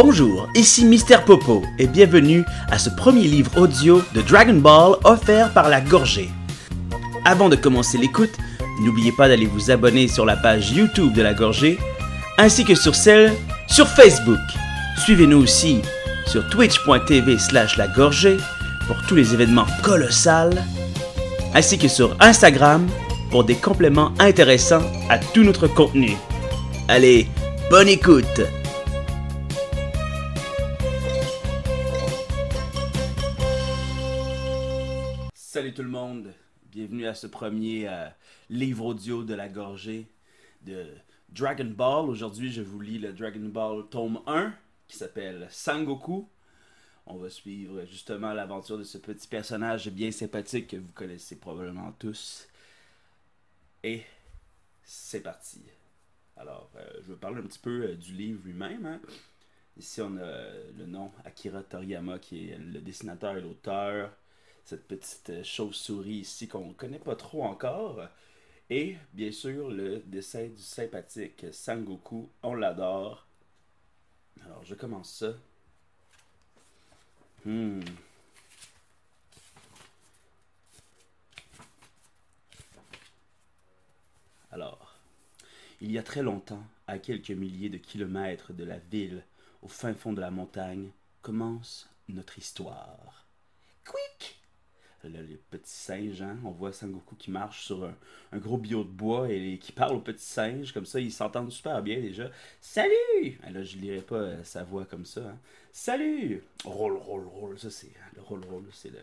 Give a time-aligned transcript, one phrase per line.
[0.00, 5.52] Bonjour, ici Mister Popo et bienvenue à ce premier livre audio de Dragon Ball offert
[5.52, 6.30] par la Gorgée.
[7.24, 8.30] Avant de commencer l'écoute,
[8.80, 11.80] n'oubliez pas d'aller vous abonner sur la page YouTube de la Gorgée
[12.38, 13.32] ainsi que sur celle
[13.66, 14.38] sur Facebook.
[15.02, 15.82] Suivez-nous aussi
[16.28, 18.36] sur twitch.tv slash la Gorgée
[18.86, 20.54] pour tous les événements colossaux
[21.56, 22.86] ainsi que sur Instagram
[23.32, 26.16] pour des compléments intéressants à tout notre contenu.
[26.86, 27.26] Allez,
[27.68, 28.42] bonne écoute
[35.68, 36.32] Salut tout le monde,
[36.72, 38.08] bienvenue à ce premier euh,
[38.48, 40.06] livre audio de la gorgée
[40.62, 40.86] de
[41.28, 42.08] Dragon Ball.
[42.08, 44.54] Aujourd'hui, je vous lis le Dragon Ball tome 1
[44.86, 46.26] qui s'appelle Sangoku.
[47.04, 51.92] On va suivre justement l'aventure de ce petit personnage bien sympathique que vous connaissez probablement
[51.98, 52.48] tous.
[53.84, 54.04] Et
[54.82, 55.60] c'est parti.
[56.38, 58.86] Alors, euh, je vais parler un petit peu euh, du livre lui-même.
[58.86, 59.00] hein.
[59.76, 60.48] Ici, on a
[60.78, 64.10] le nom Akira Toriyama qui est le dessinateur et l'auteur.
[64.68, 68.06] Cette petite euh, chauve-souris ici qu'on ne connaît pas trop encore.
[68.68, 72.28] Et bien sûr, le dessin du sympathique Sangoku.
[72.42, 73.26] On l'adore.
[74.44, 75.32] Alors, je commence ça.
[77.46, 77.80] Hmm.
[84.50, 84.98] Alors,
[85.80, 89.24] il y a très longtemps, à quelques milliers de kilomètres de la ville,
[89.62, 90.90] au fin fond de la montagne,
[91.22, 93.24] commence notre histoire.
[93.86, 94.37] Quick!
[95.04, 97.88] Là, les petits singes, hein, on voit Sangoku qui marche sur
[98.32, 101.52] un, gros bio de bois et qui parle aux petits singes, comme ça, ils s'entendent
[101.52, 102.30] super bien déjà.
[102.60, 103.38] Salut!
[103.44, 105.20] Ah, là, je lirai pas euh, sa voix comme ça.
[105.20, 105.38] hein.
[105.72, 106.42] Salut!
[106.64, 108.98] Roll, roll, roll, ça c'est le roll, roll, c'est le,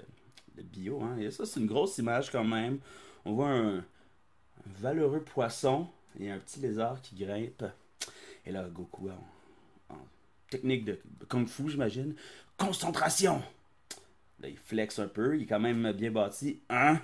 [0.57, 1.17] le bio, hein.
[1.17, 2.79] Et ça, c'est une grosse image quand même.
[3.23, 3.83] On voit un,
[4.65, 5.87] valeureux poisson
[6.19, 7.63] et un petit lézard qui grimpe.
[8.45, 10.07] Et là, Goku, en, en
[10.49, 12.15] technique de kung fu, j'imagine.
[12.57, 13.41] Concentration!
[14.41, 16.59] Là, il flex un peu, il est quand même bien bâti.
[16.69, 16.99] Un,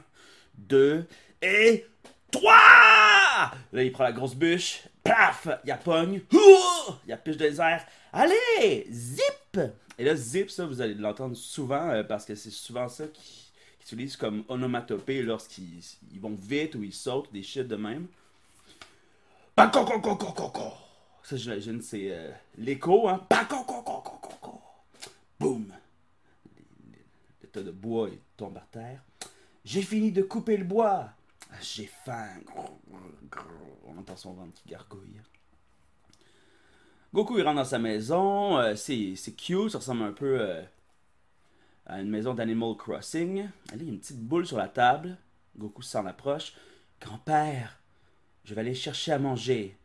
[0.55, 1.05] deux,
[1.41, 1.85] et
[2.29, 3.51] trois!
[3.71, 5.47] Là, il prend la grosse bûche, paf!
[5.63, 7.85] Il la pogne, il la piche les airs.
[8.13, 8.85] Allez!
[8.91, 9.59] Zip!
[9.97, 13.23] Et là, zip, ça, vous allez l'entendre souvent euh, parce que c'est souvent ça qu'ils
[13.81, 15.83] qu'ils utilisent comme onomatopée lorsqu'ils
[16.13, 18.07] ils vont vite ou ils sautent, des shit de même.
[21.23, 23.25] Ça, j'imagine, c'est euh, l'écho, hein.
[23.29, 24.61] Pacocococococo.
[25.39, 25.73] Boum.
[27.40, 29.03] Le de bois il tombe par terre.
[29.63, 31.09] J'ai fini de couper le bois.
[31.61, 32.29] J'ai faim.
[33.85, 35.21] On entend son ventre qui gargouille.
[37.13, 38.57] Goku il rentre dans sa maison.
[38.57, 40.61] euh, c'est c'est cute, ça ressemble un peu euh,
[41.85, 43.39] à une maison d'Animal Crossing.
[43.39, 45.17] Et il y a une petite boule sur la table.
[45.57, 46.53] Goku s'en approche.
[47.01, 47.79] Grand-père,
[48.45, 49.77] je vais aller chercher à manger.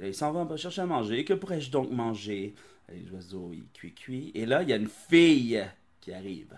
[0.00, 1.24] Et il s'en va chercher à manger.
[1.24, 2.54] Que pourrais-je donc manger?
[2.90, 4.30] Et Les oiseaux, ils cuit cuit.
[4.34, 5.64] Et là, il y a une fille
[6.00, 6.56] qui arrive.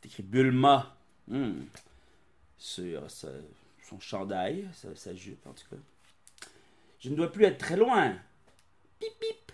[0.00, 0.96] C'est écrit Bulma.
[1.26, 1.62] Hmm.
[2.58, 5.76] Sur son chandail, sa, jupe en tout cas.
[7.00, 8.16] Je ne dois plus être très loin.
[8.98, 9.52] Pip, pip.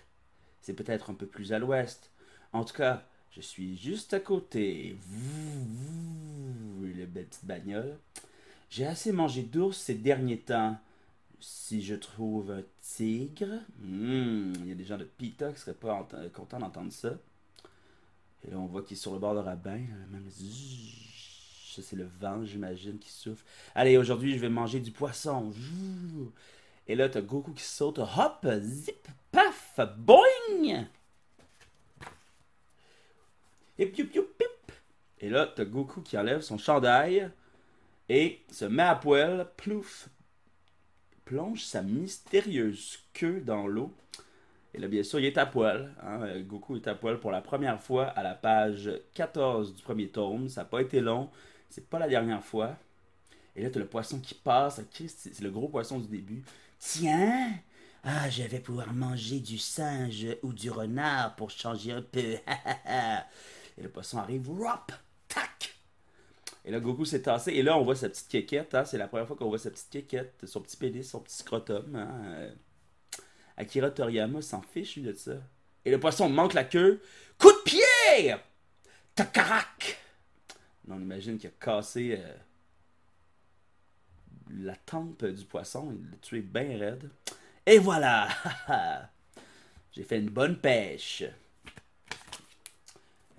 [0.61, 2.09] C'est peut-être un peu plus à l'ouest.
[2.51, 4.97] En tout cas, je suis juste à côté.
[7.07, 7.97] Belle petite bagnole.
[8.69, 10.77] J'ai assez mangé d'ours ces derniers temps.
[11.39, 15.73] Si je trouve un tigre, hmm, il y a des gens de Pita qui seraient
[15.75, 17.13] pas ent- contents d'entendre ça.
[18.45, 19.79] Et là, on voit qu'il est sur le bord de rabbin.
[20.11, 23.43] Même ça, c'est le vent, j'imagine, qui souffle.
[23.73, 25.51] Allez, aujourd'hui, je vais manger du poisson.
[26.87, 27.99] Et là, t'as Goku qui saute.
[27.99, 30.85] Hop, zip, paf, boing!
[33.77, 34.71] Et piou, piou, pip.
[35.19, 37.29] Et là, t'as Goku qui enlève son chandail
[38.07, 40.09] et se met à poil, plouf,
[41.25, 43.93] plonge sa mystérieuse queue dans l'eau.
[44.75, 45.95] Et là, bien sûr, il est à poil.
[46.03, 46.21] hein.
[46.23, 50.09] Euh, Goku est à poil pour la première fois à la page 14 du premier
[50.09, 50.49] tome.
[50.49, 51.29] Ça n'a pas été long.
[51.69, 52.75] C'est pas la dernière fois.
[53.55, 54.81] Et là, t'as le poisson qui passe.
[54.91, 56.43] Christ, C'est le gros poisson du début.
[56.79, 57.51] Tiens!
[58.03, 62.37] Ah, je vais pouvoir manger du singe ou du renard pour changer un peu.
[63.77, 64.49] Et le poisson arrive.
[64.49, 64.91] Whop!
[65.27, 65.75] Tac!
[66.65, 67.51] Et là, Goku s'est tassé.
[67.53, 68.75] Et là, on voit sa petite quéquette.
[68.75, 68.85] hein.
[68.85, 70.45] C'est la première fois qu'on voit sa petite quéquette.
[70.45, 71.95] Son petit pénis, son petit scrotum.
[71.95, 72.49] hein.
[73.57, 75.33] Akira Toriyama s'en fiche, lui, de ça.
[75.85, 77.01] Et le poisson manque la queue.
[77.37, 78.35] Coup de pied!
[79.13, 79.97] Takarak!
[80.89, 82.33] On imagine qu'il a cassé euh,
[84.51, 85.91] la tempe du poisson.
[85.91, 87.09] Il l'a tué bien raide.
[87.65, 88.27] Et voilà!
[89.91, 91.23] J'ai fait une bonne pêche.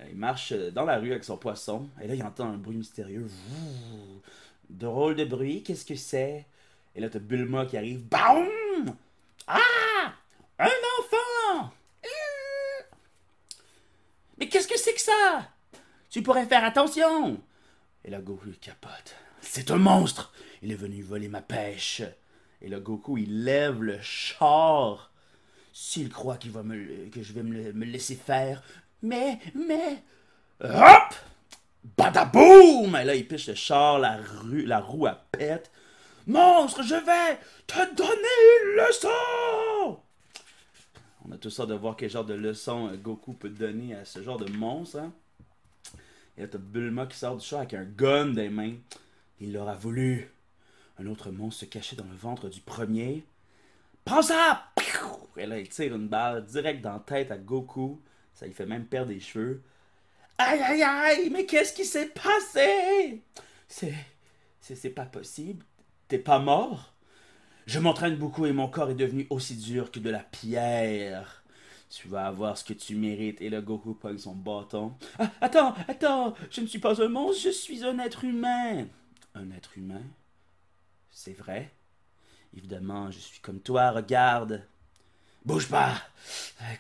[0.00, 1.88] Euh, Il marche euh, dans la rue avec son poisson.
[2.00, 3.26] Et là, il entend un bruit mystérieux.
[4.70, 6.46] Drôle de bruit, qu'est-ce que c'est?
[6.94, 8.02] Et là, t'as Bulma qui arrive.
[8.04, 8.96] Baum!
[9.46, 9.60] Ah!
[10.58, 10.64] Un
[11.00, 11.72] enfant!
[14.38, 15.48] Mais qu'est-ce que c'est que ça?
[16.10, 17.42] Tu pourrais faire attention
[18.04, 19.14] Et là, Goku capote.
[19.40, 20.32] C'est un monstre
[20.62, 22.02] Il est venu voler ma pêche.
[22.62, 25.10] Et là, Goku, il lève le char.
[25.72, 28.62] S'il croit qu'il va me, que je vais me, me laisser faire.
[29.02, 30.02] Mais, mais.
[30.62, 31.14] Hop
[31.96, 35.70] Badaboum Et là, il piche le char, la, rue, la roue à pète.
[36.26, 40.00] Monstre, je vais te donner une leçon
[41.28, 44.04] On a tous hâte de voir quel genre de leçon euh, Goku peut donner à
[44.04, 44.98] ce genre de monstre.
[44.98, 45.12] Hein?
[46.36, 48.74] Et là, t'as Bulma qui sort du char avec un gun des mains.
[49.40, 50.30] Il l'aura voulu.
[50.98, 53.24] Un autre monstre se cachait dans le ventre du premier.
[54.04, 54.70] Prends ça!
[55.36, 58.00] Et là, il tire une balle direct dans la tête à Goku.
[58.32, 59.62] Ça lui fait même perdre des cheveux.
[60.38, 61.30] Aïe, aïe, aïe!
[61.30, 63.22] Mais qu'est-ce qui s'est passé?
[63.66, 63.94] C'est.
[64.60, 65.64] C'est pas possible.
[66.08, 66.92] T'es pas mort?
[67.66, 71.42] Je m'entraîne beaucoup et mon corps est devenu aussi dur que de la pierre.
[71.90, 73.40] Tu vas avoir ce que tu mérites.
[73.40, 74.94] Et le Goku pogne son bâton.
[75.18, 78.86] Ah, attends, attends, je ne suis pas un monstre, je suis un être humain.
[79.34, 80.02] Un être humain?
[81.10, 81.72] C'est vrai?
[82.56, 84.64] Évidemment, je suis comme toi, regarde.
[85.44, 86.00] Bouge pas!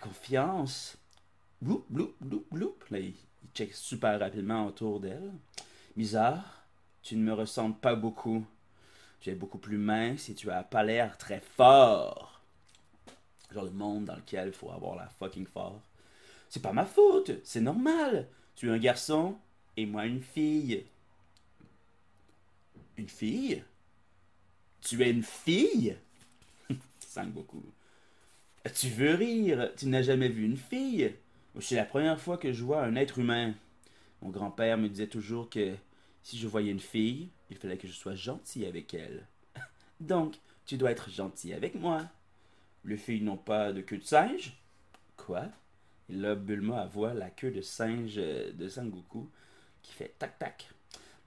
[0.00, 0.96] confiance.
[1.60, 2.76] Bloup, bloup, bloup, bloup.
[2.90, 5.32] Là, il, il check super rapidement autour d'elle.
[5.96, 6.62] Bizarre,
[7.02, 8.44] tu ne me ressembles pas beaucoup.
[9.20, 12.40] Tu es beaucoup plus mince et tu as pas l'air très fort.
[13.52, 15.80] Genre le monde dans lequel il faut avoir la fucking fort.
[16.48, 18.28] C'est pas ma faute, c'est normal.
[18.54, 19.36] Tu es un garçon
[19.76, 20.84] et moi une fille.
[22.96, 23.62] Une fille?
[24.80, 25.96] Tu es une fille?
[27.00, 27.64] Sang beaucoup.
[28.74, 29.70] Tu veux rire?
[29.76, 31.14] Tu n'as jamais vu une fille?
[31.60, 33.54] C'est la première fois que je vois un être humain.
[34.22, 35.74] Mon grand-père me disait toujours que
[36.22, 39.26] si je voyais une fille, il fallait que je sois gentil avec elle.
[40.00, 42.04] Donc, tu dois être gentil avec moi.
[42.84, 44.56] Les filles n'ont pas de queue de singe
[45.16, 45.46] Quoi?
[46.08, 49.28] Et là, Bulma voit la queue de singe de Sangoku
[49.82, 50.68] qui fait tac tac.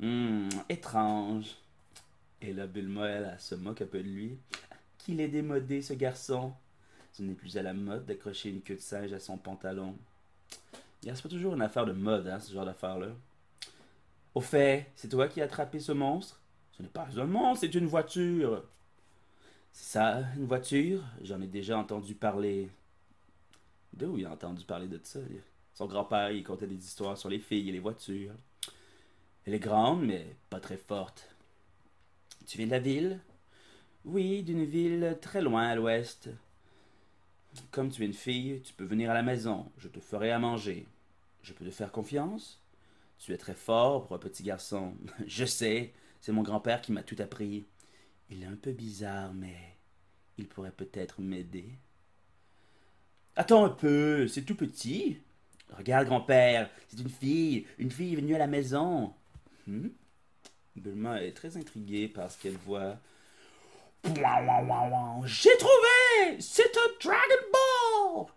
[0.02, 1.56] Hum, étrange.
[2.42, 4.38] Et là, Bulma, elle, se moque un peu de lui.
[4.98, 6.54] Qu'il est démodé, ce garçon.
[7.12, 9.98] Ce n'est plus à la mode d'accrocher une queue de singe à son pantalon.
[11.02, 13.08] C'est pas toujours une affaire de mode, hein, ce genre d'affaire-là.
[14.36, 16.40] Au fait, c'est toi qui as attrapé ce monstre?
[16.72, 18.64] Ce n'est pas un monstre, c'est une voiture.
[19.74, 21.04] C'est ça, une voiture?
[21.24, 22.70] J'en ai déjà entendu parler.
[23.94, 25.20] D'où il a entendu parler de ça
[25.74, 28.34] Son grand-père, il contait des histoires sur les filles et les voitures.
[29.46, 31.36] Elle est grande, mais pas très forte.
[32.46, 33.20] Tu viens de la ville?
[34.06, 36.30] Oui, d'une ville très loin à l'ouest.
[37.72, 39.72] Comme tu es une fille, tu peux venir à la maison.
[39.78, 40.86] Je te ferai à manger.
[41.42, 42.62] Je peux te faire confiance?
[43.20, 44.96] Tu es très fort pour un petit garçon.
[45.28, 47.66] Je sais, c'est mon grand-père qui m'a tout appris.
[48.30, 49.56] Il est un peu bizarre, mais
[50.38, 51.70] il pourrait peut-être m'aider.
[53.36, 55.20] Attends un peu, c'est tout petit.
[55.78, 57.68] Regarde, grand-père, c'est une fille.
[57.78, 59.14] Une fille venue à la maison.
[59.68, 59.90] Hmm?
[60.76, 62.98] Bulma est très intriguée par ce qu'elle voit.
[65.26, 68.28] J'ai trouvé C'est un Dragon Ball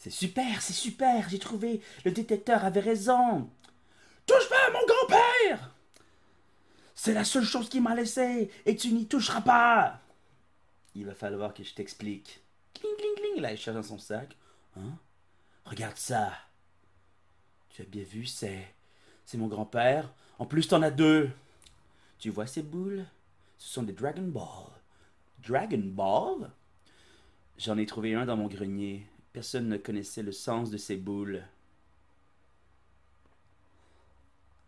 [0.00, 1.82] c'est super, c'est super, j'ai trouvé.
[2.06, 3.50] Le détecteur avait raison.
[4.26, 5.74] Touche pas à mon grand-père
[6.94, 10.00] C'est la seule chose qui m'a laissé, et tu n'y toucheras pas
[10.94, 12.40] Il va falloir que je t'explique.
[12.72, 14.34] Cling, cling, cling, là, il cherche dans son sac.
[14.78, 14.96] Hein?
[15.66, 16.32] Regarde ça.
[17.68, 18.74] Tu as bien vu, c'est.
[19.26, 20.10] C'est mon grand-père.
[20.38, 21.30] En plus, t'en as deux.
[22.18, 23.04] Tu vois ces boules?
[23.58, 24.70] Ce sont des Dragon Ball.
[25.46, 26.50] Dragon Ball?
[27.58, 29.06] J'en ai trouvé un dans mon grenier.
[29.32, 31.42] Personne ne connaissait le sens de ces boules.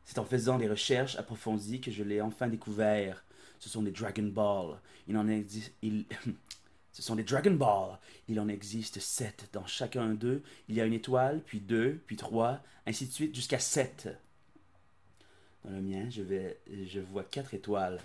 [0.05, 3.25] C'est en faisant des recherches approfondies que je l'ai enfin découvert.
[3.59, 4.79] Ce sont des Dragon Ball.
[5.09, 5.73] Il en existe.
[5.83, 6.05] Il...
[7.27, 7.99] Dragon Ball.
[8.29, 9.49] Il en existe sept.
[9.53, 13.35] Dans chacun d'eux, il y a une étoile, puis deux, puis trois, ainsi de suite,
[13.35, 14.09] jusqu'à sept.
[15.65, 18.01] Dans le mien, je, vais, je vois quatre étoiles.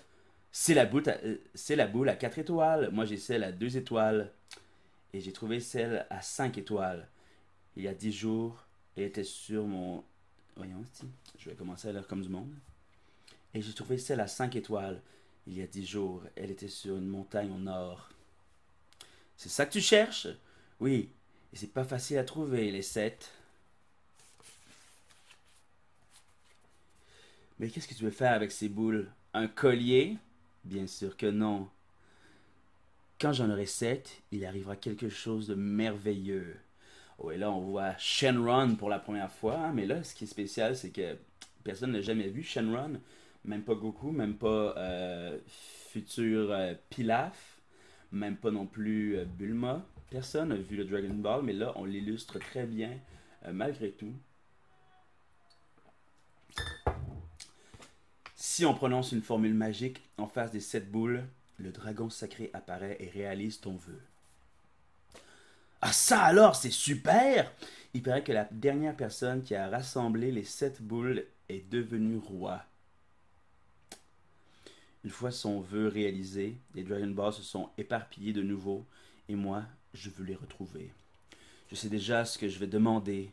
[0.52, 2.90] C'est la, à, euh, c'est la boule à quatre étoiles.
[2.90, 4.32] Moi, j'ai celle à deux étoiles
[5.12, 7.08] et j'ai trouvé celle à 5 étoiles.
[7.76, 8.64] Il y a 10 jours,
[8.96, 10.04] elle était sur mon...
[10.56, 10.84] Voyons,
[11.38, 12.52] je vais commencer à lire comme du monde.
[13.54, 15.00] Et j'ai trouvé celle à 5 étoiles.
[15.46, 18.10] Il y a 10 jours, elle était sur une montagne au nord.
[19.36, 20.28] C'est ça que tu cherches?
[20.80, 21.10] Oui,
[21.52, 23.30] et c'est pas facile à trouver, les 7.
[27.58, 29.10] Mais qu'est-ce que tu veux faire avec ces boules?
[29.32, 30.16] Un collier?
[30.64, 31.68] Bien sûr que non.
[33.20, 36.56] Quand j'en aurai sept, il arrivera quelque chose de merveilleux.
[37.18, 39.58] Oh, et là, on voit Shenron pour la première fois.
[39.58, 41.16] Hein, mais là, ce qui est spécial, c'est que
[41.64, 43.00] personne n'a jamais vu Shenron.
[43.44, 47.58] Même pas Goku, même pas euh, futur euh, Pilaf.
[48.12, 49.84] Même pas non plus euh, Bulma.
[50.10, 52.92] Personne n'a vu le Dragon Ball, mais là, on l'illustre très bien,
[53.52, 54.14] malgré tout.
[58.36, 61.24] Si on prononce une formule magique en face des sept boules,
[61.58, 64.00] le dragon sacré apparaît et réalise ton vœu.
[65.80, 67.52] Ah ça alors, c'est super
[67.94, 72.64] Il paraît que la dernière personne qui a rassemblé les sept boules est devenue roi.
[75.04, 78.84] Une fois son vœu réalisé, les Dragon Balls se sont éparpillés de nouveau,
[79.28, 80.92] et moi, je veux les retrouver.
[81.70, 83.30] Je sais déjà ce que je vais demander.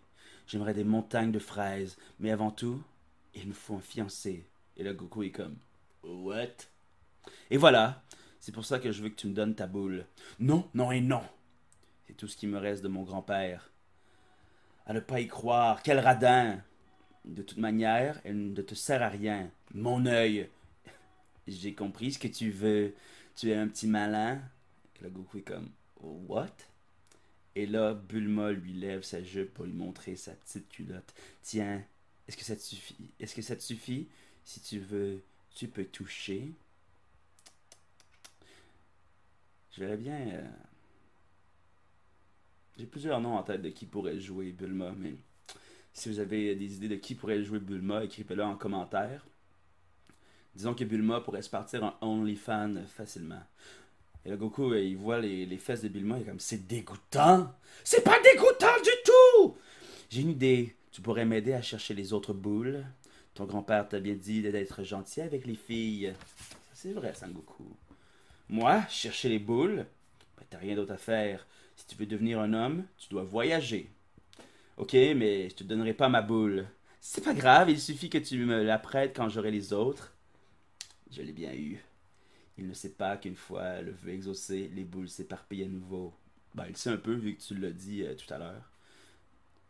[0.48, 2.82] J'aimerais des montagnes de fraises, mais avant tout,
[3.34, 4.46] il me faut un fiancé.
[4.78, 5.58] Et là, Goku est comme
[6.04, 6.68] What?
[7.50, 8.04] Et voilà,
[8.46, 10.06] c'est pour ça que je veux que tu me donnes ta boule.
[10.38, 11.24] Non, non et non.
[12.06, 13.72] C'est tout ce qui me reste de mon grand-père.
[14.86, 16.62] À ne pas y croire, quel radin.
[17.24, 19.50] De toute manière, elle ne te sert à rien.
[19.74, 20.48] Mon œil.
[21.48, 22.94] J'ai compris ce que tu veux.
[23.36, 24.40] Tu es un petit malin.
[25.00, 26.56] Et là, Goku est comme What?
[27.56, 31.16] Et là, Bulma lui lève sa jupe pour lui montrer sa petite culotte.
[31.42, 31.84] Tiens,
[32.28, 33.10] est-ce que ça te suffit?
[33.20, 34.08] Est-ce que ça te suffit?
[34.44, 35.24] Si tu veux,
[35.56, 36.52] tu peux toucher.
[39.76, 40.16] Je verrais bien.
[40.16, 40.42] Euh,
[42.78, 45.16] j'ai plusieurs noms en tête de qui pourrait jouer Bulma, mais
[45.94, 49.26] si vous avez des idées de qui pourrait jouer Bulma, écrivez-le en commentaire.
[50.56, 53.44] Disons que Bulma pourrait se partir en OnlyFans facilement.
[54.26, 56.66] Et le Goku, euh, il voit les, les fesses de Bulma, il est comme c'est
[56.66, 57.54] dégoûtant.
[57.84, 59.58] C'est pas dégoûtant du tout.
[60.10, 60.76] J'ai une idée.
[60.92, 62.86] Tu pourrais m'aider à chercher les autres boules.
[63.34, 66.14] Ton grand-père t'a bien dit d'être gentil avec les filles.
[66.74, 67.66] C'est vrai, Sangoku.
[68.50, 69.86] Moi, chercher les boules,
[70.38, 71.48] ben, t'as rien d'autre à faire.
[71.76, 73.90] Si tu veux devenir un homme, tu dois voyager.
[74.78, 76.68] Ok, mais je te donnerai pas ma boule.
[77.02, 80.14] C'est pas grave, il suffit que tu me la prêtes quand j'aurai les autres.
[81.12, 81.80] Je l'ai bien eu.
[82.58, 86.14] Il ne sait pas qu'une fois le vœu exaucé, les boules s'éparpillent à nouveau.
[86.54, 88.72] Ben, il sait un peu vu que tu l'as dit euh, tout à l'heure.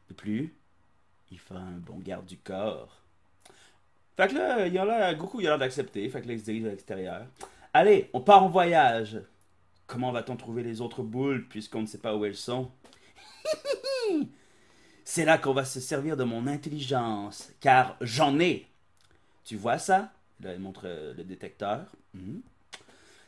[0.10, 0.54] De plus,
[1.32, 3.02] il fait un bon garde du corps.
[4.18, 6.08] Fait que là, il a l'air, Goku il a l'air d'accepter.
[6.10, 7.26] Fait que là, il se dirige à l'extérieur.
[7.78, 9.20] Allez, on part en voyage.
[9.86, 12.72] Comment va-t-on trouver les autres boules puisqu'on ne sait pas où elles sont?
[15.04, 18.66] C'est là qu'on va se servir de mon intelligence, car j'en ai.
[19.44, 20.14] Tu vois ça?
[20.40, 21.92] Là, il montre euh, le détecteur.
[22.14, 22.44] Mhm.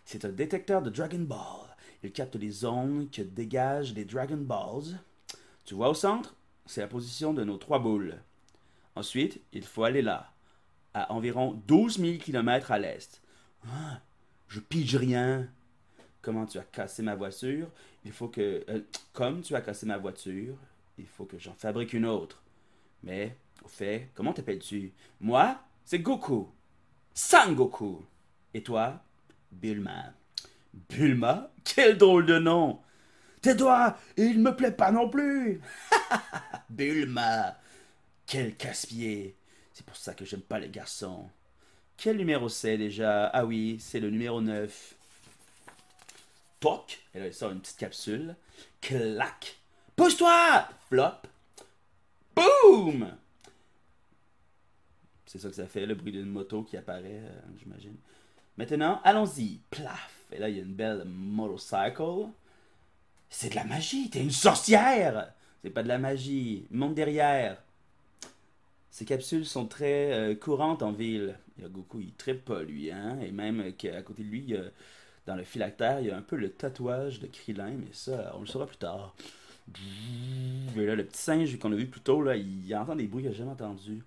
[0.05, 1.75] C'est un détecteur de Dragon Ball.
[2.01, 4.97] Il capte les ondes que dégagent les Dragon Balls.
[5.65, 6.37] Tu vois au centre?
[6.65, 8.15] C'est la position de nos trois boules.
[8.95, 10.31] Ensuite, il faut aller là,
[10.93, 13.21] à environ 12 000 km à l'est.
[13.65, 13.99] Ah,
[14.47, 15.47] je pige rien.
[16.21, 17.69] Comment tu as cassé ma voiture?
[18.05, 18.63] Il faut que.
[18.69, 18.81] Euh,
[19.13, 20.55] comme tu as cassé ma voiture,
[20.97, 22.41] il faut que j'en fabrique une autre.
[23.03, 24.93] Mais, au fait, comment t'appelles-tu?
[25.21, 26.49] Moi, c'est Goku.
[27.13, 28.03] Sangoku.
[28.53, 29.01] Et toi?
[29.51, 30.13] Bulma.
[30.89, 31.51] Bulma?
[31.63, 32.81] Quel drôle de nom
[33.53, 35.61] doigts, il me plaît pas non plus
[36.69, 37.57] Bulma
[38.25, 39.35] Quel casse-pied
[39.73, 41.29] C'est pour ça que j'aime pas les garçons.
[41.97, 43.25] Quel numéro c'est déjà?
[43.27, 44.95] Ah oui, c'est le numéro 9.
[46.59, 48.35] Toc Et là, il sort une petite capsule.
[48.81, 49.57] Clac
[49.95, 51.27] Pousse-toi Flop
[52.35, 53.17] Boum
[55.25, 57.95] C'est ça que ça fait, le bruit d'une moto qui apparaît, euh, j'imagine.
[58.57, 59.59] Maintenant, allons-y.
[59.71, 60.13] Plaf.
[60.31, 62.27] Et là, il y a une belle motorcycle.
[63.29, 64.09] C'est de la magie.
[64.09, 65.33] T'es une sorcière.
[65.63, 66.67] C'est pas de la magie.
[66.69, 67.61] Monte derrière.
[68.97, 71.37] Ces capsules sont très euh, courantes en ville.
[71.55, 72.89] Il y a Goku, il trippe pas, lui.
[72.89, 73.19] Hein?
[73.21, 74.55] Et même qu'à côté de lui,
[75.27, 77.75] dans le phylactère, il y a un peu le tatouage de Krillin.
[77.77, 79.13] Mais ça, on le saura plus tard.
[80.75, 83.21] Et là, le petit singe qu'on a vu plus tôt, là, il entend des bruits
[83.21, 84.01] qu'il n'a jamais entendus.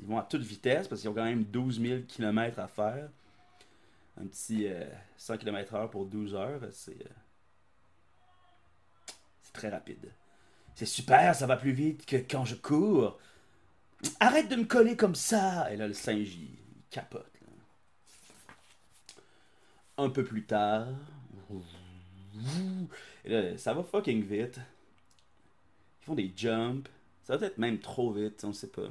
[0.00, 3.10] Ils vont à toute vitesse parce qu'ils ont quand même 12 000 km à faire.
[4.18, 4.66] Un petit
[5.18, 6.62] 100 km/h pour 12 heures.
[6.62, 6.96] Euh, c'est
[9.52, 10.08] très rapide.
[10.78, 13.18] C'est super, ça va plus vite que quand je cours.
[14.20, 15.72] Arrête de me coller comme ça!
[15.72, 16.56] Et là, le singe, il,
[16.88, 17.26] capote.
[19.96, 20.86] Un peu plus tard.
[23.24, 24.60] Et là, ça va fucking vite.
[26.02, 26.88] Ils font des jumps.
[27.24, 28.88] Ça va être même trop vite, on sait pas.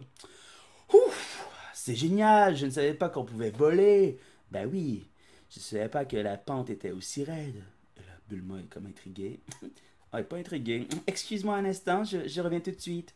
[0.93, 4.19] Ouf, c'est génial, je ne savais pas qu'on pouvait voler.
[4.51, 5.07] Ben oui,
[5.49, 7.63] je ne savais pas que la pente était aussi raide.
[7.95, 9.39] Et là, Bulma est comme intrigué.
[10.19, 10.87] ah, pas intrigué.
[11.05, 13.13] Excuse-moi un instant, je, reviens tout de suite.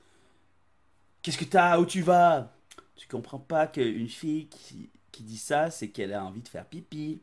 [1.22, 1.79] Qu'est-ce que t'as?
[1.79, 2.51] Où tu vas?
[2.96, 4.89] Tu comprends pas qu'une fille qui,
[5.24, 7.22] dit ça, c'est qu'elle a envie de faire pipi.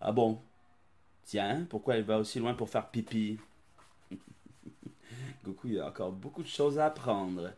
[0.00, 0.40] Ah bon?
[1.24, 3.38] Tiens, pourquoi elle va aussi loin pour faire pipi?
[5.44, 7.52] Goku, il a encore beaucoup de choses à apprendre.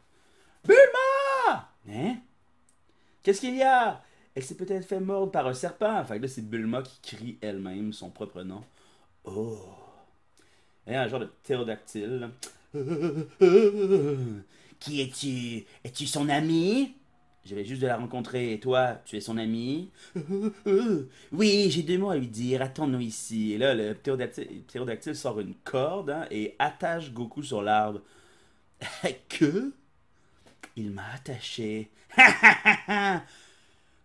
[0.64, 2.16] Bulma Hein?
[3.22, 4.02] Qu'est-ce qu'il y a?
[4.34, 6.04] Elle s'est peut-être fait mordre par un serpent.
[6.04, 8.62] Que là, c'est Bulma qui crie elle-même son propre nom.
[9.24, 9.77] Oh.
[10.88, 12.30] A un genre de ptérodactyle.
[14.80, 15.66] Qui es-tu?
[15.84, 16.94] Es-tu son ami?
[17.44, 18.52] Je vais juste de la rencontrer.
[18.52, 19.90] Et toi, tu es son ami?
[21.32, 22.62] Oui, j'ai deux mots à lui dire.
[22.62, 23.52] Attends-nous ici.
[23.52, 28.00] Et là, le ptérodactyle, sort une corde hein, et attache Goku sur l'arbre.
[29.28, 29.72] que?
[30.76, 31.90] Il m'a attaché.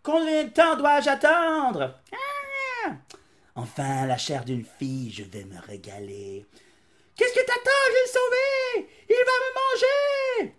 [0.04, 2.00] Combien de temps dois-je attendre?
[2.12, 2.92] Ah!
[3.56, 6.46] Enfin, la chair d'une fille, je vais me régaler.
[9.10, 9.52] Il va me
[10.44, 10.56] manger.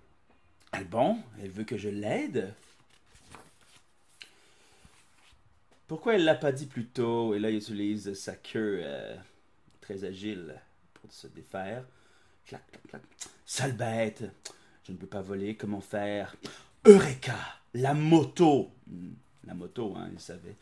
[0.73, 1.19] Ah bon?
[1.43, 2.54] Elle veut que je l'aide?
[5.87, 7.35] Pourquoi elle l'a pas dit plus tôt?
[7.35, 9.16] Et là, il utilise sa queue euh,
[9.81, 10.61] très agile
[10.95, 11.85] pour se défaire.
[12.47, 13.02] Clac, clac, clac.
[13.45, 14.25] Sale bête.
[14.87, 16.37] Je ne peux pas voler, comment faire?
[16.85, 17.37] Eureka!
[17.75, 18.71] La moto.
[19.47, 20.57] La moto, hein, il savait.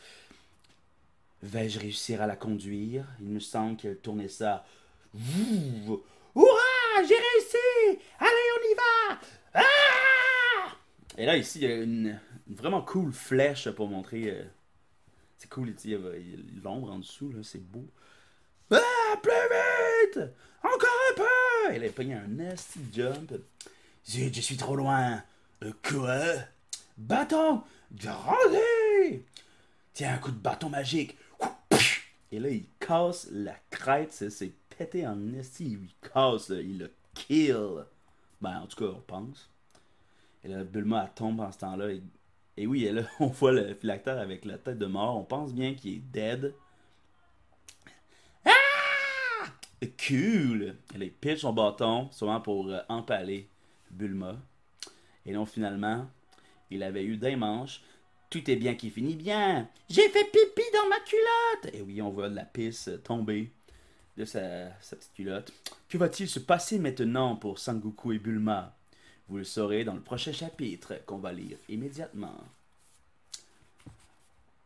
[1.42, 3.04] Vais-je réussir à la conduire?
[3.21, 4.64] Il me semble qu'elle tournait ça.
[6.34, 9.20] Hurrah J'ai réussi Allez, on y va
[9.54, 10.76] ah!
[11.18, 14.30] Et là, ici, il y a une, vraiment cool flèche pour montrer.
[14.30, 14.44] Euh,
[15.36, 15.98] c'est cool, il y a
[16.62, 17.84] l'ombre en dessous, c'est beau.
[18.70, 20.30] Ah, plus vite
[20.62, 23.32] Encore un peu Elle a pogné un nasty jump.
[24.08, 25.22] Zut, je suis trop loin.
[25.62, 26.22] Euh, quoi?
[26.96, 27.62] Bâton
[27.92, 29.24] Grandez
[29.92, 31.16] Tiens, un coup de bâton magique.
[32.30, 34.12] Et là, il casse la crête.
[34.12, 34.52] C'est
[35.06, 35.72] en esti.
[35.72, 37.84] Il casse, il le kill.
[38.40, 39.50] Ben, en tout cas, on pense.
[40.44, 41.90] Et là, Bulma, tombe en ce temps-là.
[42.56, 45.16] Et, oui, et là, on voit le phylactère avec la tête de mort.
[45.16, 46.54] On pense bien qu'il est dead.
[48.44, 49.46] Ah!
[50.06, 50.76] Cool!
[50.94, 53.48] Il pitch son bâton, sûrement pour euh, empaler
[53.90, 54.36] Bulma.
[55.24, 56.06] Et donc, finalement,
[56.70, 57.82] il avait eu des manches.
[58.28, 59.68] Tout est bien qui finit bien.
[59.88, 61.74] J'ai fait pipi dans ma culotte.
[61.74, 63.52] Et oui, on voit la pisse tomber
[64.16, 65.52] de sa, petite culotte.
[65.88, 68.76] Que va-t-il se passer maintenant pour Sangoku et Bulma?
[69.28, 72.36] Vous le saurez dans le prochain chapitre qu'on va lire immédiatement.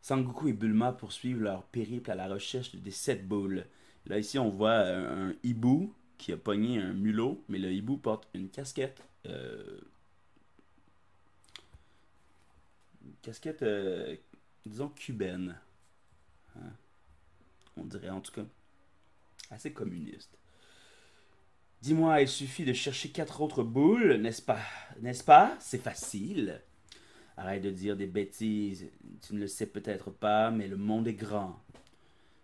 [0.02, 3.64] Sangoku et Bulma poursuivent leur périple à la recherche des sept boules.
[4.06, 8.28] Là, ici, on voit un, hibou qui a pogné un mulot, mais le hibou porte
[8.34, 9.80] une casquette euh,
[13.22, 14.16] casquette, euh,
[14.64, 15.58] disons, cubaine.
[16.56, 16.72] Hein?
[17.76, 18.44] On dirait en tout cas
[19.52, 20.38] assez communiste.
[21.82, 24.60] Dis-moi, il suffit de chercher quatre autres boules, n'est-ce pas
[25.00, 25.56] N'est-ce pas?
[25.60, 26.60] C'est facile.
[27.36, 28.90] Arrête de dire des bêtises.
[29.26, 31.62] Tu ne le sais peut-être pas, mais le monde est grand.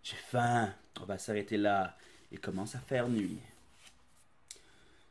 [0.03, 0.73] J'ai faim.
[1.01, 1.97] On va s'arrêter là.
[2.31, 3.39] Il commence à faire nuit.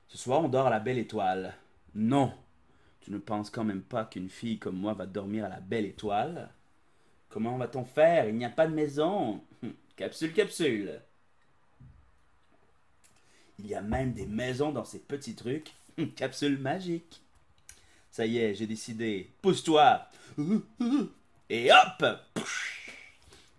[0.08, 1.56] Ce soir, on dort à la belle étoile.
[1.96, 2.34] Non,
[3.02, 5.86] tu ne penses quand même pas qu'une fille comme moi va dormir à la belle
[5.86, 6.50] étoile?
[7.30, 8.28] Comment va-t-on faire?
[8.28, 9.42] Il n'y a pas de maison.
[9.64, 11.02] Hum, capsule, capsule.
[13.64, 15.72] Il y a même des maisons dans ces petits trucs.
[16.16, 17.22] Capsule magique.
[18.10, 19.32] Ça y est, j'ai décidé.
[19.42, 20.08] Pousse-toi.
[21.50, 22.06] Et hop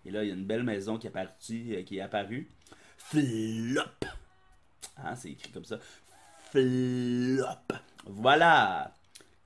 [0.05, 1.83] Et là, il y a une belle maison qui est apparue.
[1.85, 2.49] Qui est apparue.
[2.97, 3.81] Flop.
[4.97, 5.79] Ah, c'est écrit comme ça.
[6.51, 7.77] Flop.
[8.05, 8.93] Voilà.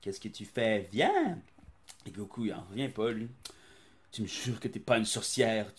[0.00, 0.88] Qu'est-ce que tu fais?
[0.92, 1.38] Viens
[2.06, 3.28] Et Goku, il en revient pas, lui.
[4.10, 5.72] Tu me jures que t'es pas une sorcière.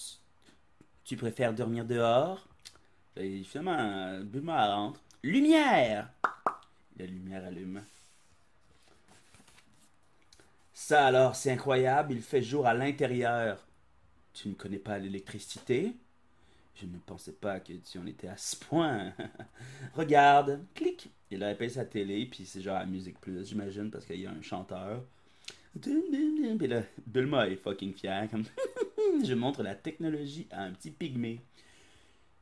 [1.03, 2.47] Tu, préfères dormir dehors?
[3.15, 5.01] Finalement, Bulma rentre.
[5.23, 6.09] Lumière
[6.97, 7.81] La lumière allume.
[10.73, 13.65] Ça alors, c'est incroyable, il fait jour à l'intérieur.
[14.33, 15.93] Tu ne connais pas l'électricité?
[16.75, 19.13] Je ne pensais pas que tu en étais à ce point.
[19.95, 21.09] Regarde, clic.
[21.29, 24.25] Il a appelé sa télé, puis c'est genre la musique plus, j'imagine, parce qu'il y
[24.25, 25.03] a un chanteur.
[25.79, 28.27] Puis là, Bulma est fucking fier.
[29.23, 31.41] Je montre la technologie à un petit pygmée.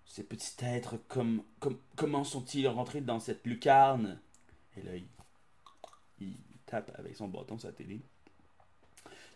[0.08, 4.20] Ces petits êtres, comme, comme, comment sont-ils rentrés dans cette lucarne?
[4.78, 6.34] Et là, il,
[6.66, 8.02] tape avec son bâton sa télé.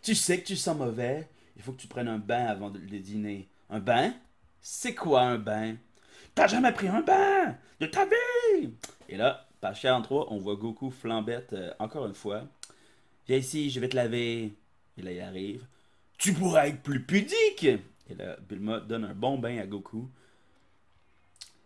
[0.02, 1.28] Tu sais que tu sens mauvais.
[1.56, 3.48] Il faut que tu prennes un bain avant de, le dîner.
[3.70, 4.12] Un bain?
[4.60, 5.76] C'est quoi un bain?
[6.34, 8.74] T'as jamais pris un bain de ta vie?
[9.08, 12.44] Et là, page 43, on voit Goku flambette euh, encore une fois.
[13.26, 14.54] Viens ici, je vais te laver.
[14.98, 15.66] Et là, il arrive.
[16.18, 20.10] Tu pourrais être plus pudique Et là, Bulma donne un bon bain à Goku.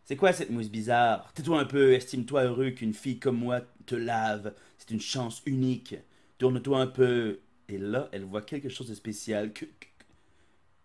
[0.07, 1.33] C'est quoi cette mousse bizarre?
[1.35, 4.55] Tais-toi un peu, estime-toi heureux qu'une fille comme moi te lave.
[4.79, 5.97] C'est une chance unique.
[6.39, 7.41] Tourne-toi un peu.
[7.69, 9.53] Et là, elle voit quelque chose de spécial.
[9.53, 9.67] Que,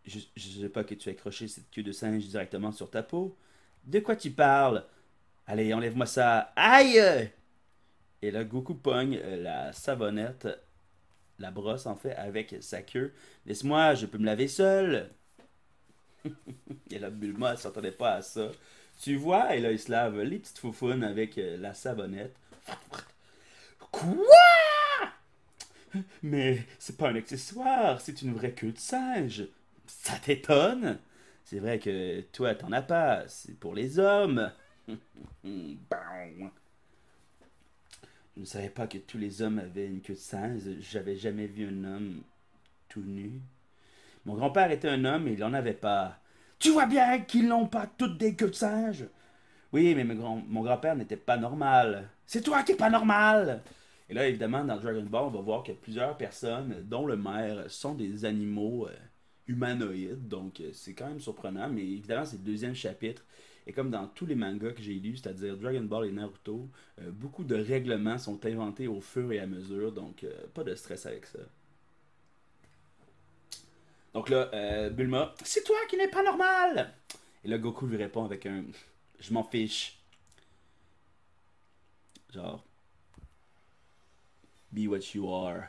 [0.05, 3.37] je sais pas que tu as accroché cette queue de singe directement sur ta peau.
[3.85, 4.83] De quoi tu parles?
[5.45, 6.51] Allez, enlève-moi ça.
[6.55, 7.29] Aïe
[8.23, 10.47] Et là, Goku pogne euh, la savonnette
[11.41, 13.13] la brosse en fait avec sa queue.
[13.45, 15.09] Laisse-moi, je peux me laver seul.
[16.91, 18.51] et là, Bulma, elle s'attendait pas à ça.
[19.01, 22.35] Tu vois, et là, il se lave les petites foufounes avec euh, la savonnette.
[23.91, 24.13] Quoi?
[26.21, 29.47] Mais c'est pas un accessoire, c'est une vraie queue de singe.
[29.87, 30.99] Ça t'étonne?
[31.43, 34.51] C'est vrai que toi, t'en as pas, c'est pour les hommes.
[34.87, 35.49] Je
[38.37, 40.61] ne savais pas que tous les hommes avaient une queue de singe.
[40.79, 42.21] J'avais jamais vu un homme
[42.87, 43.41] tout nu.
[44.25, 46.20] Mon grand-père était un homme et il n'en avait pas.
[46.61, 49.05] Tu vois bien qu'ils n'ont pas toutes des queues de singe.
[49.73, 52.07] Oui, mais mon grand-père n'était pas normal.
[52.27, 53.63] C'est toi qui es pas normal.
[54.07, 57.65] Et là, évidemment, dans Dragon Ball, on va voir que plusieurs personnes, dont le maire,
[57.67, 58.95] sont des animaux euh,
[59.47, 60.27] humanoïdes.
[60.27, 61.67] Donc, euh, c'est quand même surprenant.
[61.67, 63.25] Mais évidemment, c'est le deuxième chapitre.
[63.65, 66.69] Et comme dans tous les mangas que j'ai lus, c'est-à-dire Dragon Ball et Naruto,
[66.99, 69.91] euh, beaucoup de règlements sont inventés au fur et à mesure.
[69.91, 71.39] Donc, pas de stress avec ça.
[74.13, 76.93] Donc là, Bulma, c'est toi qui n'es pas normal.
[77.43, 78.63] Et là, Goku lui répond avec un
[79.21, 79.97] je m'en fiche.
[82.33, 82.63] Genre,
[84.71, 85.67] be what you are,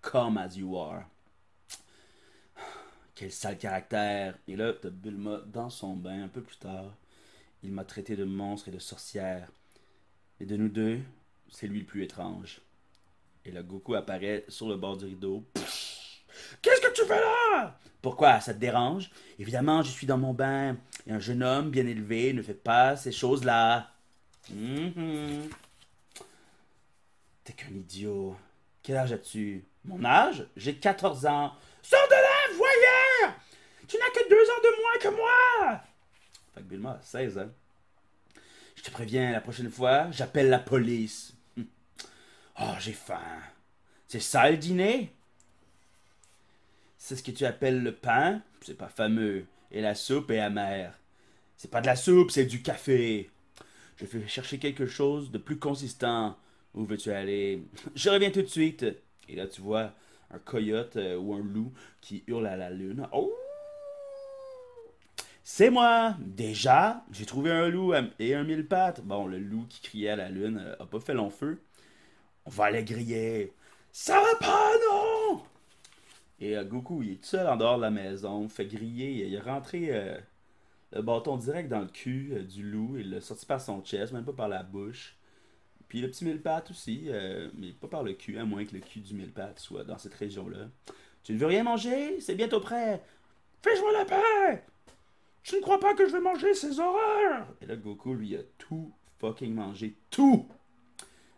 [0.00, 1.04] come as you are.
[3.14, 4.38] Quel sale caractère.
[4.48, 6.94] Et là, t'as Bulma dans son bain un peu plus tard.
[7.62, 9.50] Il m'a traité de monstre et de sorcière.
[10.38, 11.00] Et de nous deux,
[11.50, 12.62] c'est lui le plus étrange.
[13.44, 15.44] Et là, Goku apparaît sur le bord du rideau.
[16.62, 16.89] Qu'est-ce que
[18.02, 18.40] Pourquoi?
[18.40, 19.10] Ça te dérange?
[19.38, 20.76] Évidemment, je suis dans mon bain.
[21.06, 23.90] Et un jeune homme bien élevé ne fait pas ces choses-là.
[24.52, 25.50] Mm-hmm.
[27.44, 28.36] T'es qu'un idiot.
[28.82, 29.64] Quel âge as-tu?
[29.84, 30.46] Mon âge?
[30.56, 31.52] J'ai 14 ans.
[31.82, 33.34] Sors de là, voyeur
[33.86, 35.80] Tu n'as que deux ans de moins que moi
[36.54, 37.50] Fait que Bulma a 16 ans.
[38.76, 41.34] Je te préviens, la prochaine fois, j'appelle la police.
[42.60, 43.20] Oh, j'ai faim.
[44.08, 45.14] C'est ça le dîner?
[47.10, 50.96] C'est ce que tu appelles le pain, c'est pas fameux, et la soupe est amère.
[51.56, 53.28] C'est pas de la soupe, c'est du café.
[53.96, 56.36] Je vais chercher quelque chose de plus consistant.
[56.72, 57.64] Où veux-tu aller?
[57.96, 58.86] Je reviens tout de suite.
[59.28, 59.92] Et là, tu vois
[60.30, 63.08] un coyote euh, ou un loup qui hurle à la lune.
[63.10, 63.32] Oh
[65.42, 69.00] C'est moi Déjà, j'ai trouvé un loup et un mille pattes.
[69.00, 71.60] Bon, le loup qui criait à la lune euh, a pas fait long feu.
[72.46, 73.52] On va aller griller.
[73.90, 74.89] Ça va pas, non
[76.40, 79.26] et euh, Goku, il est tout seul en dehors de la maison, fait griller.
[79.26, 80.18] Il est rentré euh,
[80.92, 82.96] le bâton direct dans le cul euh, du loup.
[82.98, 85.16] Il l'a sorti par son chest, même pas par la bouche.
[85.88, 87.08] Puis le petit mille pattes aussi,
[87.58, 89.98] mais pas par le cul, à moins que le cul du mille pattes soit dans
[89.98, 90.68] cette région-là.
[91.24, 92.20] Tu ne veux rien manger?
[92.20, 93.02] C'est bientôt prêt.
[93.60, 94.62] Fais-moi la paix
[95.42, 97.44] Je ne crois pas que je vais manger ces horreurs?
[97.60, 99.96] Et là, Goku, lui, a tout fucking mangé.
[100.10, 100.46] Tout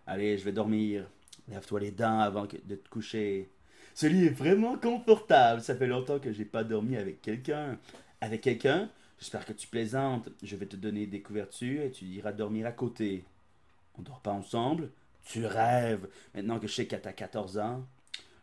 [0.06, 1.08] Allez, je vais dormir.
[1.48, 3.48] Lève-toi les dents avant de te coucher.
[3.94, 5.61] Ce lit est vraiment confortable.
[5.61, 7.78] Ça fait longtemps que j'ai pas dormi avec quelqu'un.
[8.20, 10.31] Avec quelqu'un J'espère que tu plaisantes.
[10.42, 13.24] Je vais te donner des couvertures et tu iras dormir à côté.
[13.96, 14.90] On dort pas ensemble
[15.24, 16.09] Tu rêves.
[16.35, 17.87] Maintenant que je sais qu'à ta 14 ans.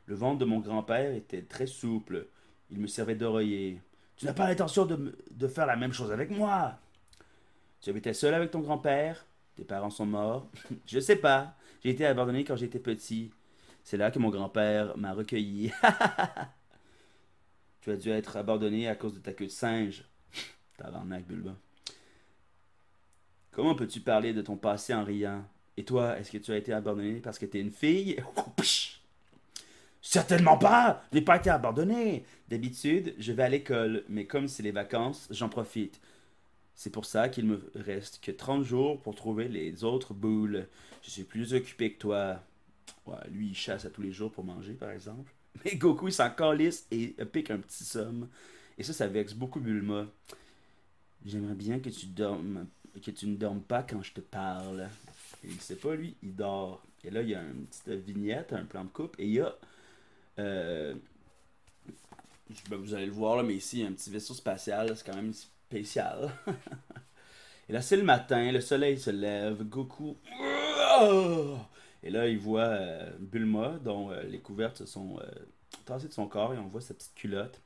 [0.05, 2.27] Le ventre de mon grand-père était très souple.
[2.71, 3.81] Il me servait d'oreiller.
[4.15, 6.77] Tu n'as pas l'intention de, de faire la même chose avec moi.
[7.81, 10.47] Tu habitais seul avec ton grand-père Tes parents sont morts
[10.85, 11.55] Je sais pas.
[11.83, 13.31] J'ai été abandonné quand j'étais petit.
[13.83, 15.71] C'est là que mon grand-père m'a recueilli.
[17.81, 20.03] tu as dû être abandonné à cause de ta queue de singe.
[20.77, 21.55] Tabarnak, Bulba.
[23.51, 25.43] Comment peux-tu parler de ton passé en riant?
[25.75, 28.21] Et toi, est-ce que tu as été abandonné parce que tu es une fille?
[30.01, 34.63] Certainement pas Je n'ai pas été abandonné D'habitude, je vais à l'école, mais comme c'est
[34.63, 35.99] les vacances, j'en profite.
[36.73, 40.67] C'est pour ça qu'il me reste que 30 jours pour trouver les autres boules.
[41.03, 42.41] Je suis plus occupé que toi
[43.31, 45.31] lui, il chasse à tous les jours pour manger, par exemple.
[45.65, 48.27] Mais Goku, il s'en calisse et pique un petit somme.
[48.77, 50.07] Et ça, ça vexe beaucoup Bulma.
[51.25, 52.67] J'aimerais bien que tu dormes,
[53.03, 54.87] que tu ne dormes pas quand je te parle.
[55.43, 56.81] Et il sait pas, lui, il dort.
[57.03, 59.15] Et là, il y a une petite vignette, un plan de coupe.
[59.19, 59.53] Et il y a.
[60.39, 60.95] Euh,
[62.69, 64.95] ben, vous allez le voir, là, mais ici, il y a un petit vaisseau spatial.
[64.95, 66.31] C'est quand même spécial.
[67.69, 69.63] et là, c'est le matin, le soleil se lève.
[69.63, 70.15] Goku.
[72.03, 75.25] Et là, il voit euh, Bulma, dont euh, les couvertes sont euh,
[75.85, 77.62] tassées de son corps, et on voit sa petite culotte.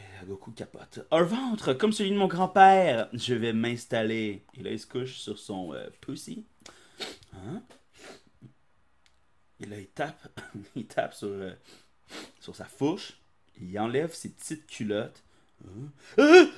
[0.00, 1.06] Et Goku capote.
[1.10, 3.08] Un ventre, comme celui de mon grand-père.
[3.12, 4.44] Je vais m'installer.
[4.54, 6.44] Et là, il se couche sur son pussy.
[7.34, 7.62] Hein?
[9.60, 10.40] Et là, il tape,
[10.76, 11.54] il tape sur,
[12.52, 13.20] sa fourche.
[13.60, 15.22] Il enlève ses petites culottes.
[15.64, 16.50] Hein?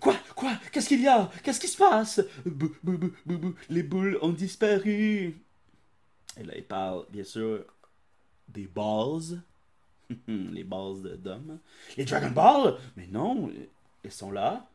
[0.00, 0.16] Quoi?
[0.34, 0.52] Quoi?
[0.72, 1.30] Qu'est-ce qu'il y a?
[1.42, 2.20] Qu'est-ce qui se passe?
[3.68, 5.36] Les boules ont disparu.
[6.38, 7.64] Et là, il parle, bien sûr,
[8.48, 9.42] des balls.
[10.28, 11.58] les balls d'hommes.
[11.96, 12.76] Les Dragon Balls?
[12.96, 13.50] Mais non,
[14.04, 14.68] ils sont là.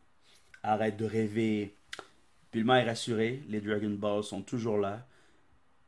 [0.62, 1.76] Arrête de rêver.
[2.52, 5.08] Bulma est rassuré, les Dragon Balls sont toujours là.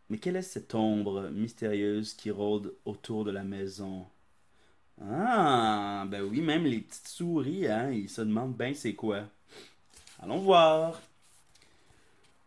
[0.10, 4.08] Mais quelle est cette ombre mystérieuse qui rôde autour de la maison?
[5.02, 9.24] Ah, ben oui, même les petites souris, hein, ils se demandent bien c'est quoi.
[10.20, 11.02] Allons voir.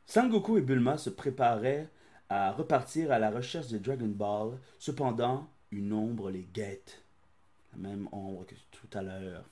[0.06, 1.88] Sangoku et Bulma se préparaient
[2.30, 4.58] à repartir à la recherche de Dragon Ball.
[4.78, 7.02] Cependant, une ombre les guette.
[7.72, 9.44] La même ombre que tout à l'heure.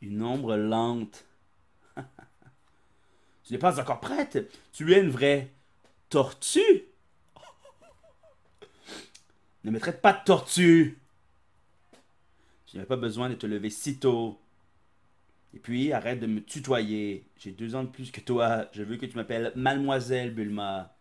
[0.00, 1.24] Une ombre lente.
[3.44, 4.38] tu n'es pas encore prête.
[4.72, 5.52] Tu es une vraie
[6.08, 6.86] tortue.
[9.62, 10.98] ne me traite pas de tortue.
[12.74, 14.36] Tu n'as pas besoin de te lever si tôt.
[15.54, 17.24] Et puis, arrête de me tutoyer.
[17.36, 18.68] J'ai deux ans de plus que toi.
[18.72, 20.98] Je veux que tu m'appelles Mademoiselle Bulma.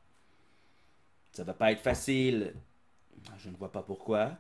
[1.32, 2.54] Ça va pas être facile.
[3.40, 4.38] Je ne vois pas pourquoi.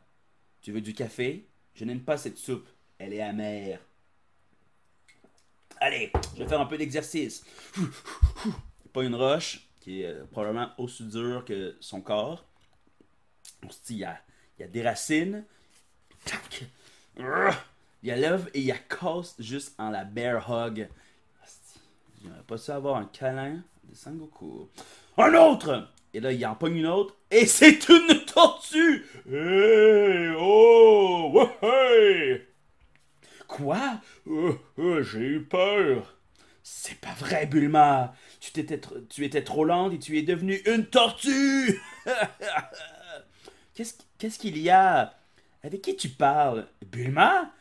[0.62, 1.48] Tu veux du café?
[1.74, 2.70] Je n'aime pas cette soupe.
[3.00, 3.80] Elle est amère.
[5.82, 7.44] Allez, je vais faire un peu d'exercice.
[8.94, 12.46] Pas une roche, qui est euh, probablement aussi dure que son corps.
[13.90, 14.22] Il y a,
[14.60, 15.44] il y a des racines.
[16.26, 16.68] Tac.
[17.18, 20.90] Il y a lève et il y a casse juste en la bear hug.
[22.22, 24.70] J'aimerais pas ça avoir un câlin de Sangoku.
[25.18, 25.90] Un autre!
[26.14, 27.16] Et là, il en pogne une autre.
[27.32, 29.06] Et c'est une tortue!
[29.30, 30.34] Hey!
[30.38, 31.50] Oh!
[33.48, 34.00] Quoi?
[34.28, 36.16] Euh, euh, j'ai eu peur.
[36.64, 38.16] C'est pas vrai, Bulma.
[38.40, 41.80] Tu, étais, tu étais trop lente et tu es devenue une tortue.
[43.76, 45.14] Qu'est-ce qu'il y a?
[45.64, 46.68] Avec qui tu parles?
[46.92, 47.54] Bulma?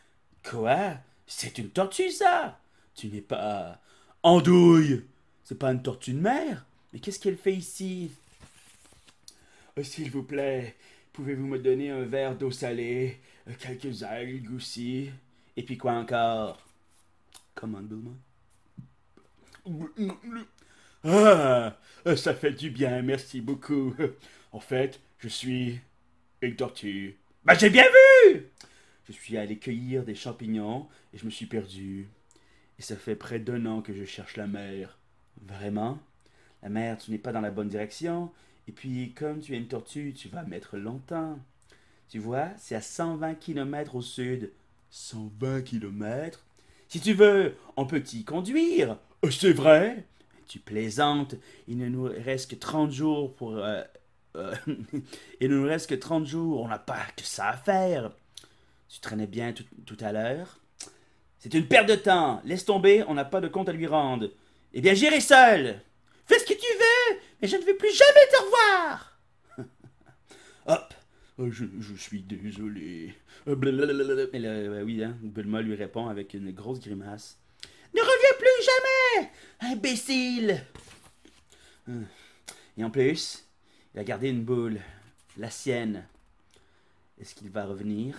[0.43, 0.97] Quoi?
[1.27, 2.59] C'est une tortue, ça?
[2.95, 3.81] Tu n'es pas.
[4.23, 5.05] Andouille!
[5.45, 6.67] C'est pas une tortue de mer?
[6.93, 8.11] Mais qu'est-ce qu'elle fait ici?
[9.77, 10.77] Oh, s'il vous plaît,
[11.12, 13.21] pouvez-vous me donner un verre d'eau salée,
[13.59, 15.11] quelques algues aussi?
[15.57, 16.67] Et puis quoi encore?
[17.55, 18.11] Comment, Bulma?
[21.05, 21.77] Ah,
[22.17, 23.95] ça fait du bien, merci beaucoup.
[24.51, 25.81] En fait, je suis
[26.41, 27.17] une tortue.
[27.44, 27.85] Bah, j'ai bien
[28.33, 28.46] vu!
[29.05, 32.09] Je suis allé cueillir des champignons et je me suis perdu.
[32.78, 34.96] Et ça fait près d'un an que je cherche la mer.
[35.44, 35.98] Vraiment?
[36.62, 38.31] La mer, tu n'es pas dans la bonne direction.
[38.68, 41.37] Et puis, comme tu es une tortue, tu vas mettre longtemps.
[42.09, 44.52] Tu vois, c'est à 120 km au sud.
[44.90, 46.44] 120 km
[46.87, 48.98] Si tu veux, on peut t'y conduire.
[49.24, 50.07] Euh, c'est vrai?
[50.46, 51.35] Tu plaisantes.
[51.66, 53.57] Il ne nous reste que 30 jours pour...
[53.57, 53.83] Euh,
[54.37, 54.55] euh,
[55.40, 56.62] il ne nous reste que 30 jours.
[56.62, 58.12] On n'a pas que ça à faire.
[58.88, 60.59] Tu traînais bien tout, à l'heure.
[61.38, 62.40] C'est une perte de temps.
[62.45, 64.31] Laisse tomber, on n'a pas de compte à lui rendre.
[64.75, 65.81] Eh bien, j'irai seul.
[66.27, 69.18] Fais ce que tu veux, mais je ne veux plus jamais te revoir.
[70.66, 70.95] Hop.
[71.38, 71.64] Oh, je,
[71.97, 73.14] suis désolé.
[73.49, 77.38] Euh, oui, hein, Bulma lui répond avec une grosse grimace.
[77.95, 80.64] Ne reviens plus jamais, imbécile.
[82.77, 83.45] Et en plus,
[83.94, 84.81] il a gardé une boule,
[85.37, 86.05] la sienne.
[87.20, 88.16] Est-ce qu'il va revenir?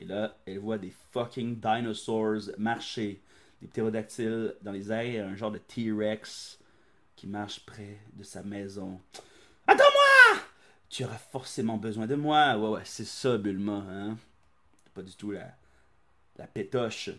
[0.00, 3.20] Et là, elle voit des fucking dinosaurs marcher,
[3.60, 6.58] des ptérodactyles dans les airs, un genre de T-Rex
[7.16, 9.00] qui marche près de sa maison.
[9.66, 10.42] Attends-moi
[10.88, 12.56] Tu auras forcément besoin de moi.
[12.56, 14.18] Ouais, ouais, c'est ça, Bulma, hein
[14.94, 15.54] Pas du tout la,
[16.36, 17.10] la pétoche.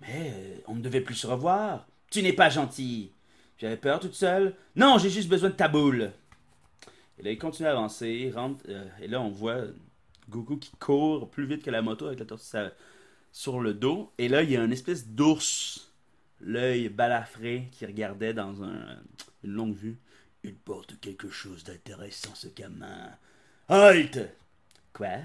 [0.00, 1.86] Mais euh, on ne devait plus se revoir.
[2.10, 3.12] Tu n'es pas gentil.
[3.56, 4.54] J'avais peur toute seule.
[4.76, 6.12] Non, j'ai juste besoin de ta boule.
[7.18, 8.08] Et là, il continue à avancer.
[8.08, 9.62] Il rentre, euh, et là, on voit
[10.30, 12.56] Goku qui court plus vite que la moto avec la tortue
[13.32, 14.12] sur le dos.
[14.18, 15.92] Et là, il y a une espèce d'ours
[16.40, 18.98] l'œil balafré qui regardait dans un,
[19.44, 19.98] une longue vue.
[20.44, 23.10] Il porte quelque chose d'intéressant, ce gamin.
[23.68, 24.30] Halt
[24.92, 25.18] Quoi?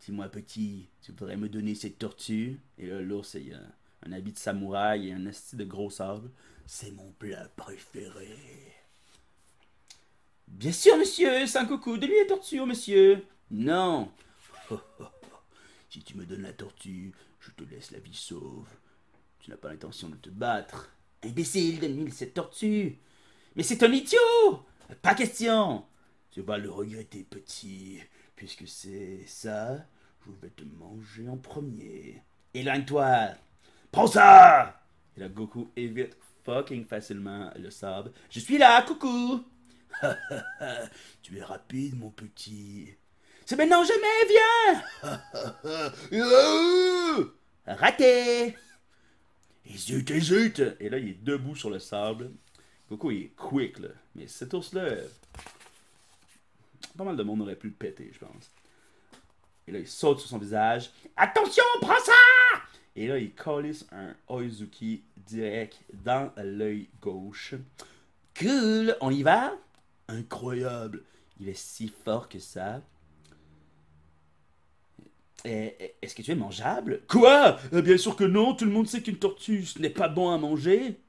[0.00, 2.58] Dis-moi, petit, tu pourrais me donner cette tortue?
[2.78, 3.60] Et là, l'ours, il a
[4.06, 6.30] un habit de samouraï et un esti de gros sable.
[6.66, 8.79] C'est mon plat préféré.
[10.50, 13.24] Bien sûr, monsieur, coucou, donne-lui la tortue, monsieur.
[13.50, 14.10] Non.
[15.88, 18.68] si tu me donnes la tortue, je te laisse la vie sauve.
[19.38, 20.92] Tu n'as pas l'intention de te battre.
[21.24, 22.98] Imbécile, donne-lui cette tortue.
[23.56, 24.66] Mais c'est un idiot
[25.00, 25.86] Pas question
[26.30, 28.00] Tu vas le regretter, petit.
[28.36, 29.86] Puisque c'est ça,
[30.26, 32.22] je vais te manger en premier.
[32.52, 33.30] Éloigne-toi
[33.90, 34.82] Prends ça
[35.16, 38.12] Et là, Goku évite fucking facilement le sable.
[38.30, 39.44] Je suis là, coucou
[41.22, 42.94] Tu es rapide, mon petit.
[43.44, 44.26] C'est maintenant jamais,
[46.10, 46.32] viens
[47.66, 48.56] Raté
[49.74, 50.62] hésite!
[50.80, 52.30] Et là, il est debout sur le sable.
[52.88, 53.88] Goku, il est quick, là.
[54.14, 54.88] Mais cet ours-là.
[56.96, 58.50] Pas mal de monde aurait pu le péter, je pense.
[59.66, 60.90] Et là, il saute sur son visage.
[61.16, 62.12] Attention, prends ça!
[62.96, 67.54] Et là, il colisse un Oizuki direct dans l'œil gauche.
[68.38, 69.52] Cool, on y va?
[70.10, 71.04] Incroyable.
[71.38, 72.82] Il est si fort que ça.
[75.44, 77.02] Est-ce que tu es mangeable?
[77.08, 77.58] Quoi?
[77.72, 80.38] Eh, Bien sûr que non, tout le monde sait qu'une tortue, n'est pas bon à
[80.38, 81.00] manger.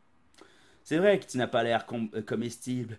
[0.83, 2.97] C'est vrai que tu n'as pas l'air euh, comestible.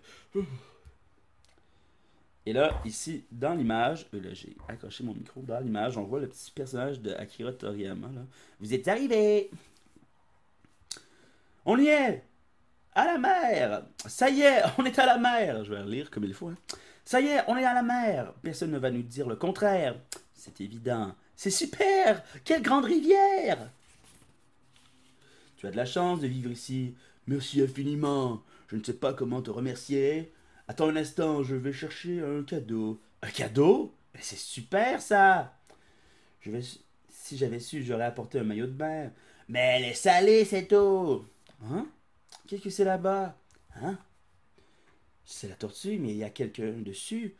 [2.45, 6.27] Et là, ici, dans l'image, euh, j'ai accroché mon micro, dans l'image, on voit le
[6.27, 7.13] petit personnage de
[7.51, 8.09] Toriyama.
[8.59, 9.49] Vous êtes arrivés!
[11.65, 12.23] On y est!
[12.95, 13.83] À la mer!
[14.05, 15.63] Ça y est, on est à la mer!
[15.63, 16.49] Je vais lire comme il faut.
[16.49, 16.57] hein.
[17.05, 18.33] Ça y est, on est à la mer!
[18.41, 19.95] Personne ne va nous dire le contraire.
[20.35, 21.15] C'est évident.
[21.35, 22.23] C'est super!
[22.43, 23.69] Quelle grande rivière!
[25.57, 26.95] Tu as de la chance de vivre ici.
[27.25, 28.43] Merci infiniment.
[28.67, 30.31] Je ne sais pas comment te remercier.
[30.67, 33.01] Attends un instant, je vais chercher un cadeau.
[33.21, 33.93] Un cadeau?
[34.19, 35.53] C'est super ça!
[36.41, 36.61] Je vais...
[37.09, 39.09] Si j'avais su, j'aurais apporté un maillot de bain.
[39.47, 41.25] Mais elle est salée cette eau!
[41.63, 41.87] Hein?
[42.47, 43.37] Qu'est-ce que c'est là-bas?
[43.75, 43.97] Hein?
[45.23, 47.35] C'est la tortue, mais il y a quelqu'un dessus.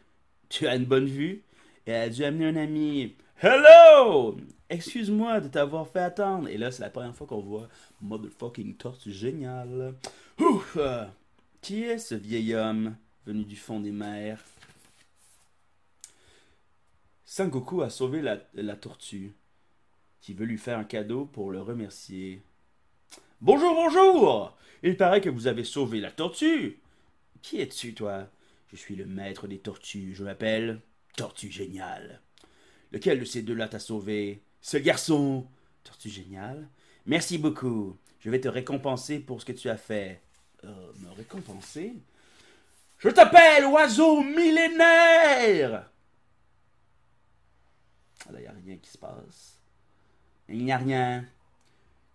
[0.49, 1.43] Tu as une bonne vue?
[1.85, 3.15] Et elle a dû amener un ami.
[3.41, 4.37] Hello!
[4.69, 6.47] Excuse-moi de t'avoir fait attendre.
[6.47, 7.67] Et là, c'est la première fois qu'on voit
[8.01, 9.95] Motherfucking Tortue génial.
[10.39, 10.77] Ouf!
[10.77, 11.05] euh,
[11.61, 14.41] Qui est ce vieil homme venu du fond des mers?
[17.25, 19.33] Sangoku a sauvé la, tortue,
[20.21, 22.43] qui veut lui faire un cadeau pour le remercier.
[23.41, 24.55] Bonjour, bonjour!
[24.84, 26.82] Il paraît que vous avez sauvé la tortue.
[27.41, 28.28] Qui es-tu, toi?
[28.67, 30.13] Je suis le maître des tortues.
[30.13, 30.82] Je m'appelle
[31.15, 32.19] Tortue Génial.
[32.91, 34.43] Lequel de ces deux-là t'a sauvé?
[34.62, 35.48] Ce garçon!
[35.86, 36.67] Tortue Génial.
[37.06, 37.98] Merci beaucoup.
[38.19, 40.22] Je vais te récompenser pour ce que tu as fait.
[40.65, 41.93] Euh, me récompenser?
[42.98, 45.89] Je t'appelle oiseau millénaire!
[48.26, 49.60] Ah, il n'y a rien qui se passe.
[50.50, 51.26] Il n'y a rien.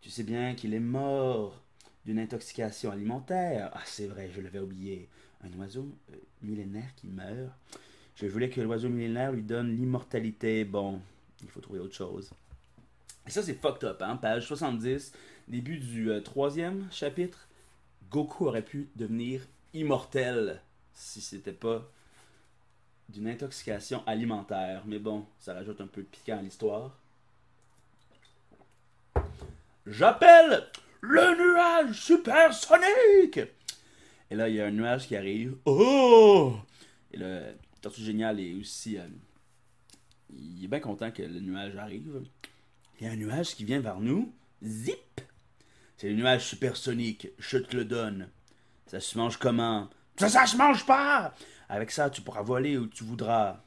[0.03, 1.63] Tu sais bien qu'il est mort
[2.05, 3.71] d'une intoxication alimentaire.
[3.75, 5.09] Ah, c'est vrai, je l'avais oublié.
[5.43, 7.53] Un oiseau euh, millénaire qui meurt.
[8.17, 10.65] Je voulais que l'oiseau millénaire lui donne l'immortalité.
[10.65, 11.01] Bon,
[11.43, 12.31] il faut trouver autre chose.
[13.27, 14.17] Et ça, c'est fucked up, hein?
[14.17, 15.13] Page 70,
[15.47, 17.47] début du euh, troisième chapitre.
[18.11, 19.43] Goku aurait pu devenir
[19.75, 20.63] immortel
[20.95, 21.89] si c'était pas
[23.09, 24.83] d'une intoxication alimentaire.
[24.87, 26.99] Mais bon, ça rajoute un peu de piquant à l'histoire.
[29.87, 30.65] J'appelle
[31.01, 33.41] le nuage supersonique!
[34.31, 35.57] Et là, il y a un nuage qui arrive.
[35.65, 36.55] Oh!
[37.13, 37.43] Et le
[37.81, 38.99] Tortue Génial est aussi.
[38.99, 39.07] euh,
[40.31, 42.23] il est bien content que le nuage arrive.
[43.01, 44.33] Il y a un nuage qui vient vers nous.
[44.63, 45.21] Zip!
[45.97, 47.29] C'est le nuage supersonique.
[47.39, 48.29] Je te le donne.
[48.87, 49.89] Ça se mange comment?
[50.17, 51.35] Ça, ça se mange pas!
[51.69, 53.63] Avec ça, tu pourras voler où tu voudras.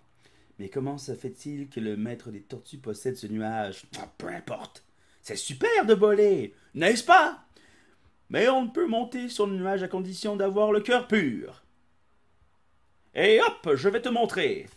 [0.60, 3.84] Mais comment se fait-il que le maître des tortues possède ce nuage?
[4.00, 4.84] Ah, peu importe.
[5.21, 7.43] C'est super de voler, n'est-ce pas?
[8.29, 11.63] Mais on peut monter sur le nuage à condition d'avoir le cœur pur.
[13.13, 14.67] Et hop, je vais te montrer.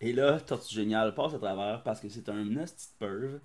[0.00, 3.40] Et là, Tortue Génial passe à travers parce que c'est un nasty perv.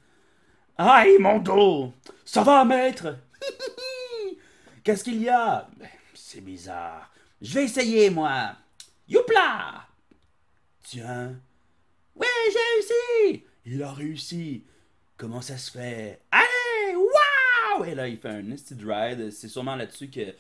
[0.78, 1.94] Aïe, mon dos!
[2.26, 3.16] Ça va, maître?
[4.84, 5.68] Qu'est-ce qu'il y a?
[5.78, 7.10] Ben, C'est bizarre.
[7.42, 8.56] Je vais essayer, moi.
[9.08, 9.88] Youpla!
[10.84, 11.36] Tiens.
[12.16, 13.46] Ouais, j'ai réussi!
[13.66, 14.64] Il a réussi.
[15.22, 16.20] Comment ça se fait?
[16.32, 16.96] Allez!
[16.96, 17.86] Waouh!
[17.86, 19.30] Et là, il fait un nasty ride.
[19.30, 20.34] C'est sûrement là-dessus que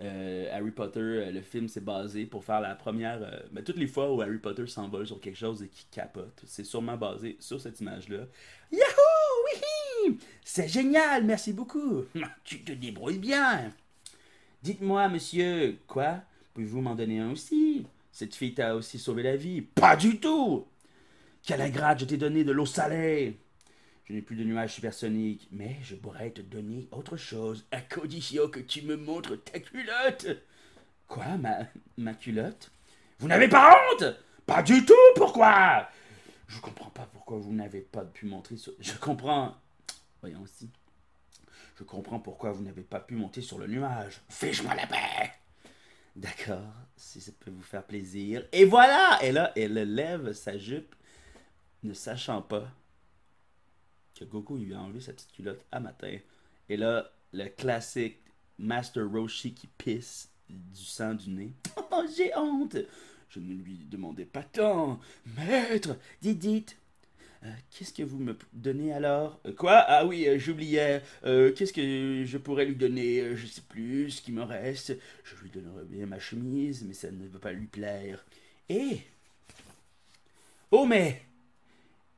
[0.00, 3.20] euh, Harry Potter, euh, le film, s'est basé pour faire la première.
[3.20, 6.40] euh, ben, toutes les fois où Harry Potter s'envole sur quelque chose et qui capote,
[6.46, 8.26] c'est sûrement basé sur cette image-là.
[8.70, 10.06] Yahoo!
[10.06, 10.20] Oui!
[10.44, 11.24] C'est génial!
[11.24, 12.04] Merci beaucoup!
[12.44, 13.72] Tu te débrouilles bien!
[14.62, 16.20] Dites-moi, monsieur, quoi?
[16.54, 17.88] Pouvez-vous m'en donner un aussi?
[18.12, 19.62] Cette fille t'a aussi sauvé la vie?
[19.62, 20.64] Pas du tout!
[21.42, 23.36] Quelle ingrate, je t'ai donné de l'eau salée!
[24.08, 28.48] Je n'ai plus de nuages supersoniques, mais je pourrais te donner autre chose, à condition
[28.48, 30.28] que tu me montres ta culotte.
[31.06, 31.58] Quoi, ma,
[31.98, 32.70] ma culotte?
[33.18, 34.04] Vous n'avez pas honte?
[34.46, 35.90] Pas du tout, pourquoi?
[36.46, 38.72] Je comprends pas pourquoi vous n'avez pas pu montrer sur...
[38.80, 39.54] Je comprends...
[40.22, 40.70] Voyons aussi.
[41.78, 44.22] Je comprends pourquoi vous n'avez pas pu monter sur le nuage.
[44.30, 45.32] Fiche-moi la paix
[46.16, 48.46] D'accord, si ça peut vous faire plaisir.
[48.52, 50.94] Et voilà Et là, elle lève sa jupe,
[51.82, 52.72] ne sachant pas
[54.18, 56.16] que Goku lui a enlevé sa petite culotte à matin.
[56.68, 58.18] Et là, le classique
[58.58, 61.52] Master Roshi qui pisse du sang du nez.
[61.90, 62.76] Oh, j'ai honte
[63.28, 65.00] Je ne lui demandais pas tant.
[65.36, 66.76] Maître, dites.
[67.44, 69.40] Euh, Qu'est-ce que vous me donnez alors?
[69.46, 69.76] Euh, Quoi?
[69.86, 71.02] Ah oui, euh, j'oubliais.
[71.24, 73.36] Euh, Qu'est-ce que je pourrais lui donner?
[73.36, 74.96] Je sais plus ce qui me reste.
[75.24, 78.24] Je lui donnerais bien ma chemise, mais ça ne va pas lui plaire.
[78.68, 79.00] Et
[80.70, 81.22] Oh, mais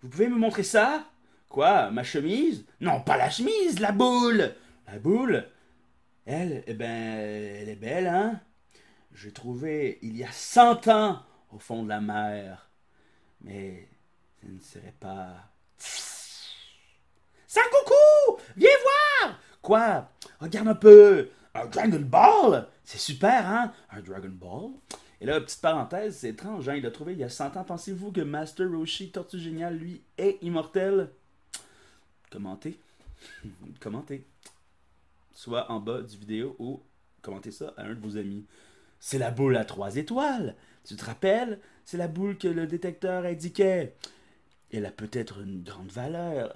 [0.03, 1.09] vous pouvez me montrer ça?
[1.51, 2.65] Quoi Ma chemise?
[2.81, 4.55] Non, pas la chemise, la boule!
[4.87, 5.49] La boule?
[6.25, 8.41] Elle, eh ben, elle est belle, hein?
[9.13, 11.19] J'ai trouvé il y a cent ans
[11.51, 12.71] au fond de la mer.
[13.41, 13.89] Mais
[14.41, 15.51] ce ne serait pas.
[17.53, 18.41] coucou!
[18.57, 19.41] Viens voir!
[19.61, 20.09] Quoi?
[20.39, 21.31] Regarde un peu.
[21.55, 22.69] Un Dragon Ball?
[22.85, 23.73] C'est super, hein?
[23.91, 24.71] Un Dragon Ball?
[25.21, 27.65] Et là, petite parenthèse, c'est étrange, hein, il l'a trouvé il y a 100 ans.
[27.65, 31.11] Pensez-vous que Master Roshi, Tortue Géniale, lui, est immortel?
[32.31, 32.79] Commentez.
[33.81, 34.25] commentez.
[35.35, 36.83] Soit en bas du vidéo ou
[37.23, 38.47] commentez ça à un de vos amis.
[38.99, 40.55] C'est la boule à trois étoiles.
[40.85, 41.59] Tu te rappelles?
[41.85, 43.95] C'est la boule que le détecteur indiquait.
[44.73, 46.55] Elle a peut-être une grande valeur.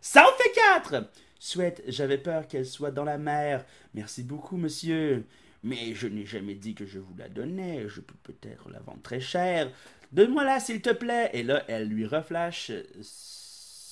[0.00, 1.10] Ça en fait quatre
[1.40, 3.64] Souhaite, j'avais peur qu'elle soit dans la mer.
[3.94, 5.24] Merci beaucoup, monsieur.
[5.62, 7.88] Mais je n'ai jamais dit que je vous la donnais.
[7.88, 9.70] Je peux peut-être la vendre très cher.
[10.12, 11.30] Donne-moi-la, s'il te plaît.
[11.32, 12.72] Et là, elle lui reflash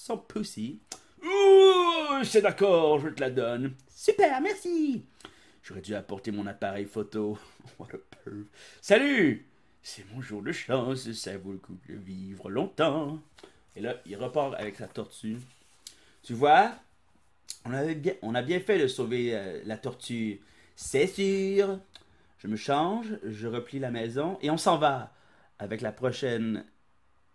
[0.07, 0.79] son pussy.
[1.25, 3.75] Ouh, c'est d'accord, je te la donne.
[3.89, 5.05] Super, merci.
[5.65, 7.37] J'aurais dû apporter mon appareil photo.
[7.79, 8.45] What a perv.
[8.81, 9.45] Salut!
[9.83, 13.21] C'est mon jour de chance, ça vaut le coup de vivre longtemps.
[13.75, 15.39] Et là, il repart avec sa tortue.
[16.23, 16.73] Tu vois,
[17.65, 20.41] on, avait bien, on a bien fait de sauver euh, la tortue.
[20.77, 21.81] C'est sûr.
[22.39, 25.13] Je me change, je replie la maison et on s'en va.
[25.59, 26.65] Avec la prochaine,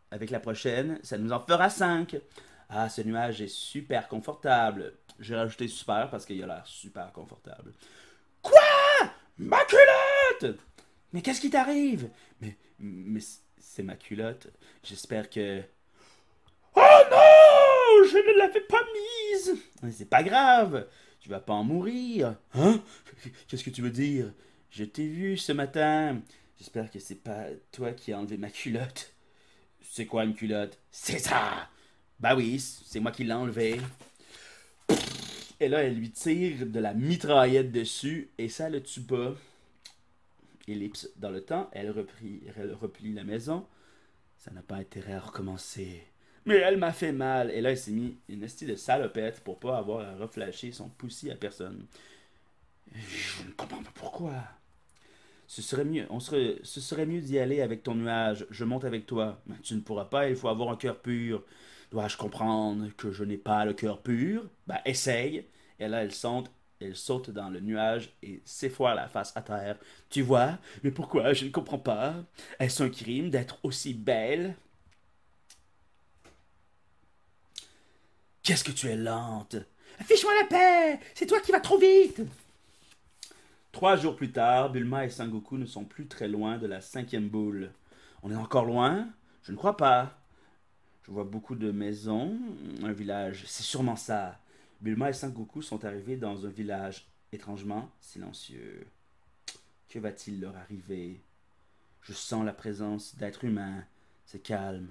[0.09, 2.15] avec la prochaine, ça nous en fera cinq.
[2.73, 4.93] Ah, ce nuage est super confortable.
[5.19, 7.73] J'ai rajouté super parce qu'il a l'air super confortable.
[8.41, 8.61] Quoi?
[9.37, 10.57] Ma culotte
[11.11, 12.09] Mais qu'est-ce qui t'arrive?
[12.39, 13.19] Mais, mais
[13.57, 14.47] c'est ma culotte.
[14.83, 15.61] J'espère que.
[16.75, 19.59] Oh non Je ne l'avais pas mise
[19.91, 20.87] C'est pas grave.
[21.19, 22.37] Tu vas pas en mourir.
[22.53, 22.81] Hein?
[23.49, 24.31] Qu'est-ce que tu veux dire?
[24.69, 26.21] Je t'ai vu ce matin.
[26.57, 29.13] J'espère que c'est pas toi qui as enlevé ma culotte.
[29.81, 30.79] C'est quoi une culotte?
[30.89, 31.67] C'est ça
[32.21, 33.81] Bah oui, c'est moi qui l'ai enlevé.
[35.59, 39.33] Et là, elle lui tire de la mitraillette dessus et ça le tue pas.
[40.67, 43.65] Ellipse dans le temps, elle, reprit, elle replie la maison.
[44.37, 46.03] Ça n'a pas intérêt à recommencer.
[46.45, 47.49] Mais elle m'a fait mal.
[47.49, 50.89] Et là, il s'est mis une estie de salopette pour pas avoir à reflasher son
[50.89, 51.87] poussi à personne.
[52.93, 54.33] Je ne comprends pas pourquoi.
[55.47, 58.45] Ce serait mieux, on serait, ce serait mieux d'y aller avec ton nuage.
[58.51, 59.41] Je monte avec toi.
[59.47, 61.43] Mais tu ne pourras pas, il faut avoir un cœur pur.
[61.91, 64.49] Dois-je comprendre que je n'ai pas le cœur pur?
[64.67, 65.45] Ben, essaye.
[65.79, 69.77] Et là, elle saute, elle saute dans le nuage et s'effoire la face à terre.
[70.09, 70.57] Tu vois?
[70.83, 71.33] Mais pourquoi?
[71.33, 72.15] Je ne comprends pas.
[72.59, 74.55] Est-ce un crime d'être aussi belle?
[78.43, 79.55] Qu'est-ce que tu es lente?
[79.99, 82.21] Affiche-moi la paix C'est toi qui vas trop vite
[83.73, 87.27] Trois jours plus tard, Bulma et Sangoku ne sont plus très loin de la cinquième
[87.29, 87.71] boule.
[88.23, 89.09] On est encore loin?
[89.43, 90.20] Je ne crois pas.
[91.11, 92.39] Je vois beaucoup de maisons,
[92.83, 94.39] un village, c'est sûrement ça.
[94.79, 98.87] Bulma et Sangoku sont arrivés dans un village étrangement silencieux.
[99.89, 101.19] Que va-t-il leur arriver?
[102.03, 103.83] Je sens la présence d'êtres humains.
[104.25, 104.87] C'est calme.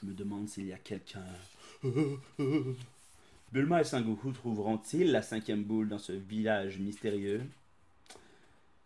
[0.00, 1.26] Je me demande s'il y a quelqu'un.
[3.52, 7.42] Bulma et Sangoku trouveront-ils la cinquième boule dans ce village mystérieux?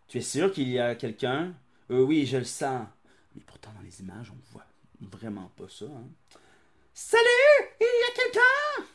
[0.07, 1.53] Tu es sûr qu'il y a quelqu'un?
[1.91, 2.87] Euh, Oui, je le sens.
[3.35, 4.65] Mais pourtant, dans les images, on voit
[4.99, 5.85] vraiment pas ça.
[5.85, 6.07] Hein.
[6.93, 7.25] Salut
[7.79, 8.85] Il y a quelqu'un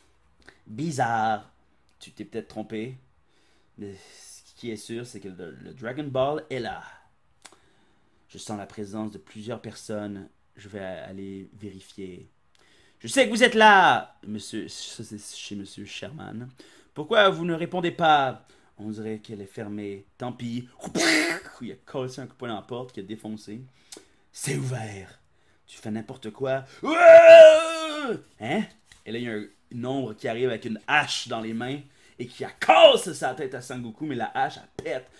[0.67, 1.51] Bizarre.
[1.99, 2.97] Tu t'es peut-être trompé.
[3.77, 6.83] Mais ce qui est sûr, c'est que le Dragon Ball est là.
[8.29, 10.29] Je sens la présence de plusieurs personnes.
[10.55, 12.29] Je vais aller vérifier.
[12.99, 14.67] Je sais que vous êtes là, monsieur.
[14.67, 16.49] Chez monsieur Sherman.
[16.93, 18.45] Pourquoi vous ne répondez pas?
[18.77, 20.05] On dirait qu'elle est fermée.
[20.17, 20.67] Tant pis.
[21.61, 23.61] Il a cassé un coup de dans la porte qui a défoncé.
[24.31, 25.19] C'est ouvert.
[25.65, 26.63] Tu fais n'importe quoi.
[28.39, 28.63] Hein?
[29.05, 31.79] Et là, il y a un ombre qui arrive avec une hache dans les mains
[32.19, 35.11] et qui a cassé sa tête à Sangoku, mais la hache, elle pète.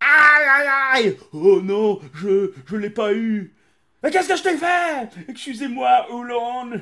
[0.00, 3.54] Aïe, aïe, aïe Oh non, je, je l'ai pas eu.
[4.02, 5.08] Mais qu'est-ce que je t'ai fait?
[5.28, 6.80] Excusez-moi, Oulon.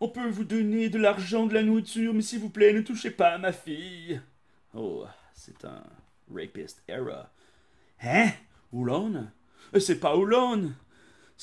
[0.00, 3.10] On peut vous donner de l'argent, de la nourriture, mais s'il vous plaît, ne touchez
[3.10, 4.20] pas à ma fille.
[4.74, 5.04] Oh,
[5.34, 5.82] c'est un
[6.34, 7.30] rapist era.
[8.02, 8.30] Hein?
[8.72, 9.28] Oulon?
[9.74, 10.72] Euh, c'est pas Oulon!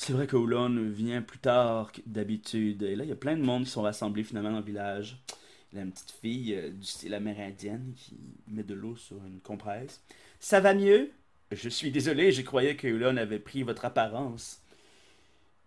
[0.02, 2.82] C'est vrai que Oulon vient plus tard que d'habitude.
[2.84, 5.22] Et là, il y a plein de monde qui sont rassemblés finalement dans le village.
[5.70, 9.18] Il y a une petite fille euh, du style amérindienne qui met de l'eau sur
[9.26, 10.02] une compresse.
[10.38, 11.10] Ça va mieux?
[11.52, 14.62] Je suis désolé, je croyais que Oulon avait pris votre apparence.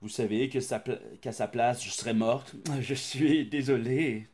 [0.01, 0.61] Vous savez qu'à
[1.31, 2.55] sa place, je serais morte.
[2.81, 4.25] Je suis désolé.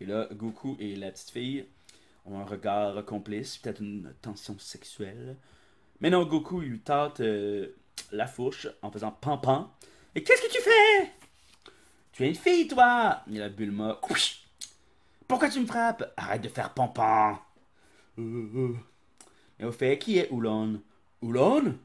[0.00, 1.66] Et là, Goku et la petite fille
[2.24, 5.36] ont un regard complice, peut-être une tension sexuelle.
[6.00, 7.68] Mais non, Goku lui tente euh,
[8.12, 9.72] la fourche en faisant pan-pan.
[10.14, 11.12] Et qu'est-ce que tu fais?
[12.12, 14.00] Tu es une fille, toi Et la Bulma.
[15.28, 16.12] Pourquoi tu me frappes?
[16.16, 17.38] Arrête de faire pampan.
[18.18, 20.80] Et au fait, qui est Oulon?
[21.20, 21.76] Oulon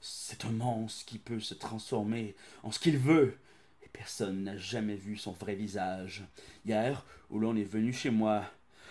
[0.00, 3.38] C'est un monstre qui peut se transformer en ce qu'il veut.
[3.82, 6.24] Et personne n'a jamais vu son vrai visage.
[6.66, 8.44] Hier, Oulon est venu chez moi.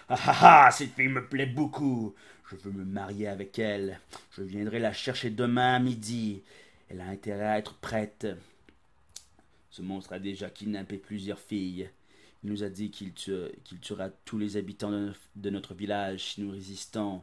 [0.10, 2.16] Ah ah ah, cette fille me plaît beaucoup.
[2.50, 4.00] Je veux me marier avec elle.
[4.32, 6.42] Je viendrai la chercher demain à midi.
[6.90, 8.28] Elle a intérêt à être prête.
[9.70, 11.90] Ce monstre a déjà kidnappé plusieurs filles.
[12.44, 17.22] Il nous a dit qu'il tuera tous les habitants de, notre village si nous résistons.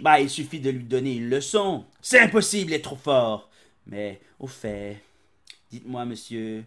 [0.00, 1.84] Bah, il suffit de lui donner une leçon.
[2.00, 3.50] C'est impossible, il est trop fort.
[3.86, 5.02] Mais, au fait,
[5.70, 6.64] dites-moi, monsieur,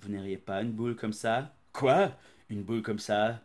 [0.00, 1.54] vous n'auriez pas une boule comme ça?
[1.72, 2.12] Quoi?
[2.50, 3.40] Une boule comme ça?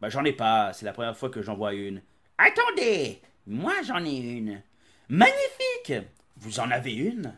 [0.00, 0.72] Bah, j'en ai pas.
[0.72, 2.02] C'est la première fois que j'en vois une.
[2.36, 4.60] Attendez Moi, j'en ai une.
[5.08, 5.94] Magnifique
[6.38, 7.34] Vous en avez une?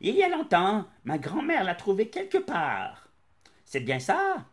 [0.00, 3.08] Il y a longtemps, ma grand-mère l'a trouvée quelque part.
[3.64, 4.46] C'est bien ça?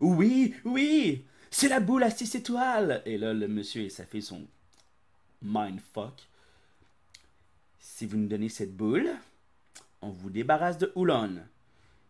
[0.00, 4.22] Oui, oui C'est la boule à six étoiles Et là, le monsieur et sa fille
[4.22, 4.46] sont
[5.42, 6.26] mindfuck.
[7.78, 9.10] Si vous nous donnez cette boule,
[10.02, 11.36] on vous débarrasse de Houlon.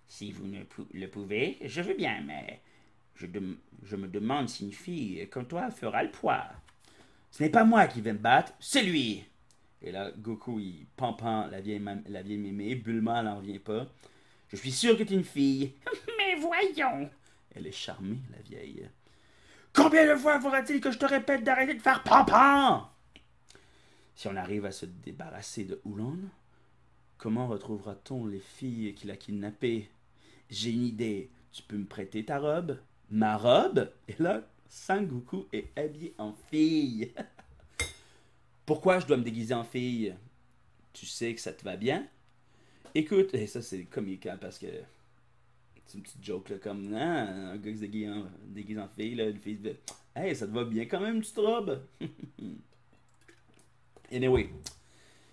[0.08, 0.60] Si vous ne
[0.94, 2.60] le pouvez, je veux bien, mais
[3.16, 3.26] je,
[3.82, 6.46] je me demande si une fille comme toi fera le poids.
[7.30, 9.24] Ce n'est pas moi qui vais me battre, c'est lui.
[9.84, 12.74] Et là, Goku, il pampant la vieille, la vieille mémé.
[12.74, 13.86] Bulma n'en revient pas.
[14.48, 15.74] Je suis sûr que tu es une fille.
[16.18, 17.10] Mais voyons.
[17.54, 18.88] Elle est charmée, la vieille.
[19.74, 22.88] Combien de fois faudra-t-il que je te répète d'arrêter de faire pampan
[24.14, 26.18] Si on arrive à se débarrasser de Oulon,
[27.18, 29.90] comment retrouvera-t-on les filles qu'il a kidnappées?
[30.48, 31.30] J'ai une idée.
[31.52, 32.78] Tu peux me prêter ta robe
[33.10, 37.12] Ma robe Et là, Sangoku est habillé en fille.
[38.66, 40.14] Pourquoi je dois me déguiser en fille?
[40.92, 42.06] Tu sais que ça te va bien?
[42.94, 44.66] Écoute, et ça c'est comique hein, parce que
[45.86, 49.28] c'est une petite joke là, comme hein, un gars qui se déguise en, fille, là,
[49.28, 49.72] une fille dit
[50.14, 51.82] Hey, ça te va bien quand même, une petite robe?
[54.12, 54.50] Anyway,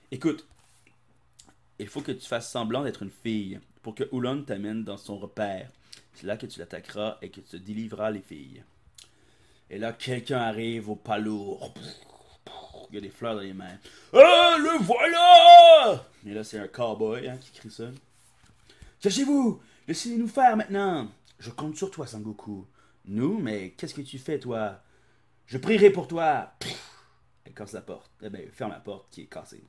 [0.09, 0.47] écoute,
[1.77, 5.17] il faut que tu fasses semblant d'être une fille pour que Oulon t'amène dans son
[5.19, 5.69] repère.
[6.13, 8.63] C'est là que tu l'attaqueras et que tu te délivreras les filles.
[9.69, 11.73] Et là, quelqu'un arrive au pas lourd.
[12.89, 13.77] Il y a des fleurs dans les mains.
[14.13, 17.85] Ah, le voilà Et là, c'est un cowboy hein, qui crie ça.
[18.99, 21.09] Cachez-vous Laissez-nous faire maintenant
[21.39, 22.65] Je compte sur toi, Sangoku.
[23.05, 24.79] Nous Mais qu'est-ce que tu fais, toi?
[25.47, 26.53] Je prierai pour toi
[27.45, 28.11] Elle casse la porte.
[28.21, 29.63] Eh ben, ferme la porte qui est cassée.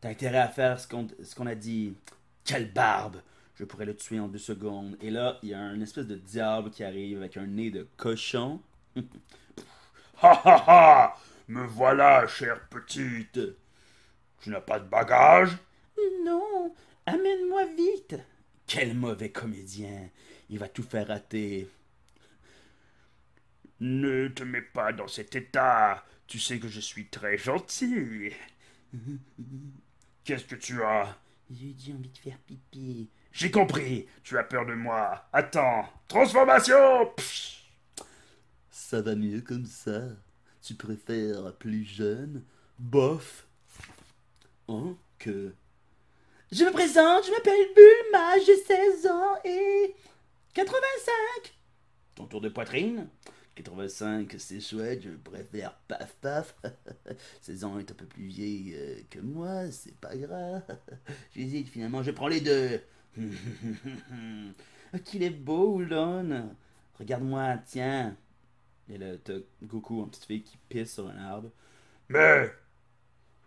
[0.00, 1.94] T'as intérêt à faire ce qu'on a dit.
[2.44, 3.16] Quelle barbe
[3.54, 4.96] Je pourrais le tuer en deux secondes.
[5.00, 7.86] Et là, il y a un espèce de diable qui arrive avec un nez de
[7.96, 8.60] cochon.
[10.22, 11.16] Ha ha ha
[11.48, 13.40] me voilà, chère petite.
[14.40, 15.56] Tu n'as pas de bagages
[16.24, 16.74] Non,
[17.06, 18.16] amène-moi vite.
[18.66, 20.10] Quel mauvais comédien.
[20.48, 21.68] Il va tout faire rater.
[23.80, 26.04] Ne te mets pas dans cet état.
[26.26, 28.32] Tu sais que je suis très gentil.
[30.24, 31.16] Qu'est-ce que tu as?
[31.50, 33.08] J'ai dit envie de faire pipi.
[33.30, 34.06] J'ai compris.
[34.24, 35.28] Tu as peur de moi.
[35.32, 35.88] Attends.
[36.08, 37.12] Transformation
[38.70, 40.00] Ça va mieux comme ça.
[40.66, 42.42] Tu préfères plus jeune,
[42.80, 43.46] bof,
[44.66, 45.54] hein, que...
[46.50, 49.94] Je me présente, je m'appelle Bulma, j'ai 16 ans et...
[50.54, 51.54] 85
[52.16, 53.06] Ton tour de poitrine?
[53.54, 56.56] 85, c'est chouette, je préfère paf paf.
[57.42, 60.64] 16 ans est un peu plus vieille euh, que moi, c'est pas grave.
[61.36, 62.80] J'hésite, finalement, je prends les deux.
[65.04, 66.50] Qu'il est beau, Oulon.
[66.98, 68.16] Regarde-moi, tiens.
[68.88, 71.50] Et là, t'as Goku, une petite fille qui pisse sur un arbre.
[72.08, 72.52] Mais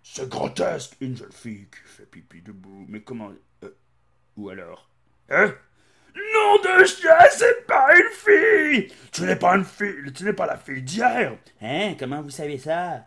[0.04, 2.86] c'est grotesque, une jeune fille qui fait pipi debout.
[2.90, 3.32] Mais comment
[3.64, 3.70] euh,
[4.36, 4.90] Ou alors?
[5.30, 5.54] Hein?
[6.16, 10.48] Nom de chien, c'est pas une fille Tu n'es pas une fille, tu n'es pas
[10.48, 11.96] la fille d'hier Hein?
[11.98, 13.06] Comment vous savez ça?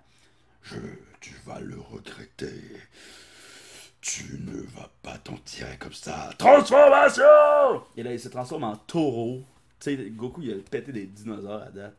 [0.63, 0.77] Je.
[1.23, 2.61] Tu vas le regretter.
[4.01, 6.31] Tu ne vas pas t'en tirer comme ça.
[6.37, 9.45] Transformation Et là, il se transforme en taureau.
[9.79, 11.97] Tu sais, Goku, il a pété des dinosaures à date.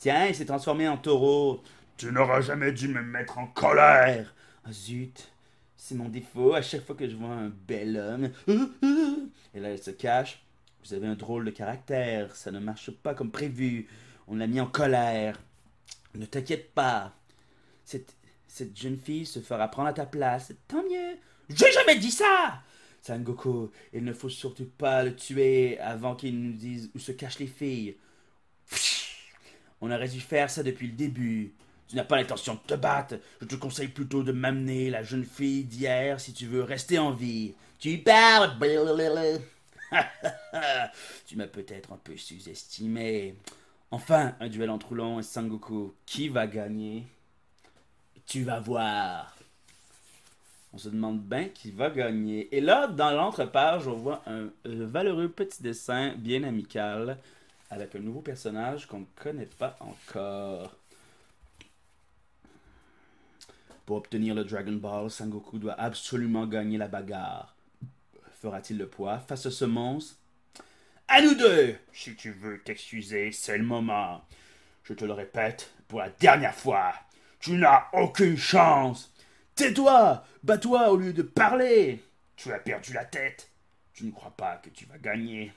[0.00, 1.62] Tiens, il s'est transformé en taureau.
[1.98, 4.34] Tu n'auras jamais dû me mettre en colère.
[4.64, 5.30] Ah zut,
[5.76, 8.30] c'est mon défaut à chaque fois que je vois un bel homme.
[9.54, 10.42] Et là, elle se cache.
[10.82, 13.88] Vous avez un drôle de caractère, ça ne marche pas comme prévu.
[14.26, 15.38] On l'a mis en colère.
[16.14, 17.12] Ne t'inquiète pas.
[17.84, 18.16] Cette,
[18.48, 20.54] cette jeune fille se fera prendre à ta place.
[20.66, 21.18] Tant mieux.
[21.50, 22.62] J'ai jamais dit ça
[23.02, 27.38] Sangoku, il ne faut surtout pas le tuer avant qu'il nous dise où se cachent
[27.38, 27.96] les filles.
[29.80, 31.52] On aurait dû faire ça depuis le début.
[31.88, 33.16] Tu n'as pas l'intention de te battre.
[33.40, 37.10] Je te conseille plutôt de m'amener la jeune fille d'hier si tu veux rester en
[37.10, 37.54] vie.
[37.78, 38.56] Tu parles.
[41.26, 43.34] tu m'as peut-être un peu sous-estimé.
[43.90, 45.94] Enfin, un duel entre Oulon et Sangoku.
[46.06, 47.06] Qui va gagner?
[48.26, 49.36] Tu vas voir.
[50.72, 52.54] On se demande bien qui va gagner.
[52.54, 57.18] Et là, dans l'entrepage, on voit un valeureux petit dessin bien amical
[57.70, 60.76] avec un nouveau personnage qu'on ne connaît pas encore.
[63.86, 67.54] Pour obtenir le Dragon Ball, Sangoku doit absolument gagner la bagarre.
[68.42, 70.16] Fera-t-il le poids face à ce monstre?
[71.08, 74.22] À nous deux Si tu veux t'excuser, c'est le moment.
[74.84, 76.92] Je te le répète pour la dernière fois.
[77.40, 79.12] Tu n'as aucune chance.
[79.54, 82.02] Tais-toi Bats-toi au lieu de parler
[82.36, 83.50] Tu as perdu la tête.
[83.92, 85.52] Tu ne crois pas que tu vas gagner.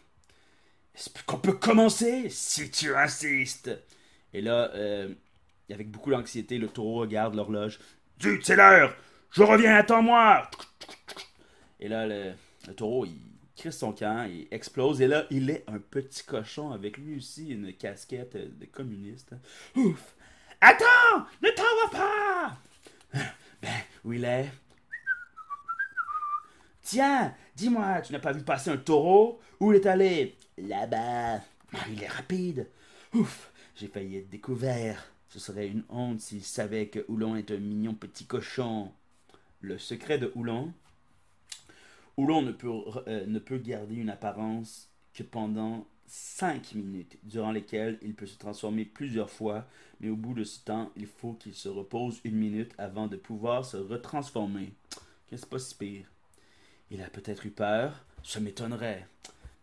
[1.25, 3.71] Qu'on peut commencer Si tu insistes.
[4.33, 5.13] Et là, euh,
[5.71, 7.79] avec beaucoup d'anxiété, le taureau regarde l'horloge.
[8.21, 8.95] Zut, c'est l'heure!
[9.31, 10.49] Je reviens, attends-moi!
[11.79, 12.33] Et là, le,
[12.75, 13.19] taureau, il
[13.57, 17.49] crisse son camp, il explose, et là, il est un petit cochon avec lui aussi
[17.49, 19.33] une casquette de communiste.
[19.75, 20.15] Ouf!
[20.61, 21.25] Attends!
[21.41, 22.57] Ne t'en va pas!
[23.61, 23.71] Ben,
[24.03, 24.51] où il est?
[26.81, 29.39] Tiens, dis-moi, tu n'as pas vu passer un taureau?
[29.61, 30.35] Où il est allé?
[30.57, 31.37] Là-bas.
[31.37, 32.69] Ah, il est rapide.
[33.13, 35.11] Ouf, j'ai failli être découvert.
[35.29, 38.91] Ce serait une honte s'il savait que Oulon est un mignon petit cochon.
[39.61, 40.73] Le secret de Oulon.
[42.17, 42.69] Oulon ne peut,
[43.07, 48.37] euh, ne peut garder une apparence que pendant 5 minutes, durant lesquelles il peut se
[48.37, 49.65] transformer plusieurs fois,
[49.99, 53.15] mais au bout de ce temps, il faut qu'il se repose une minute avant de
[53.15, 54.73] pouvoir se retransformer.
[55.27, 56.05] Qu'est-ce pas si pire?
[56.91, 59.07] Il a peut-être eu peur, ça m'étonnerait.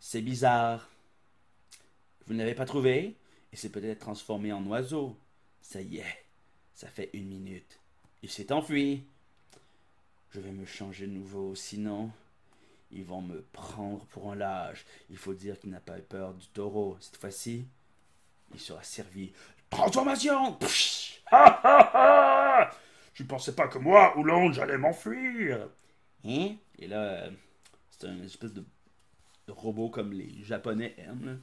[0.00, 0.88] C'est bizarre.
[2.26, 3.16] Vous ne l'avez pas trouvé?
[3.52, 5.16] Il s'est peut-être transformé en oiseau.
[5.62, 6.24] Ça y est,
[6.74, 7.78] ça fait une minute.
[8.22, 9.04] Il s'est enfui.
[10.32, 12.10] Je vais me changer de nouveau, sinon
[12.92, 14.84] ils vont me prendre pour un lâche.
[15.10, 16.96] Il faut dire qu'il n'a pas eu peur du taureau.
[17.00, 17.64] Cette fois-ci,
[18.52, 19.32] il sera servi.
[19.68, 20.58] Transformation
[23.14, 25.68] Je ne pensais pas que moi, Oulon, j'allais m'enfuir?
[26.24, 26.56] Hein?
[26.78, 27.28] Et là,
[27.90, 28.64] c'est une espèce de
[29.52, 31.40] robot comme les Japonais aiment.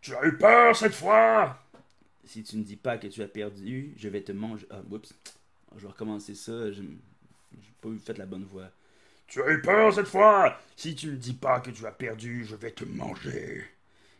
[0.00, 1.58] Tu as eu peur cette fois?
[2.24, 4.66] Si tu ne dis pas que tu as perdu, je vais te manger.
[4.70, 5.14] Ah, oups.
[5.76, 6.72] Je vais recommencer ça.
[6.72, 6.98] Je n'ai
[7.80, 8.70] pas fait la bonne voix.
[9.26, 10.58] Tu as eu peur cette fois?
[10.76, 13.64] Si tu ne dis pas que tu as perdu, je vais te manger.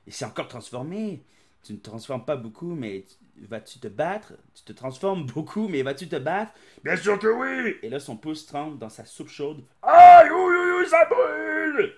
[0.06, 1.22] Et c'est encore transformé.
[1.69, 3.05] Tu ne transformes pas beaucoup, mais
[3.43, 4.33] vas-tu te battre?
[4.55, 6.51] Tu te transformes beaucoup, mais vas-tu te battre?
[6.83, 9.62] Bien sûr que oui Et là, son pouce tremble dans sa soupe chaude.
[9.83, 11.93] Aïe, oui, oui, ça brûle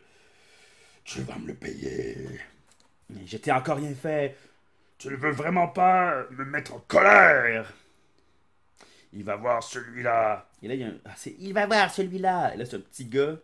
[1.05, 2.41] Tu vas me le payer.
[3.11, 4.37] Mais je t'ai encore rien fait.
[4.99, 7.73] Tu ne veux vraiment pas me mettre en colère
[9.13, 10.49] Il va voir celui-là.
[10.65, 10.99] Et là, il y a un...
[11.05, 12.55] Ah, il va voir celui-là.
[12.55, 13.37] Et là, c'est un petit gars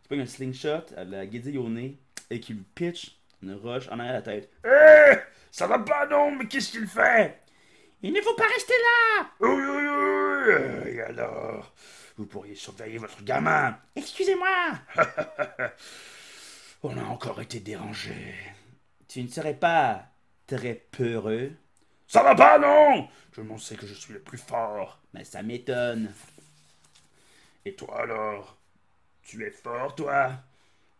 [0.00, 1.98] qui prend un slingshot à la guédille au nez
[2.30, 4.50] et qui lui pitch une roche en arrière de la tête.
[4.64, 7.40] Hé Ça va pas, non Mais qu'est-ce qu'il fait
[8.02, 9.30] Il ne faut pas rester là!
[9.38, 11.72] Oui, oui, oui Et alors
[12.16, 13.78] Vous pourriez surveiller votre gamin.
[13.94, 14.72] Excusez-moi!
[16.82, 18.34] On a encore été dérangé.
[19.06, 20.06] Tu ne serais pas
[20.48, 21.52] très peureux?
[22.08, 23.08] Ça va pas, non!
[23.32, 24.98] Je m'en sais que je suis le plus fort.
[25.12, 26.12] Mais ça m'étonne.
[27.64, 28.56] Et toi alors?
[29.22, 30.32] Tu es fort, toi?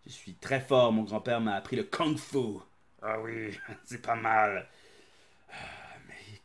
[0.06, 2.60] Je suis très fort, mon grand-père m'a appris le kung-fu.
[3.04, 4.66] Ah oui, c'est pas mal.
[5.52, 5.56] Ah,
[6.08, 6.40] mais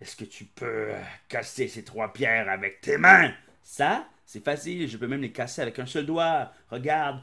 [0.00, 0.90] est-ce que tu peux
[1.28, 3.32] casser ces trois pierres avec tes mains?
[3.62, 6.52] Ça, c'est facile, je peux même les casser avec un seul doigt.
[6.70, 7.20] Regarde.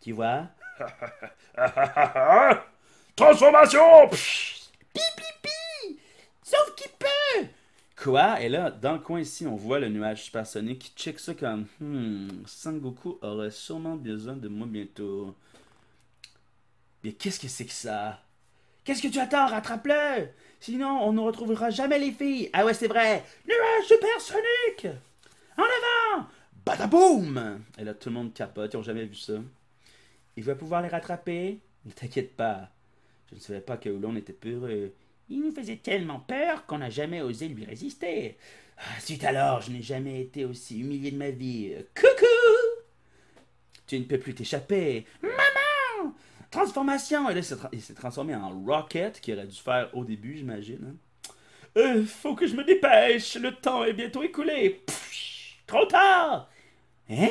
[0.00, 0.48] Tu vois?
[3.16, 4.08] Transformation
[4.94, 5.98] Pi, pi, pi
[6.42, 7.46] Sauf qui peut
[7.96, 8.40] Quoi?
[8.40, 11.66] Et là, dans le coin ici, on voit le nuage supersonique qui check ça comme
[11.80, 15.34] Hmm, Sangoku aurait sûrement besoin de moi bientôt.
[17.04, 18.20] Mais qu'est-ce que c'est que ça?
[18.84, 19.46] Qu'est-ce que tu attends?
[19.46, 20.28] Rattrape-le
[20.60, 22.50] Sinon, on ne retrouvera jamais les filles.
[22.52, 23.22] Ah ouais, c'est vrai.
[23.46, 24.86] Nuage supersonique
[25.56, 26.26] En avant
[26.64, 29.34] Badaboum Et là, tout le monde capote, ils n'ont jamais vu ça.
[30.36, 32.70] Il va pouvoir les rattraper Ne t'inquiète pas.
[33.30, 34.92] Je ne savais pas que Oulon était peureux.
[35.28, 38.38] Il nous faisait tellement peur qu'on n'a jamais osé lui résister.
[38.78, 41.74] Ah, suite alors, je n'ai jamais été aussi humilié de ma vie.
[41.94, 42.24] Coucou
[43.86, 45.04] Tu ne peux plus t'échapper.
[46.50, 47.28] Transformation
[47.72, 50.94] il s'est transformé en Rocket, qui aurait dû faire au début, j'imagine.
[50.94, 51.32] Hein.
[51.76, 54.82] Euh, faut que je me dépêche, le temps est bientôt écoulé.
[55.66, 56.48] trop tard
[57.10, 57.28] Hein?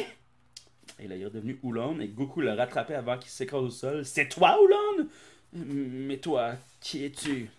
[1.00, 4.06] Et là, il est redevenu Oulon et Goku l'a rattrapé avant qu'il s'écrase au sol.
[4.06, 5.08] C'est toi, Oulon?
[5.54, 7.50] Mais toi, qui es-tu?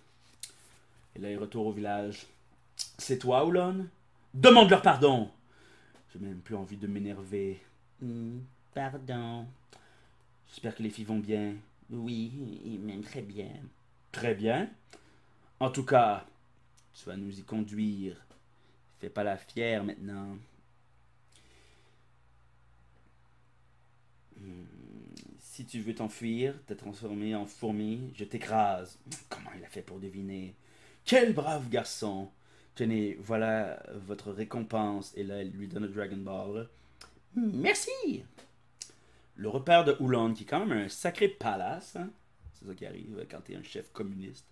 [1.15, 2.27] Et là, il retourne au village.
[2.97, 3.87] C'est toi, Oulon?
[4.35, 5.31] Demande-leur pardon
[6.13, 7.61] J'ai même plus envie de m'énerver.
[8.01, 8.39] Hmm,
[8.75, 9.47] pardon.
[10.51, 11.55] J'espère que les filles vont bien.
[11.91, 13.51] Oui, et même très bien.
[14.13, 14.69] Très bien.
[15.61, 16.27] En tout cas,
[16.95, 18.17] tu vas nous y conduire.
[19.01, 20.37] Fais pas la fière maintenant.
[24.41, 24.65] Hmm,
[25.41, 28.99] Si tu veux t'enfuir, te transformer en fourmi, je t'écrase.
[29.29, 30.55] Comment il a fait pour deviner?
[31.05, 32.29] Quel brave garçon
[32.75, 35.13] Tenez, voilà votre récompense.
[35.17, 36.69] Et là, elle lui donne le Dragon Ball.
[37.35, 38.23] Merci.
[39.39, 41.97] Le repère de Oulon, qui est quand même un sacré palace.
[41.97, 42.11] hein.
[42.53, 44.45] C'est ça qui arrive quand t'es un chef communiste.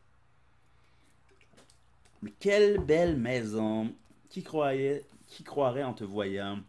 [2.22, 3.92] Mais quelle belle maison.
[4.30, 6.60] Qui croyait, qui croirait en te voyant?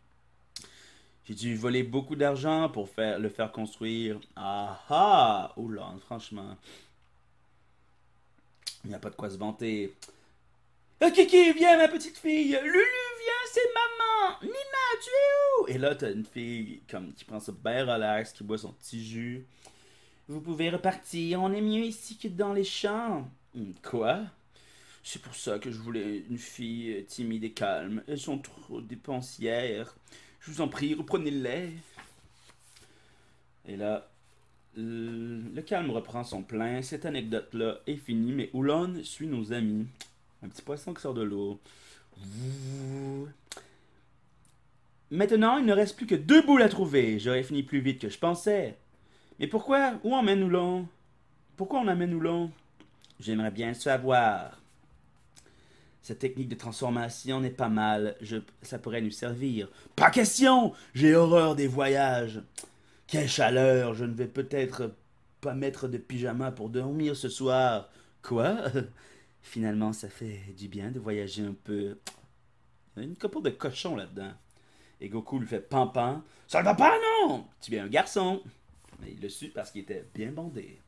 [1.26, 4.20] J'ai dû voler beaucoup d'argent pour le faire construire.
[4.36, 6.56] Ah ah Oulon, franchement.
[8.84, 9.94] Il n'y a pas de quoi se vanter.
[11.02, 12.58] Ah, Kiki, viens, ma petite fille.
[12.64, 12.82] Lulu,
[13.52, 14.38] c'est maman.
[14.42, 15.68] Nina, tu es où?
[15.76, 19.06] Et là, t'as une fille comme qui prend ça bien relax, qui boit son petit
[19.06, 19.46] jus.
[20.28, 23.30] Vous pouvez repartir, on est mieux ici que dans les champs.
[23.54, 24.22] Hmm, Quoi?
[25.04, 28.04] C'est pour ça que je voulais une fille euh, timide et calme.
[28.10, 29.96] Elles sont trop dépensières.
[30.42, 31.72] Je vous en prie, reprenez-les.
[33.68, 34.10] Et là,
[34.76, 36.82] le le calme reprend son plein.
[36.82, 39.88] Cette anecdote-là est finie, mais Oulon suit nos amis.
[40.44, 41.60] Un petit poisson qui sort de l'eau.
[45.10, 47.18] Maintenant, il ne reste plus que deux boules à trouver.
[47.20, 48.76] J'aurais fini plus vite que je pensais.
[49.40, 50.88] Mais pourquoi Où emmène Oulon
[51.56, 52.52] Pourquoi on Oulon
[53.20, 54.60] J'aimerais bien savoir.
[56.02, 58.16] Cette technique de transformation n'est pas mal.
[58.22, 59.70] Je, ça pourrait nous servir.
[59.96, 62.42] Pas question J'ai horreur des voyages.
[63.08, 64.92] Quelle chaleur Je ne vais peut-être
[65.42, 67.90] pas mettre de pyjama pour dormir ce soir.
[68.22, 68.58] Quoi?
[69.48, 71.98] Finalement, ça fait du bien de voyager un peu.
[72.96, 74.34] Il y a une couple de cochons là-dedans.
[75.00, 76.22] Et Goku lui fait pampan.
[76.48, 78.42] Ça ne va pas, non Tu es un garçon.
[79.00, 80.80] Mais il le su parce qu'il était bien bandé.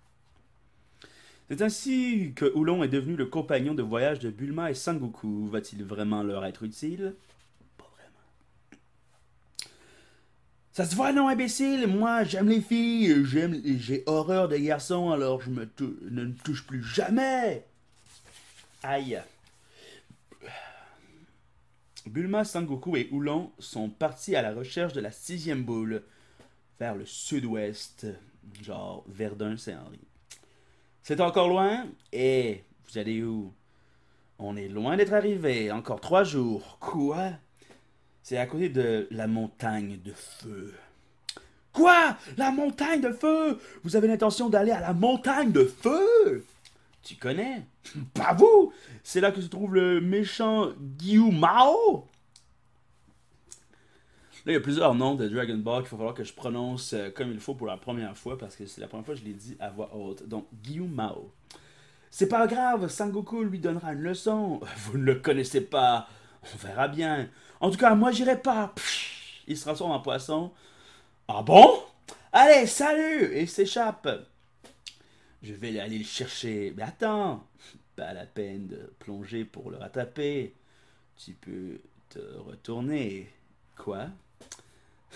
[1.47, 5.47] C'est ainsi que Oulon est devenu le compagnon de voyage de Bulma et Sangoku.
[5.47, 7.15] Va-t-il vraiment leur être utile?
[7.77, 9.69] Pas vraiment.
[10.73, 11.87] Ça se voit, non, imbécile?
[11.87, 15.65] Moi, j'aime les filles, j'aime, j'ai horreur des garçons, alors je me
[16.11, 17.65] ne me touche plus jamais
[18.83, 19.21] Aïe.
[22.05, 26.03] Bulma, Sangoku et Oulon sont partis à la recherche de la sixième boule,
[26.79, 28.07] vers le sud-ouest,
[28.61, 29.99] genre Verdun-Saint-Henri.
[31.03, 33.53] C'est encore loin Et vous allez où?
[34.39, 36.77] On est loin d'être arrivé, encore trois jours.
[36.79, 37.31] Quoi?
[38.23, 40.73] C'est à côté de la montagne de feu.
[41.73, 42.17] Quoi?
[42.37, 43.59] La montagne de feu?
[43.83, 46.45] Vous avez l'intention d'aller à la montagne de feu?
[47.03, 47.65] Tu connais?
[48.13, 48.73] Pas vous
[49.03, 52.07] C'est là que se trouve le méchant Guillaume Mao
[54.45, 56.93] Là, il y a plusieurs noms de Dragon Ball qu'il va falloir que je prononce
[56.93, 59.19] euh, comme il faut pour la première fois parce que c'est la première fois que
[59.19, 60.27] je l'ai dit à voix haute.
[60.27, 61.31] Donc, Guillaume Mao.
[62.09, 64.61] C'est pas grave, Sangoku lui donnera une leçon.
[64.77, 66.07] Vous ne le connaissez pas.
[66.41, 67.29] On verra bien.
[67.59, 68.73] En tout cas, moi, j'irai pas.
[69.45, 70.51] Il se transforme en poisson.
[71.27, 71.83] Ah bon?
[72.31, 74.07] Allez, salut Et il s'échappe.
[75.41, 76.73] Je vais aller le chercher.
[76.75, 77.47] Mais attends,
[77.95, 80.53] pas la peine de plonger pour le rattraper.
[81.17, 81.79] Tu peux
[82.09, 83.29] te retourner.
[83.77, 84.07] Quoi?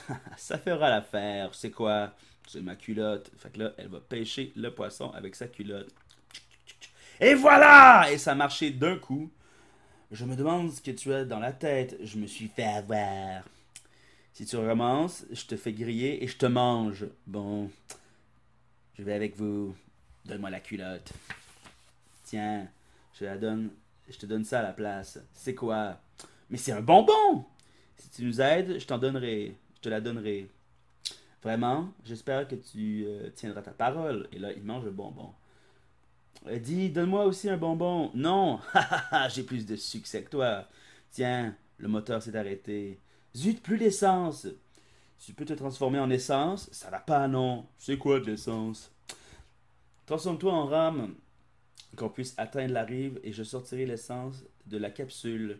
[0.38, 1.54] Ça fera l'affaire.
[1.54, 2.14] C'est quoi?
[2.48, 3.32] C'est ma culotte.
[3.38, 5.94] Fait que là, elle va pêcher le poisson avec sa culotte.
[7.20, 9.32] Et voilà Et ça a marché d'un coup.
[10.12, 11.98] Je me demande ce que tu as dans la tête.
[12.04, 13.44] Je me suis fait avoir.
[14.34, 17.06] Si tu recommences, je te fais griller et je te mange.
[17.28, 17.70] Bon,
[18.98, 19.76] je vais avec vous.
[20.26, 21.12] Donne-moi la culotte.
[22.24, 22.68] Tiens,
[23.20, 23.70] je la donne.
[24.10, 25.20] Je te donne ça à la place.
[25.34, 26.00] C'est quoi?
[26.50, 27.46] Mais c'est un bonbon.
[27.98, 29.56] Si tu nous aides, je t'en donnerai.
[29.76, 30.50] Je te la donnerai.
[31.42, 34.28] Vraiment, j'espère que tu euh, tiendras ta parole.
[34.32, 35.34] Et là, il mange le bonbon.
[36.48, 38.12] Euh, dis, donne-moi aussi un bonbon.
[38.14, 38.60] Non,
[39.30, 40.68] j'ai plus de succès que toi.
[41.12, 43.00] Tiens, le moteur s'est arrêté.
[43.36, 44.48] Zut, plus d'essence.
[45.20, 46.70] Tu peux te transformer en essence?
[46.72, 47.66] Ça va pas, non.
[47.78, 48.93] C'est quoi de l'essence?
[50.06, 51.16] Transforme-toi en rame,
[51.96, 55.60] qu'on puisse atteindre la rive et je sortirai l'essence de la capsule.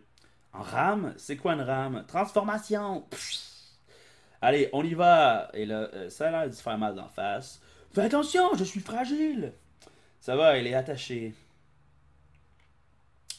[0.52, 1.14] En rame?
[1.16, 2.04] C'est quoi une rame?
[2.06, 3.54] Transformation Pfff.
[4.40, 7.08] Allez, on y va Et là, euh, ça a l'air de se faire mal d'en
[7.08, 7.60] face.
[7.92, 9.52] Fais attention, je suis fragile
[10.20, 11.32] Ça va, elle est attachée.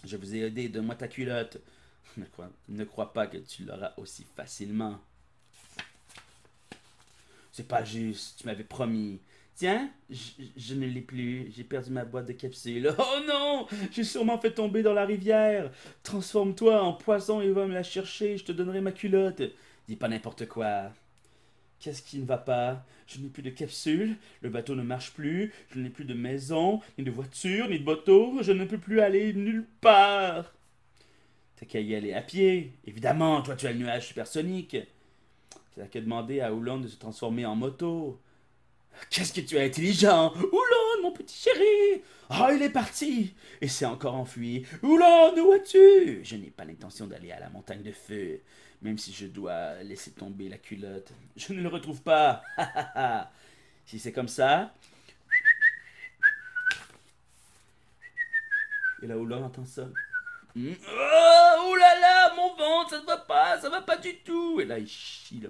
[0.03, 1.57] Je vous ai aidé, donne-moi ta culotte.
[2.69, 4.99] Ne crois pas que tu l'auras aussi facilement.
[7.51, 9.19] C'est pas juste, tu m'avais promis.
[9.55, 11.49] Tiens, je, ne l'ai plus.
[11.55, 12.93] J'ai perdu ma boîte de capsules.
[12.99, 15.71] Oh non J'ai sûrement fait tomber dans la rivière.
[16.03, 18.37] Transforme-toi en poisson et va me la chercher.
[18.37, 19.41] Je te donnerai ma culotte.
[19.87, 20.91] Dis pas n'importe quoi.
[21.79, 22.83] Qu'est-ce qui ne va pas?
[23.07, 26.81] Je n'ai plus de capsules, le bateau ne marche plus, je n'ai plus de maison,
[26.97, 30.51] ni de voiture, ni de bateau, je ne peux plus aller nulle part.
[31.57, 32.73] T'as qu'à y aller à pied.
[32.85, 34.77] Évidemment, toi tu as le nuage supersonique.
[35.75, 38.19] T'as qu'à demander à Oulon de se transformer en moto.
[39.09, 43.85] Qu'est-ce que tu es intelligent Oulon, mon petit chéri Oh, il est parti Et s'est
[43.85, 44.65] encore enfui.
[44.81, 46.23] Oulon, où es-tu?
[46.23, 48.41] Je n'ai pas l'intention d'aller à la montagne de feu,
[48.81, 51.11] même si je dois laisser tomber la culotte.
[51.35, 52.41] Je ne le retrouve pas.
[53.85, 54.73] si c'est comme ça...
[59.03, 59.87] Et là, Oulon entend ça.
[60.55, 60.71] Mm.
[60.71, 61.75] Oh, oh
[62.35, 64.59] mon ventre, ça ne va pas, ça va pas du tout.
[64.61, 65.43] Et là, il chie.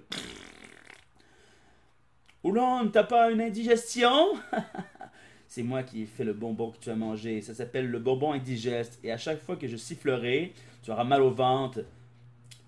[2.45, 4.35] Oulon, t'as pas une indigestion?
[5.47, 7.41] C'est moi qui ai fait le bonbon que tu as mangé.
[7.41, 8.99] Ça s'appelle le bonbon indigeste.
[9.03, 11.79] Et à chaque fois que je sifflerai, tu auras mal au ventre.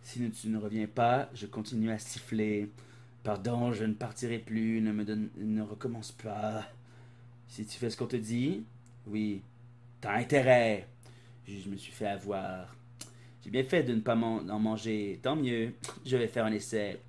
[0.02, 2.72] Si tu ne reviens pas, je continue à siffler.
[3.24, 4.82] Pardon, je ne partirai plus.
[4.82, 5.06] Ne me
[5.38, 6.66] ne recommence pas.
[7.48, 8.64] Si tu fais ce qu'on te dit,
[9.06, 9.44] oui,
[10.02, 10.88] t'as intérêt.
[11.48, 12.76] Je me suis fait avoir.
[13.44, 15.20] J'ai bien fait de ne pas en manger.
[15.22, 15.76] Tant mieux.
[16.04, 17.00] Je vais faire un essai.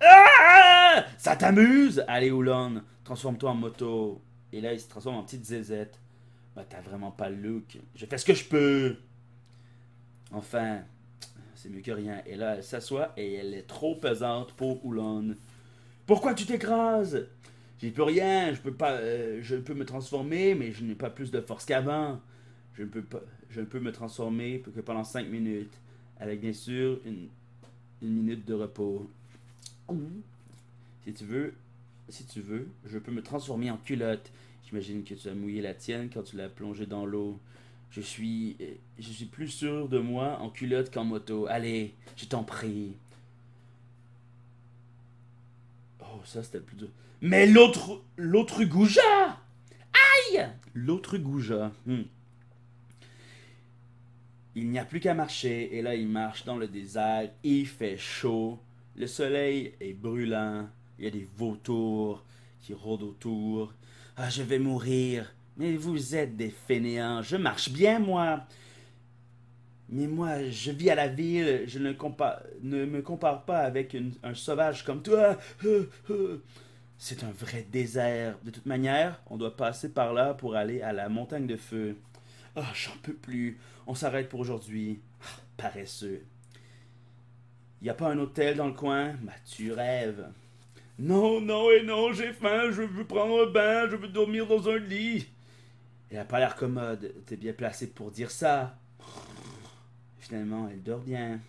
[0.00, 4.22] Ah Ça t'amuse Allez, Oulon, transforme-toi en moto.
[4.52, 5.98] Et là, il se transforme en petite zézette.
[6.54, 7.78] Bah, t'as vraiment pas le look.
[7.94, 8.96] Je fais ce que je peux.
[10.30, 10.82] Enfin,
[11.54, 12.22] c'est mieux que rien.
[12.26, 15.36] Et là, elle s'assoit et elle est trop pesante pour Oulon.
[16.06, 17.26] Pourquoi tu t'écrases?
[17.80, 18.52] J'y peux rien.
[18.52, 18.92] Je peux pas.
[18.92, 22.20] Euh, je peux me transformer, mais je n'ai pas plus de force qu'avant.
[22.74, 23.20] Je ne peux pas.
[23.50, 25.74] Je ne peux me transformer que pendant 5 minutes.
[26.20, 27.28] Avec bien sûr une,
[28.02, 29.10] une minute de repos.
[31.04, 31.54] Si tu veux,
[32.08, 34.30] si tu veux, je peux me transformer en culotte.
[34.66, 37.38] J'imagine que tu as mouillé la tienne quand tu l'as plongée dans l'eau.
[37.90, 38.56] Je suis,
[38.98, 41.46] je suis plus sûr de moi en culotte qu'en moto.
[41.46, 42.96] Allez, je t'en prie.
[46.00, 46.88] Oh, ça c'était le plus dur.
[47.20, 49.38] Mais l'autre, l'autre Gouja
[49.92, 51.72] Aïe L'autre Gouja.
[51.86, 52.02] Hmm.
[54.56, 57.96] Il n'y a plus qu'à marcher, et là il marche dans le désert, il fait
[57.96, 58.58] chaud,
[58.96, 60.68] le soleil est brûlant,
[60.98, 62.24] il y a des vautours
[62.60, 63.72] qui rôdent autour.
[64.16, 65.34] Ah, je vais mourir.
[65.56, 68.44] Mais vous êtes des fainéants, je marche bien, moi.
[69.88, 74.84] Mais moi, je vis à la ville, je ne, me compare pas avec un sauvage
[74.84, 75.36] comme toi.
[76.98, 78.38] C'est un vrai désert.
[78.44, 81.96] De toute manière, on doit passer par là pour aller à la montagne de feu.
[82.56, 83.58] Ah, j'en peux plus.
[83.86, 85.00] On s'arrête pour aujourd'hui.
[85.22, 86.22] Ah, paresseux.
[87.84, 89.12] Y a pas un hôtel dans le coin?
[89.20, 90.26] Bah, tu rêves.
[90.98, 94.70] Non, non et non, j'ai faim, je veux prendre un bain, je veux dormir dans
[94.70, 95.26] un lit.
[96.10, 97.12] Elle a pas l'air commode.
[97.26, 98.74] T'es bien placé pour dire ça.
[100.18, 101.40] Finalement, elle dort bien.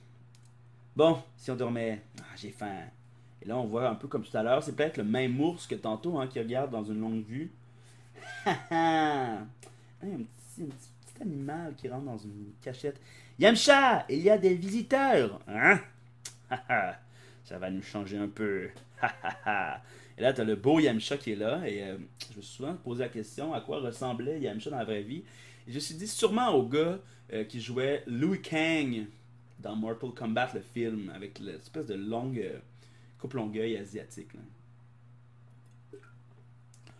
[0.94, 2.02] Bon, si on dormait.
[2.20, 2.82] Ah, j'ai faim.
[3.42, 5.66] Et là, on voit un peu comme tout à l'heure, c'est peut-être le même ours
[5.66, 7.50] que tantôt hein, qui regarde dans une longue vue.
[8.46, 9.48] un,
[10.02, 13.00] petit, un petit animal qui rentre dans une cachette.
[13.40, 15.40] Yamcha, il y a des visiteurs.
[15.48, 15.80] Hein?
[17.44, 18.70] Ça va nous changer un peu.
[20.18, 21.62] et là, tu as le beau Yamcha qui est là.
[21.68, 21.98] Et euh,
[22.32, 25.24] je me suis souvent posé la question à quoi ressemblait Yamcha dans la vraie vie?
[25.68, 27.00] Et je me suis dit sûrement au gars
[27.34, 29.06] euh, qui jouait Louis Kang
[29.60, 32.60] dans Mortal Kombat, le film, avec l'espèce de longue euh,
[33.20, 34.30] coupe longueuil asiatique.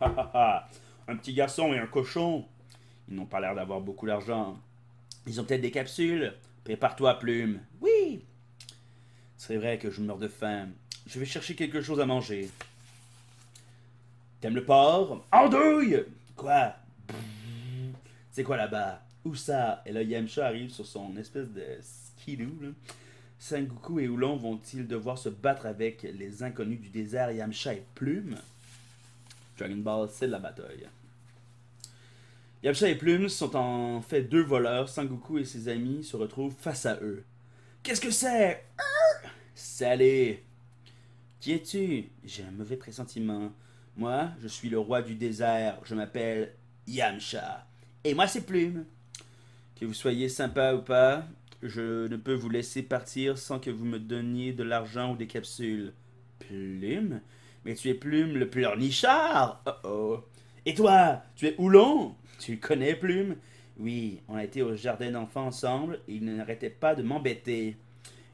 [0.00, 2.44] un petit garçon et un cochon.
[3.08, 4.58] Ils n'ont pas l'air d'avoir beaucoup d'argent.
[5.26, 6.34] Ils ont peut-être des capsules.
[6.64, 7.60] Prépare-toi, plume.
[7.80, 8.24] Oui.
[9.36, 10.68] C'est vrai que je meurs de faim.
[11.06, 12.50] Je vais chercher quelque chose à manger.
[14.40, 15.24] T'aimes le porc?
[15.32, 16.74] Andouille Quoi?
[18.32, 19.02] C'est quoi là-bas?
[19.24, 19.82] Où ça?
[19.86, 22.52] Et là, Yamcha arrive sur son espèce de skidoo.
[22.60, 22.68] Là.
[23.38, 27.30] Sengoku et Oulon vont-ils devoir se battre avec les inconnus du désert?
[27.30, 28.36] Yamcha et Plume
[29.58, 30.86] Dragon Ball, c'est la bataille.
[32.62, 34.88] Yamcha et Plume sont en fait deux voleurs.
[34.88, 37.24] Sangoku et ses amis se retrouvent face à eux.
[37.82, 38.64] Qu'est-ce que c'est?
[39.78, 40.38] Salut
[41.38, 42.06] Qui es-tu?
[42.24, 43.52] J'ai un mauvais pressentiment.
[43.94, 45.78] Moi, je suis le roi du désert.
[45.84, 46.54] Je m'appelle
[46.86, 47.66] Yamcha.
[48.02, 48.86] Et moi, c'est Plume.
[49.78, 51.26] Que vous soyez sympa ou pas,
[51.62, 55.26] je ne peux vous laisser partir sans que vous me donniez de l'argent ou des
[55.26, 55.92] capsules.
[56.38, 57.20] Plume?
[57.66, 60.24] Mais tu es Plume le pleurnichard Oh oh
[60.64, 62.14] Et toi, tu es Oulon?
[62.38, 63.36] Tu connais, Plume?
[63.78, 67.76] Oui, on a été au jardin d'enfants ensemble et il n'arrêtait pas de m'embêter.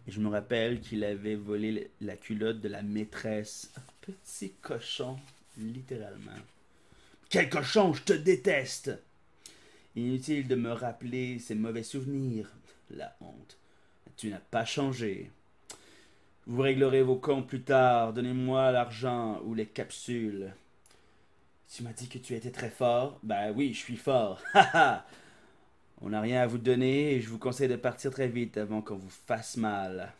[0.07, 3.72] Et je me rappelle qu'il avait volé la culotte de la maîtresse.
[4.00, 5.16] Petit cochon.
[5.59, 6.32] Littéralement.
[7.28, 8.92] Quel cochon, je te déteste!
[9.94, 12.50] Inutile de me rappeler ces mauvais souvenirs.
[12.90, 13.59] La honte.
[14.16, 15.30] Tu n'as pas changé.
[16.46, 18.12] Vous réglerez vos comptes plus tard.
[18.12, 20.53] Donnez-moi l'argent ou les capsules.
[21.72, 23.18] Tu m'as dit que tu étais très fort.
[23.22, 24.42] Ben oui, je suis fort.
[26.05, 28.82] On n'a rien à vous donner et je vous conseille de partir très vite avant
[28.82, 30.12] qu'on vous fasse mal.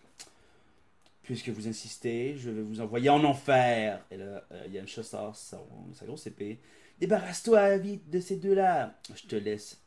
[1.25, 4.01] Puisque vous insistez, je vais vous envoyer en enfer.
[4.13, 5.61] Et là, euh, Yamcha sort sa,
[5.93, 6.61] sa grosse épée.
[7.01, 8.97] Débarrasse-toi vite de ces deux-là.
[9.13, 9.81] Je te laisse.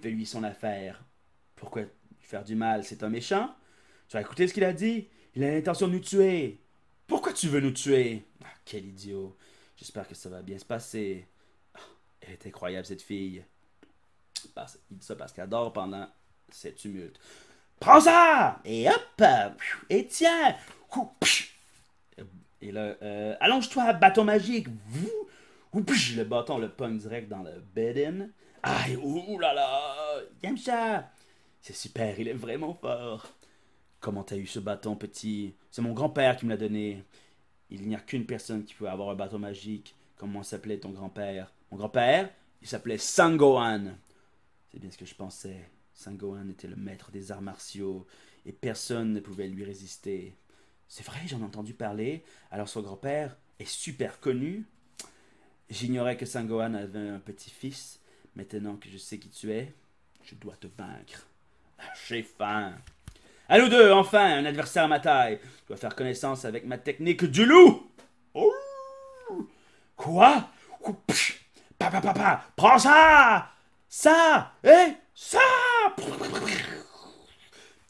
[0.00, 1.04] Fais-lui son affaire.
[1.56, 1.82] Pourquoi
[2.20, 2.84] faire du mal?
[2.84, 3.52] C'est un méchant
[4.08, 6.60] Tu as écouté ce qu'il a dit Il a l'intention de nous tuer.
[7.08, 8.22] Pourquoi tu veux nous tuer?
[8.44, 9.36] Ah, Quel idiot.
[9.76, 11.26] J'espère que ça va bien se passer.
[11.74, 11.80] Ah,
[12.20, 13.42] elle est incroyable, cette fille.
[14.90, 16.08] Il dit ça parce qu'elle dort pendant
[16.50, 17.18] ces tumultes.
[17.78, 18.60] Prends ça!
[18.64, 19.22] Et hop!
[19.88, 20.54] Et tiens!
[22.60, 24.68] Et là, euh, allonge-toi, bâton magique!
[25.72, 28.28] Le bâton le pogne direct dans le bed-in.
[28.62, 30.20] Aïe, ouh là là!
[30.42, 31.10] Yamcha!
[31.60, 33.28] C'est super, il est vraiment fort.
[34.00, 35.54] Comment t'as eu ce bâton, petit?
[35.70, 37.04] C'est mon grand-père qui me l'a donné.
[37.70, 39.94] Il n'y a qu'une personne qui peut avoir un bâton magique.
[40.16, 41.52] Comment s'appelait ton grand-père?
[41.70, 42.28] Mon grand-père,
[42.60, 43.92] il s'appelait Sangohan.
[44.70, 45.68] C'est bien ce que je pensais.
[45.94, 48.06] Sangohan était le maître des arts martiaux
[48.46, 50.36] et personne ne pouvait lui résister.
[50.88, 52.24] C'est vrai, j'en ai entendu parler.
[52.50, 54.64] Alors son grand-père est super connu.
[55.68, 58.00] J'ignorais que Sangohan avait un petit-fils.
[58.36, 59.72] Maintenant que je sais qui tu es,
[60.22, 61.26] je dois te vaincre.
[62.08, 62.74] J'ai faim.
[63.48, 65.40] À nous deux, enfin, un adversaire à ma taille.
[65.62, 67.90] Je dois faire connaissance avec ma technique du loup.
[68.34, 68.52] Oh
[69.96, 70.48] Quoi?
[70.82, 71.40] Oh, psh
[71.76, 72.44] Pa, pa, pa, pa.
[72.56, 73.50] Prends ça
[73.92, 75.40] Ça Et ça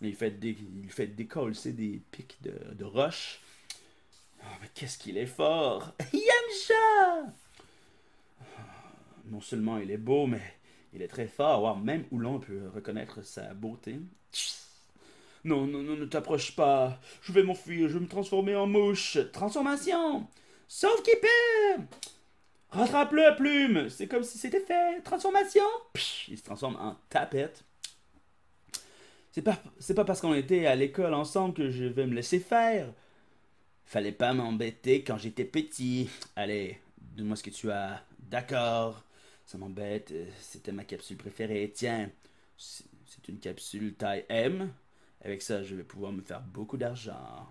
[0.01, 0.57] Il fait, dé...
[0.83, 3.41] il fait décoller des pics de, de roche.
[4.41, 7.33] Oh, mais qu'est-ce qu'il est fort Yamcha
[9.27, 10.41] Non seulement il est beau, mais
[10.95, 11.63] il est très fort.
[11.63, 14.01] Wow, même Oulon peut reconnaître sa beauté.
[15.45, 16.99] Non, non, non, ne t'approche pas.
[17.21, 19.19] Je vais m'enfuir, je vais me transformer en mouche.
[19.35, 20.27] Transformation
[20.67, 21.83] Sauve qui peut
[22.71, 25.01] Rattrape-le, plume C'est comme si c'était fait.
[25.03, 25.65] Transformation
[26.29, 27.65] Il se transforme en tapette.
[29.33, 29.59] C'est pas,
[29.95, 32.93] pas parce qu'on était à l'école ensemble que je vais me laisser faire.
[33.85, 36.09] Fallait pas m'embêter quand j'étais petit.
[36.37, 38.05] Allez, donne-moi ce que tu as.
[38.19, 39.05] D'accord.
[39.45, 40.13] Ça m'embête.
[40.41, 41.73] C'était ma capsule préférée.
[41.75, 42.09] Tiens,
[42.57, 44.73] c'est une capsule taille M.
[45.23, 47.49] Avec ça, je vais pouvoir me faire beaucoup d'argent.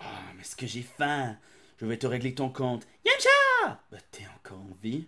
[0.00, 1.36] Ah, mais est-ce que j'ai faim
[1.78, 2.86] Je vais te régler ton compte.
[3.04, 3.39] Yamcha
[3.90, 5.06] bah, T'es encore en vie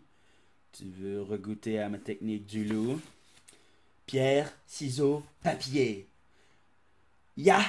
[0.73, 3.01] Tu veux regoûter à ma technique du loup
[4.07, 6.09] Pierre, ciseaux, papier.
[7.37, 7.61] Ya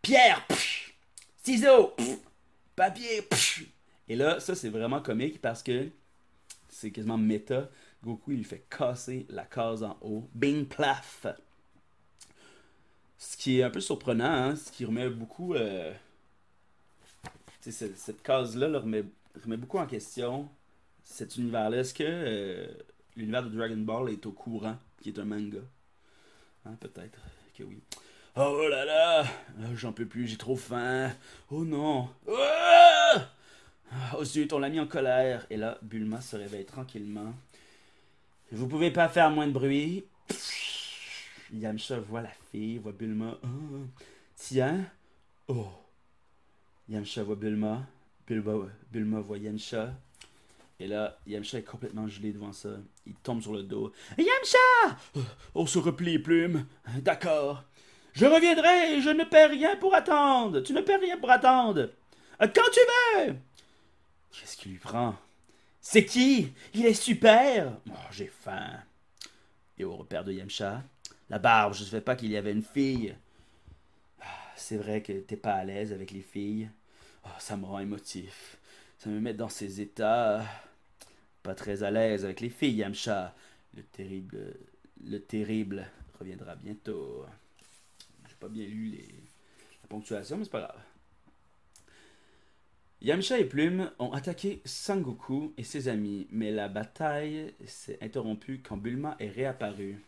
[0.00, 0.94] Pierre pff,
[1.42, 2.18] Ciseaux pff,
[2.76, 3.64] Papier pff.
[4.08, 5.88] Et là, ça c'est vraiment comique parce que
[6.68, 7.68] c'est quasiment méta.
[8.02, 10.28] Goku il fait casser la case en haut.
[10.34, 11.26] Bing plaf
[13.22, 15.54] ce qui est un peu surprenant, hein, ce qui remet beaucoup.
[15.54, 15.92] euh,
[17.60, 19.04] cette, cette case-là le remet,
[19.42, 20.48] remet beaucoup en question
[21.02, 21.78] cet univers-là.
[21.78, 22.66] Est-ce que euh,
[23.16, 25.58] l'univers de Dragon Ball est au courant, qui est un manga?
[26.64, 27.18] Hein, Peut-être
[27.56, 27.80] que oui.
[28.36, 29.24] Oh là là
[29.60, 31.10] Ah, J'en peux plus, j'ai trop faim.
[31.50, 33.28] Oh non Ah
[34.16, 35.46] Oh zut, on l'a mis en colère.
[35.50, 37.34] Et là, Bulma se réveille tranquillement.
[38.50, 40.04] Vous pouvez pas faire moins de bruit.
[41.52, 43.36] Yamcha voit la fille, voit Bulma.
[43.42, 43.48] Ah,
[44.36, 44.84] tiens.
[45.48, 45.68] Oh.
[46.88, 47.86] Yamcha voit Bulma.
[48.26, 49.94] Bulma voit Yamcha.
[50.80, 52.70] Et là, Yamcha est complètement gelé devant ça.
[53.06, 53.92] Il tombe sur le dos.
[54.18, 54.96] Yamcha
[55.54, 56.66] On se replie, plume.
[56.98, 57.64] D'accord.
[58.14, 60.60] Je reviendrai, je ne perds rien pour attendre.
[60.60, 61.90] Tu ne perds rien pour attendre.
[62.38, 62.80] Quand tu
[63.26, 63.36] veux
[64.32, 65.14] Qu'est-ce qui lui prend?
[65.80, 66.52] C'est qui?
[66.74, 68.70] Il est super Oh, j'ai faim.
[69.78, 70.82] Et au repère de Yamcha,
[71.30, 73.14] la barbe, je ne savais pas qu'il y avait une fille.
[74.20, 74.24] Ah,
[74.56, 76.68] C'est vrai que t'es pas à l'aise avec les filles.
[77.24, 78.58] Oh, ça me rend émotif.
[78.98, 80.40] Ça me met dans ces états.
[80.40, 80.44] euh,
[81.42, 83.34] Pas très à l'aise avec les filles, Yamcha.
[83.76, 84.54] Le terrible.
[85.04, 85.86] Le terrible
[86.18, 87.24] reviendra bientôt.
[88.28, 89.08] J'ai pas bien lu les...
[89.82, 90.80] la ponctuation, mais c'est pas grave.
[93.02, 98.78] Yamcha et Plume ont attaqué Sangoku et ses amis, mais la bataille s'est interrompue quand
[98.78, 99.98] Bulma est réapparue.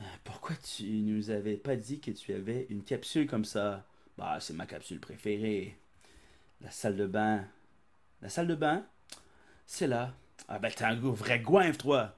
[0.00, 3.86] Euh, Pourquoi tu nous avais pas dit que tu avais une capsule comme ça?
[4.18, 5.76] Bah, c'est ma capsule préférée.
[6.60, 7.44] La salle de bain.
[8.20, 8.84] La salle de bain
[9.66, 10.14] C'est là.
[10.48, 12.14] Ah ben t'es un vrai goinfre, toi.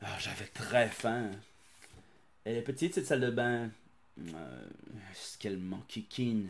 [0.00, 1.30] Ah, J'avais très faim.
[2.44, 3.70] Elle est petite, cette salle de bain.
[4.18, 4.68] Euh,
[5.12, 6.48] Est-ce qu'elle manque kikine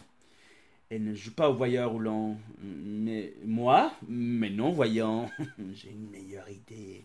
[0.90, 2.38] Elle ne joue pas au voyeur Oulon.
[2.62, 3.92] Mais moi?
[4.08, 5.28] Mais non, voyons.
[5.74, 7.04] J'ai une meilleure idée.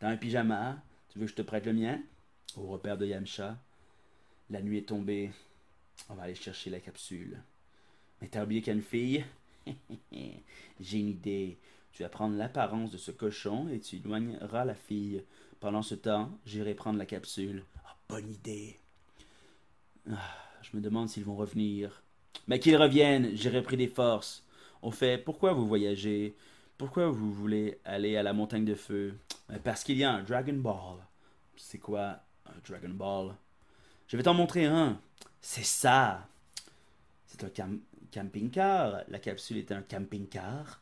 [0.00, 0.78] T'as un pyjama
[1.10, 2.00] Tu veux que je te prête le mien?
[2.56, 3.56] Au repère de Yamcha.
[4.50, 5.30] La nuit est tombée.
[6.08, 7.42] On va aller chercher la capsule.
[8.20, 9.24] Mais t'as oublié qu'il y a une fille?
[10.80, 11.58] J'ai une idée.
[11.92, 15.24] Tu vas prendre l'apparence de ce cochon et tu éloigneras la fille.
[15.60, 17.64] Pendant ce temps, j'irai prendre la capsule.
[17.84, 18.78] Ah, bonne idée.
[20.10, 22.02] Ah, je me demande s'ils vont revenir.
[22.46, 24.44] Mais qu'ils reviennent, j'irai pris des forces.
[24.82, 26.36] Au fait, pourquoi vous voyagez?
[26.78, 29.14] Pourquoi vous voulez aller à la montagne de feu?
[29.64, 30.98] Parce qu'il y a un Dragon Ball.
[31.56, 33.34] C'est quoi un Dragon Ball?
[34.06, 35.00] Je vais t'en montrer un.
[35.40, 36.26] C'est ça.
[37.26, 37.78] C'est un
[38.12, 39.02] camping-car.
[39.08, 40.80] La capsule est un camping-car.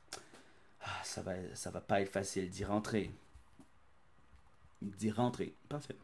[0.82, 3.10] Ah, ça va, ça va pas être facile d'y rentrer.
[4.82, 5.54] D'y rentrer.
[5.68, 5.96] Parfait.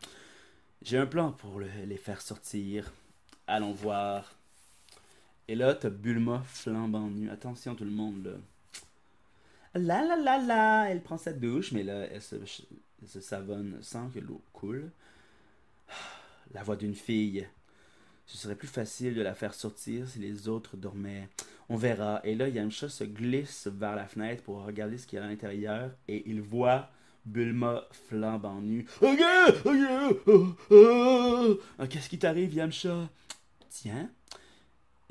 [0.82, 2.92] J'ai un plan pour les faire sortir.
[3.46, 4.34] Allons voir.
[5.48, 7.30] Et là, t'as Bulma flambant nu.
[7.30, 8.32] Attention tout le monde, là.
[9.74, 13.78] La la la la, elle prend sa douche, mais là, elle se, elle se savonne
[13.82, 14.90] sans que l'eau coule.
[16.53, 17.48] La voix d'une fille.
[18.33, 21.28] Ce serait plus facile de la faire sortir si les autres dormaient.
[21.68, 22.22] On verra.
[22.24, 25.28] Et là, Yamcha se glisse vers la fenêtre pour regarder ce qu'il y a à
[25.28, 26.89] l'intérieur et il voit
[27.26, 28.87] Bulma flambant nu.
[31.78, 33.11] Ah, qu'est-ce qui t'arrive, Yamcha?
[33.68, 34.09] Tiens,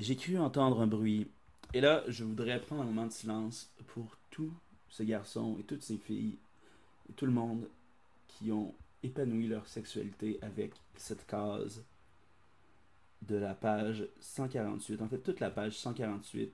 [0.00, 1.28] j'ai cru entendre un bruit.
[1.74, 4.52] Et là, je voudrais prendre un moment de silence pour tous
[4.90, 6.34] ces garçons et toutes ces filles
[7.08, 7.68] et tout le monde
[8.26, 11.84] qui ont épanoui leur sexualité avec cette case
[13.22, 15.02] de la page 148.
[15.02, 16.52] En fait, toute la page 148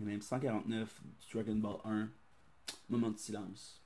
[0.00, 1.00] et même 149
[1.32, 2.08] Dragon Ball 1.
[2.88, 3.80] Moment de silence.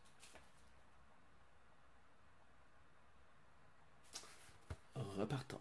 [4.94, 5.60] Repartons.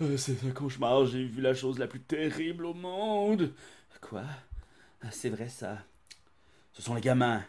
[0.00, 3.52] Euh, c'est un cauchemar, j'ai vu la chose la plus terrible au monde.
[4.00, 4.24] Quoi?
[5.02, 5.78] Ah, C'est vrai ça.
[6.72, 7.44] Ce sont les gamins.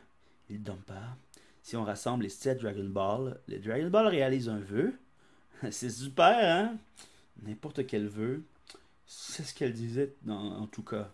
[0.49, 1.17] Ils dorment pas.
[1.61, 4.93] Si on rassemble les 7 Dragon Ball, les Dragon Ball réalisent un vœu.
[5.71, 6.77] C'est super, hein?
[7.41, 8.43] N'importe quel vœu.
[9.05, 11.11] C'est ce qu'elle disait en tout cas.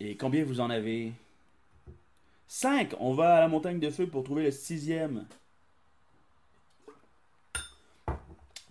[0.00, 1.12] Et combien vous en avez?
[2.48, 5.26] 5 On va à la montagne de feu pour trouver le sixième.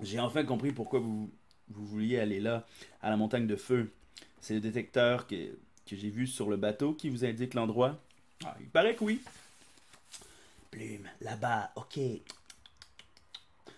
[0.01, 1.29] J'ai enfin compris pourquoi vous,
[1.69, 2.65] vouliez aller là,
[3.01, 3.91] à la montagne de feu.
[4.39, 7.99] C'est le détecteur que, que j'ai vu sur le bateau qui vous indique l'endroit.
[8.45, 9.21] Ah, il paraît que oui.
[10.71, 11.99] Plume, là-bas, ok.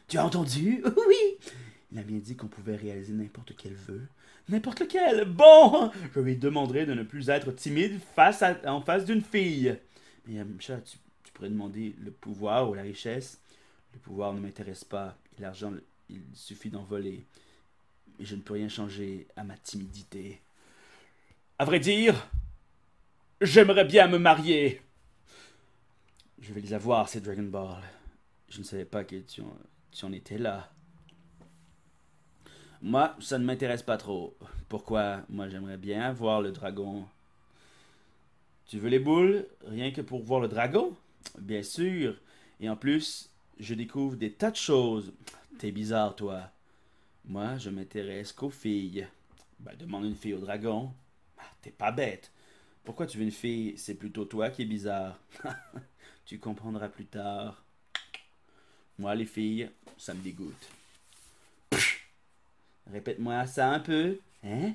[0.10, 0.84] Tu as entendu?
[1.08, 1.38] Oui
[1.92, 4.08] Il a bien dit qu'on pouvait réaliser n'importe quel vœu.
[4.50, 9.22] N'importe lequel Bon Je lui demanderai de ne plus être timide face en face d'une
[9.22, 9.78] fille.
[10.26, 13.40] Mais Yamcha, tu, tu pourrais demander le pouvoir ou la richesse.
[13.94, 15.16] Le pouvoir ne m'intéresse pas.
[15.38, 15.74] L'argent,
[16.10, 17.24] il suffit d'en voler.
[18.20, 20.42] Et je ne peux rien changer à ma timidité.
[21.60, 22.30] À vrai dire,
[23.42, 24.82] j'aimerais bien me marier.
[26.42, 27.84] Je vais les avoir, ces Dragon Ball.
[28.50, 29.42] Je ne savais pas que tu
[29.92, 30.72] tu en étais là.
[32.82, 34.38] Moi, ça ne m'intéresse pas trop.
[34.70, 35.24] Pourquoi?
[35.30, 37.06] Moi, j'aimerais bien voir le dragon.
[38.68, 39.46] Tu veux les boules?
[39.66, 40.96] Rien que pour voir le dragon?
[41.40, 42.16] Bien sûr.
[42.60, 43.30] Et en plus,
[43.60, 45.12] je découvre des tas de choses.
[45.58, 46.52] T'es bizarre, toi.
[47.26, 49.08] Moi, je m'intéresse qu'aux filles.
[49.60, 50.94] Ben, demande une fille au dragon.
[51.38, 52.32] Ah, t'es pas bête.
[52.84, 53.78] Pourquoi tu veux une fille?
[53.78, 55.20] C'est plutôt toi qui es bizarre.
[56.26, 57.64] tu comprendras plus tard.
[58.98, 60.70] Moi, les filles, ça me dégoûte.
[62.92, 64.18] Répète-moi ça un peu.
[64.44, 64.74] Hein?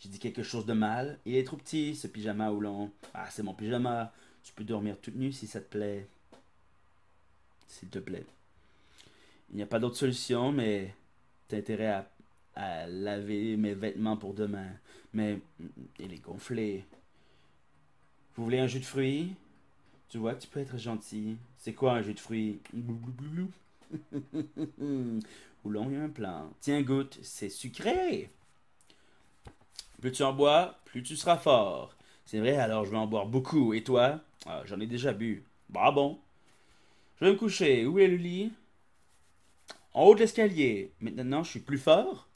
[0.00, 1.18] J'ai dit quelque chose de mal.
[1.24, 2.90] Il est trop petit, ce pyjama long.
[3.14, 4.12] Ah, c'est mon pyjama.
[4.42, 6.06] Tu peux dormir toute nue si ça te plaît.
[7.68, 8.26] S'il te plaît.
[9.50, 10.94] Il n'y a pas d'autre solution, mais
[11.48, 12.04] t'as intérêt
[12.56, 14.68] à, laver mes vêtements pour demain.
[15.14, 15.38] Mais
[15.98, 16.84] il est gonflé.
[18.34, 19.34] Vous voulez un jus de fruits?
[20.08, 21.36] Tu vois tu peux être gentil.
[21.56, 22.60] C'est quoi un jus de fruits?
[25.64, 26.50] Oulon, il y a un plan.
[26.60, 28.30] Tiens, goûte, c'est sucré.
[30.00, 31.94] Plus tu en bois, plus tu seras fort.
[32.24, 33.74] C'est vrai, alors je vais en boire beaucoup.
[33.74, 34.20] Et toi?
[34.46, 35.44] Ah, J'en ai déjà bu.
[35.68, 36.18] Bah bon.
[37.20, 37.86] Je vais me coucher.
[37.86, 38.52] Où est le lit?
[39.94, 40.92] En haut de l'escalier.
[41.00, 42.26] Maintenant, je suis plus fort.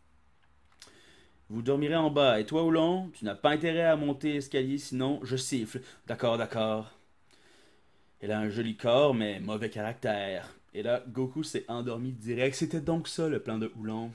[1.49, 2.39] Vous dormirez en bas.
[2.41, 5.81] Et toi, Oulon, tu n'as pas intérêt à monter l'escalier, sinon je siffle.
[6.07, 6.91] D'accord, d'accord.
[8.21, 10.49] Elle a un joli corps, mais mauvais caractère.
[10.75, 12.57] Et là, Goku s'est endormi direct.
[12.57, 14.11] C'était donc ça le plan de Oulon.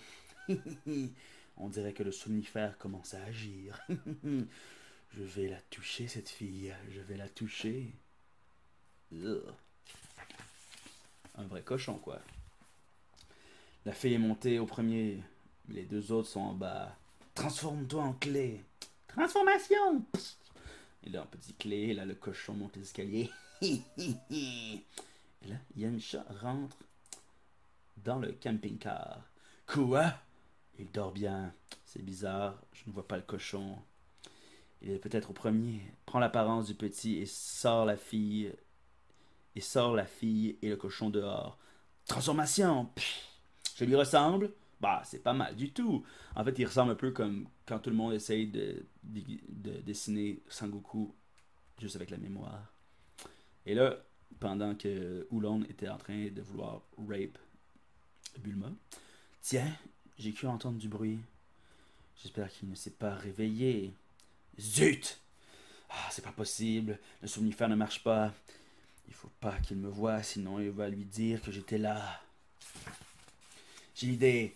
[1.58, 3.80] On dirait que le somnifère commence à agir.
[4.24, 6.74] je vais la toucher, cette fille.
[6.92, 7.94] Je vais la toucher.
[11.36, 12.20] Un vrai cochon, quoi.
[13.86, 15.24] La fille est montée au premier,
[15.70, 16.96] les deux autres sont en bas.
[17.36, 18.62] Transforme-toi en clé.
[19.08, 20.04] Transformation
[21.06, 23.30] Et là, un petit clé, là, le cochon monte l'escalier.
[25.44, 26.78] Et là, Yamcha rentre
[27.98, 29.22] dans le camping-car.
[29.66, 30.14] Quoi?
[30.78, 31.54] Il dort bien.
[31.86, 33.78] C'est bizarre, je ne vois pas le cochon.
[34.82, 35.82] Il est peut-être au premier.
[36.06, 38.54] Prend l'apparence du petit et sort la fille.
[39.56, 41.58] Et sort la fille et le cochon dehors.
[42.06, 42.90] Transformation
[43.76, 44.52] Je lui ressemble?
[44.80, 46.06] Bah, c'est pas mal du tout.
[46.36, 50.42] En fait, il ressemble un peu comme quand tout le monde essaye de, de, dessiner
[50.48, 51.14] Sangoku
[51.78, 52.74] juste avec la mémoire.
[53.66, 53.98] Et là,
[54.40, 57.38] pendant que Oulon était en train de vouloir rape
[58.40, 58.72] Bulma,
[59.42, 59.72] tiens,
[60.18, 61.20] j'ai cru entendre du bruit.
[62.22, 63.94] J'espère qu'il ne s'est pas réveillé.
[64.60, 65.20] Zut
[65.90, 67.00] ah, C'est pas possible.
[67.22, 68.34] Le somnifère ne marche pas.
[69.08, 72.22] Il faut pas qu'il me voie, sinon il va lui dire que j'étais là.
[73.96, 74.56] J'ai l'idée.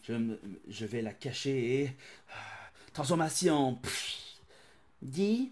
[0.70, 1.96] Je, vais la cacher.
[2.30, 3.80] Ah, transformation
[5.02, 5.52] Dis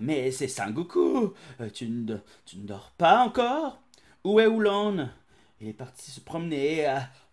[0.00, 3.80] Mais c'est Sangoku euh, tu ne, tu ne dors pas encore?
[4.24, 5.08] Où est Oulon
[5.60, 6.86] Il est parti se promener.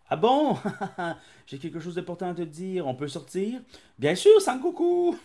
[0.09, 0.57] Ah bon
[1.47, 2.87] J'ai quelque chose d'important à te dire.
[2.87, 3.61] On peut sortir?
[3.97, 5.17] Bien sûr, Sangoku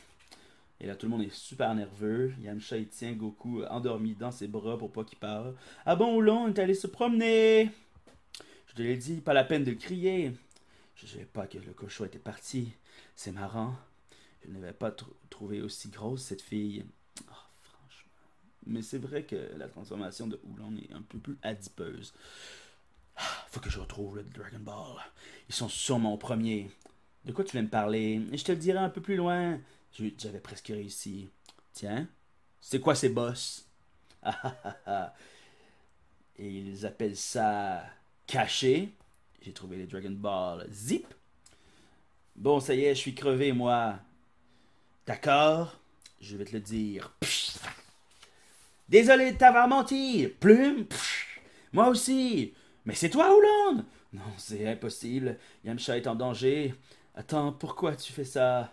[0.81, 2.35] et là, tout le monde est super nerveux.
[2.41, 5.55] Yamcha, il tient Goku endormi dans ses bras pour pas qu'il parle.
[5.87, 7.71] Ah bon, Oulon, on est allé se promener.
[8.67, 10.33] Je te l'ai dit, pas la peine de crier.
[10.95, 12.73] Je savais pas que le cochon était parti.
[13.15, 13.75] C'est marrant.
[14.45, 14.95] Je n'avais pas
[15.31, 16.85] trouvé aussi grosse cette fille.
[18.67, 22.13] Mais c'est vrai que la transformation de Oulon est un peu plus adipeuse.
[23.17, 24.97] Ah, faut que je retrouve le Dragon Ball.
[25.49, 26.71] Ils sont sûrement au premier.
[27.25, 28.21] De quoi tu veux me parler?
[28.33, 29.59] Je te le dirai un peu plus loin.
[30.19, 31.31] J'avais presque réussi.
[31.73, 32.09] Tiens,
[32.61, 33.67] c'est quoi ces boss?
[36.39, 37.85] Et ils appellent ça
[38.27, 38.93] caché.
[39.43, 41.07] J'ai trouvé les Dragon Ball Zip.
[42.35, 43.99] Bon, ça y est, je suis crevé, moi.
[45.07, 45.79] D'accord?
[46.21, 47.15] Je vais te le dire.
[48.89, 50.29] Désolé de t'avoir menti.
[50.41, 50.87] Plume
[51.73, 52.55] Moi aussi.
[52.85, 55.39] Mais c'est toi, Hollande Non, c'est impossible.
[55.65, 56.75] Yamcha est en danger.
[57.15, 58.73] Attends, pourquoi tu fais ça?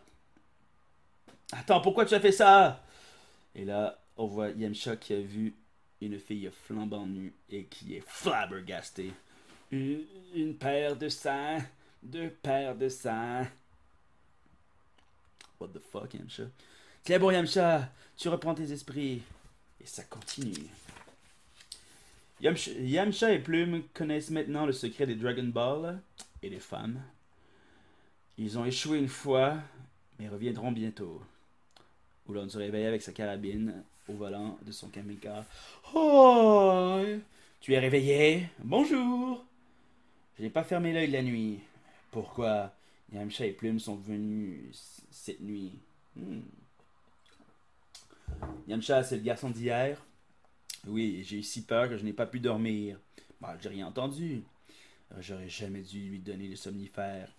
[1.52, 2.84] Attends, pourquoi tu as fait ça?
[3.56, 5.56] Et là, on voit Yamcha qui a vu
[6.02, 9.14] une fille flambant nue et qui est flabbergastée.
[9.72, 10.04] Une,
[10.36, 11.60] une paire de seins,
[12.04, 13.48] deux paires de seins.
[15.60, 16.44] What the fuck, Yamcha
[17.04, 19.24] Tiens bon, Yamcha, tu reprends tes esprits.
[19.84, 20.70] Et ça continue.
[22.40, 26.00] Yamcha, et Plume connaissent maintenant le secret des Dragon Ball
[26.42, 27.02] et des femmes.
[28.38, 29.58] Ils ont échoué une fois,
[30.20, 31.22] mais reviendront bientôt.
[32.28, 35.44] Oulon se réveille avec sa carabine au volant de son camping-car.
[35.94, 37.04] Oh
[37.60, 38.48] Tu es réveillé?
[38.60, 39.46] Bonjour
[40.38, 41.60] Je n'ai pas fermé l'œil la nuit.
[42.12, 42.74] Pourquoi
[43.14, 45.74] Yamcha et Plume sont venus cette nuit?
[46.16, 46.42] Hmm.
[48.68, 50.04] Yamcha, c'est le garçon d'hier.
[50.88, 52.98] Oui, j'ai eu si peur que je n'ai pas pu dormir.
[53.40, 54.44] Bah, j'ai rien entendu.
[55.20, 57.30] J'aurais jamais dû lui donner le somnifère.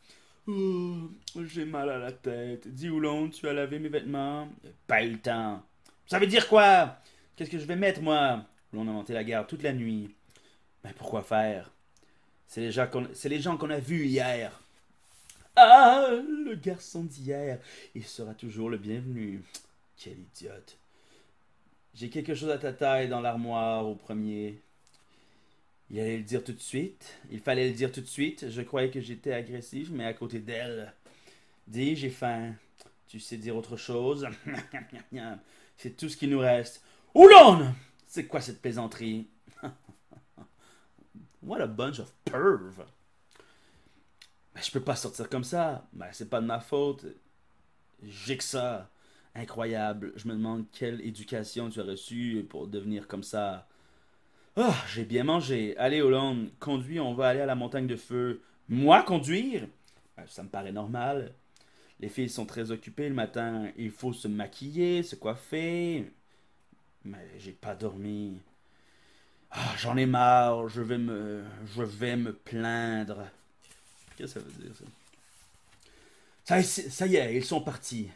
[0.47, 1.11] Oh,
[1.45, 2.69] j'ai mal à la tête.
[2.69, 4.49] Dis Oulon, tu as lavé mes vêtements?
[4.87, 5.63] Pas eu le temps.
[6.07, 6.99] Ça veut dire quoi?
[7.35, 8.45] Qu'est-ce que je vais mettre, moi?
[8.73, 10.15] Oulon a monté la garde toute la nuit.
[10.85, 11.73] Mais pourquoi faire?
[12.47, 14.61] C'est les gens qu'on, c'est les gens qu'on a vus hier.
[15.57, 17.59] Ah, le garçon d'hier.
[17.95, 19.43] Il sera toujours le bienvenu.
[19.97, 20.77] Quel idiote.
[21.95, 24.61] J'ai quelque chose à ta taille dans l'armoire au premier.
[25.91, 27.21] Il allait le dire tout de suite.
[27.31, 28.51] Il fallait le dire tout de suite.
[28.51, 30.93] Je croyais que j'étais agressif, mais à côté d'elle.
[31.69, 32.55] Dis, j'ai faim.
[33.07, 34.27] Tu sais dire autre chose
[35.77, 36.83] C'est tout ce qui nous reste.
[37.15, 37.73] Oulon
[38.09, 39.29] C'est quoi cette plaisanterie?
[41.43, 42.83] What a bunch of perv.
[44.53, 45.87] Mais je peux pas sortir comme ça.
[45.93, 47.07] Mais c'est pas de ma faute.
[48.03, 48.91] J'ai que ça.
[49.35, 50.13] Incroyable.
[50.17, 53.67] Je me demande quelle éducation tu as reçue pour devenir comme ça.
[54.57, 55.77] Ah, j'ai bien mangé.
[55.79, 58.43] Allez, Hollande, conduis, on va aller à la montagne de feu.
[58.69, 59.67] Moi conduire?
[60.17, 61.35] Ben, Ça me paraît normal.
[62.01, 63.71] Les filles sont très occupées le matin.
[63.77, 66.13] Il faut se maquiller, se coiffer.
[67.05, 68.39] Mais j'ai pas dormi.
[69.51, 70.69] Ah, j'en ai marre.
[70.69, 71.45] Je vais me,
[71.75, 73.25] je vais me plaindre.
[74.17, 74.75] Qu'est-ce que ça veut dire
[76.45, 78.11] ça, ça y est, ils sont partis.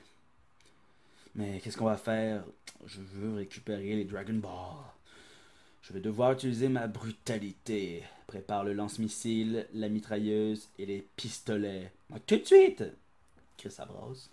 [1.34, 2.44] Mais qu'est-ce qu'on va faire?
[2.86, 4.84] Je veux récupérer les Dragon Ball.
[5.82, 8.02] Je vais devoir utiliser ma brutalité.
[8.26, 11.92] Prépare le lance-missile, la mitrailleuse et les pistolets.
[12.26, 12.84] Tout de suite
[13.56, 14.30] Chris Abrose.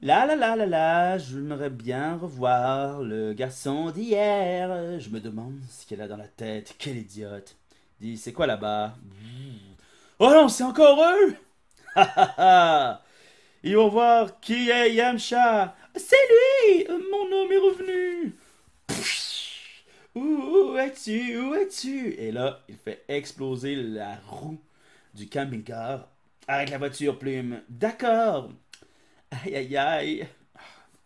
[0.00, 4.98] La la la la la, j'aimerais bien revoir le garçon d'hier.
[4.98, 6.74] Je me demande ce qu'elle a dans la tête.
[6.78, 7.56] Quel idiote.
[8.00, 8.94] Dis, c'est quoi là-bas?
[10.18, 11.36] Oh non, c'est encore eux
[13.62, 15.76] Ils vont voir qui est Yamcha.
[15.94, 18.34] C'est lui Mon homme est revenu
[20.14, 22.14] Où es-tu Où es-tu?
[22.14, 24.60] Et là, il fait exploser la roue
[25.14, 26.08] du camping-car.
[26.48, 27.62] La voiture, Plume.
[27.68, 28.50] D'accord.
[29.30, 30.26] Aïe, aïe, aïe.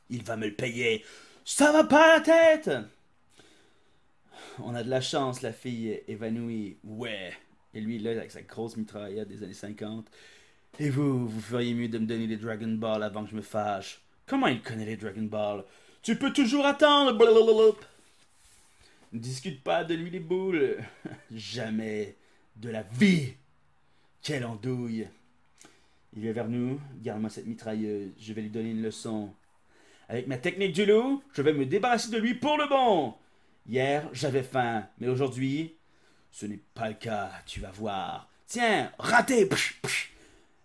[0.08, 1.04] Il va me le payer.
[1.44, 2.70] Ça va pas la tête
[4.58, 6.78] On a de la chance, la fille évanouie.
[6.82, 7.32] Ouais.
[7.74, 10.08] Et lui, là, avec sa grosse mitraillette des années 50.
[10.78, 13.40] Et vous, vous feriez mieux de me donner les Dragon Ball avant que je me
[13.40, 14.02] fâche.
[14.26, 15.64] Comment il connaît les Dragon Ball
[16.02, 17.16] Tu peux toujours attendre.
[19.12, 20.76] Ne discute pas de lui les boules.
[21.34, 22.16] Jamais
[22.56, 23.32] de la vie.
[24.20, 25.08] Quelle andouille.
[26.14, 26.78] Il vient vers nous.
[27.02, 28.10] Garde-moi cette mitrailleuse.
[28.20, 29.32] Je vais lui donner une leçon.
[30.10, 33.14] Avec ma technique du loup, je vais me débarrasser de lui pour le bon.
[33.66, 35.74] Hier, j'avais faim, mais aujourd'hui,
[36.30, 38.28] ce n'est pas le cas, tu vas voir.
[38.46, 39.48] Tiens, raté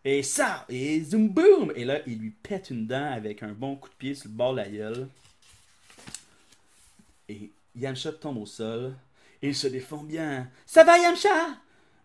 [0.03, 1.72] Et ça, et zoom boom!
[1.76, 4.36] Et là, il lui pète une dent avec un bon coup de pied sur le
[4.36, 5.07] bord de la gueule.
[7.30, 8.95] Et Yamcha tombe au sol.
[9.44, 10.49] Il se défend bien.
[10.65, 11.57] Ça va, Yamcha?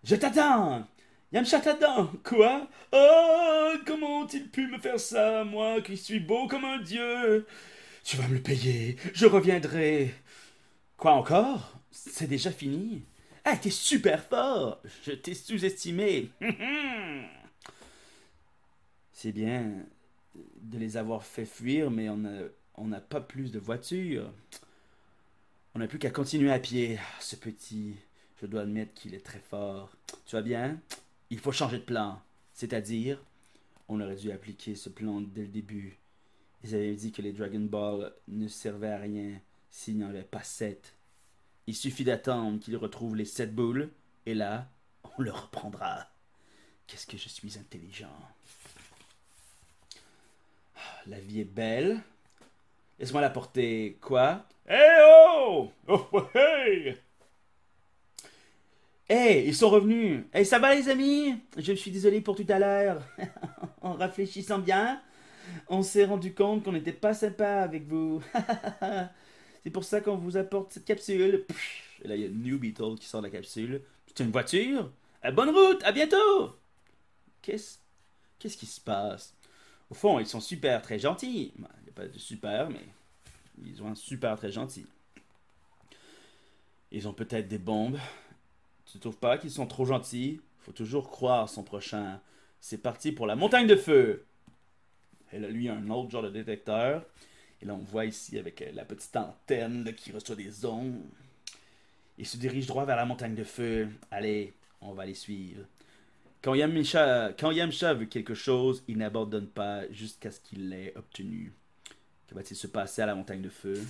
[0.05, 0.87] Je t'attends.
[1.33, 2.13] Yamcha t'attend.
[2.23, 2.69] Quoi?
[2.93, 7.47] Oh Comment ont-ils pu me faire ça, moi qui suis beau comme un dieu?
[8.05, 8.97] Tu vas me le payer.
[9.15, 10.15] Je reviendrai.
[10.97, 11.79] Quoi encore?
[11.91, 13.03] C'est déjà fini?
[13.45, 14.83] Ah, t'es super fort.
[15.05, 16.31] Je t'ai sous-estimé
[19.17, 19.73] C'est bien
[20.61, 22.43] de les avoir fait fuir, mais on n'a
[22.75, 24.31] on pas plus de voitures.
[25.75, 26.99] On n'a plus qu'à continuer à pied.
[27.01, 27.97] Ah, ce petit,
[28.39, 29.91] je dois admettre qu'il est très fort.
[30.27, 30.79] Tu vas bien
[31.31, 32.21] Il faut changer de plan.
[32.53, 33.19] C'est-à-dire,
[33.89, 35.97] on aurait dû appliquer ce plan dès le début.
[36.63, 39.41] Ils avaient dit que les Dragon Ball ne servaient à rien
[39.71, 40.93] s'il n'y en avait pas sept.
[41.67, 43.89] Il suffit d'attendre qu'ils retrouvent les sept boules,
[44.27, 44.71] et là,
[45.17, 46.07] on le reprendra.
[46.87, 48.13] Qu'est-ce que je suis intelligent.
[50.87, 52.01] Ah, la vie est belle.
[52.99, 53.99] Laisse-moi la porter.
[54.01, 54.45] Quoi?
[54.69, 56.97] Eh oh Oh, hey
[59.09, 60.25] Hey, ils sont revenus.
[60.33, 61.35] Hey, ça va les amis?
[61.57, 63.03] Je suis désolé pour tout à l'heure.
[63.81, 65.01] en réfléchissant bien,
[65.69, 68.21] on s'est rendu compte qu'on n'était pas sympa avec vous.
[69.63, 71.45] C'est pour ça qu'on vous apporte cette capsule.
[72.03, 73.83] Et là, il y a New Beetle qui sort de la capsule.
[74.07, 74.91] C'est une voiture
[75.23, 76.57] à Bonne route À bientôt
[77.43, 77.79] Qu'est-ce
[78.39, 79.36] Qu'est-ce qui se passe?
[79.91, 81.53] Au fond, ils sont super très gentils.
[81.57, 82.85] Il n'y a pas de super, mais
[83.65, 84.87] ils sont super très gentils.
[86.91, 87.99] Ils ont peut-être des bombes.
[88.87, 90.41] Tu trouves pas qu'ils sont trop gentils?
[90.61, 92.21] Faut toujours croire son prochain.
[92.61, 94.25] C'est parti pour la montagne de feu.
[95.33, 97.05] Elle a lui un autre genre de détecteur.
[97.63, 101.01] Et là, on voit ici avec euh, la petite antenne qui reçoit des ondes.
[102.19, 103.89] Il se dirige droit vers la montagne de feu.
[104.11, 105.65] Allez, on va les suivre.
[106.47, 111.53] Quand Yamcha, veut quelque chose, il n'abandonne pas jusqu'à ce qu'il l'ait obtenu.
[112.29, 113.83] Que va-t-il se passer à la montagne de feu?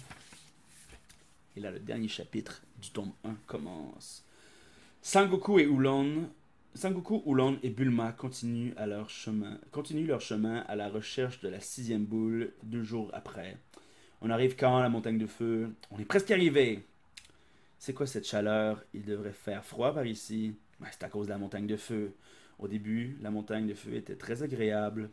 [1.55, 4.25] Et là, le dernier chapitre du tome 1 commence.
[5.03, 6.31] Sangoku et Oolong
[6.75, 11.51] Sangoku, Oolong et Bulma continuent, à leur chemin, continuent leur chemin à la recherche de
[11.51, 13.59] la sixième boule deux jours après.
[14.23, 15.75] On arrive quand à la montagne de feu?
[15.91, 16.87] On est presque arrivé.
[17.79, 18.83] C'est quoi cette chaleur?
[18.95, 20.55] Il devrait faire froid par ici.
[20.91, 22.15] c'est à cause de la montagne de feu.
[22.59, 25.11] Au début, la montagne de feu était très agréable.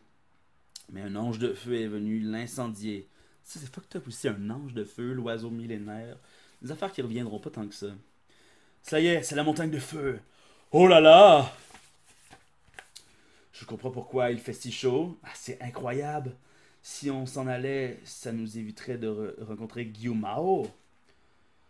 [0.92, 3.08] Mais un ange de feu est venu l'incendier.
[3.42, 6.16] Ça, c'est fucked up aussi, un ange de feu, l'oiseau millénaire.
[6.62, 7.88] Des affaires qui reviendront pas tant que ça.
[8.82, 10.18] Ça y est, c'est la montagne de feu.
[10.72, 11.52] Oh là là
[13.52, 15.18] Je comprends pourquoi il fait si chaud.
[15.22, 16.34] Ah, c'est incroyable.
[16.82, 20.26] Si on s'en allait, ça nous éviterait de rencontrer Guillaume.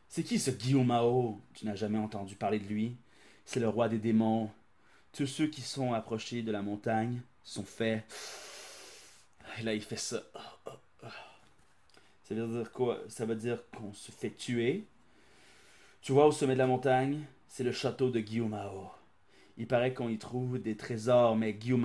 [0.09, 2.97] C'est qui ce Guillaume Tu n'as jamais entendu parler de lui
[3.45, 4.51] C'est le roi des démons.
[5.15, 8.05] Tous ceux qui sont approchés de la montagne sont faits.
[9.59, 10.23] Et là, il fait ça.
[12.25, 12.99] Ça veut dire quoi?
[13.09, 14.85] Ça veut dire qu'on se fait tuer.
[16.03, 18.59] Tu vois, au sommet de la montagne, c'est le château de Guillaume
[19.57, 21.85] Il paraît qu'on y trouve des trésors, mais Guillaume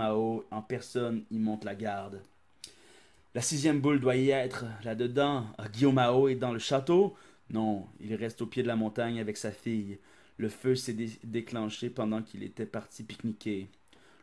[0.50, 2.24] en personne, y monte la garde.
[3.36, 5.46] La sixième boule doit y être, là-dedans.
[5.72, 6.00] Guillaume
[6.30, 7.16] est dans le château
[7.52, 10.00] Non, il reste au pied de la montagne avec sa fille.
[10.40, 13.70] Le feu s'est déclenché pendant qu'il était parti pique-niquer.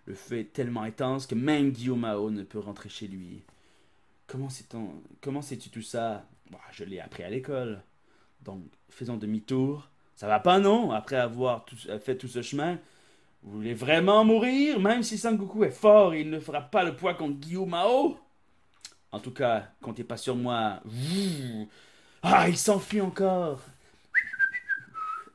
[0.07, 3.43] Le feu est tellement intense que même Guillaume ne peut rentrer chez lui.
[4.27, 6.27] Comment sais-tu tout ça?
[6.51, 7.83] Bah, Je l'ai appris à l'école.
[8.43, 10.93] Donc, faisons demi-tour ça va pas, non?
[10.93, 12.79] Après avoir euh, fait tout ce chemin,
[13.43, 14.81] vous voulez vraiment mourir?
[14.81, 18.19] Même si Sangoku est fort, il ne fera pas le poids contre Guillaume Mao?
[19.13, 20.81] En tout cas, comptez pas sur moi.
[22.23, 23.61] Ah, il s'enfuit encore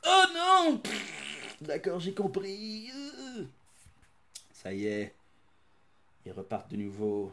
[0.05, 0.81] Oh non
[1.61, 2.89] D'accord, j'ai compris.
[4.51, 5.13] Ça y est.
[6.25, 7.31] Ils repartent de nouveau.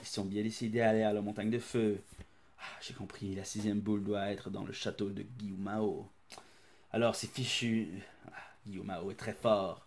[0.00, 2.00] Ils sont bien décidés à aller à la montagne de feu.
[2.58, 6.06] Ah, j'ai compris, la sixième boule doit être dans le château de Guillaume
[6.92, 7.88] Alors c'est fichu.
[8.26, 9.86] Ah, est très fort.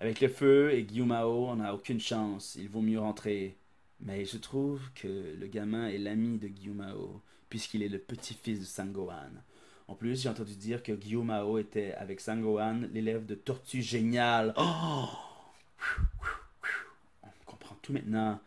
[0.00, 2.56] Avec le feu et Guillaume on n'a aucune chance.
[2.56, 3.56] Il vaut mieux rentrer.
[4.00, 8.64] Mais je trouve que le gamin est l'ami de Guillaume puisqu'il est le petit-fils de
[8.64, 9.30] Sangohan.
[9.90, 14.54] En plus, j'ai entendu dire que Guillaume était avec Sangohan, l'élève de Tortue Génial.
[14.56, 15.08] Oh!
[17.24, 18.38] On comprend tout maintenant.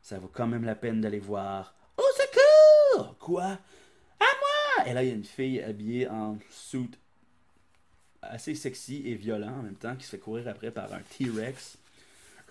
[0.00, 1.74] Ça vaut quand même la peine d'aller voir.
[1.98, 3.18] Au secours!
[3.18, 3.44] Quoi?
[3.44, 3.58] À
[4.18, 4.86] moi!
[4.86, 6.90] Et là, il y a une fille habillée en suit
[8.22, 11.76] assez sexy et violent en même temps qui se fait courir après par un T-Rex.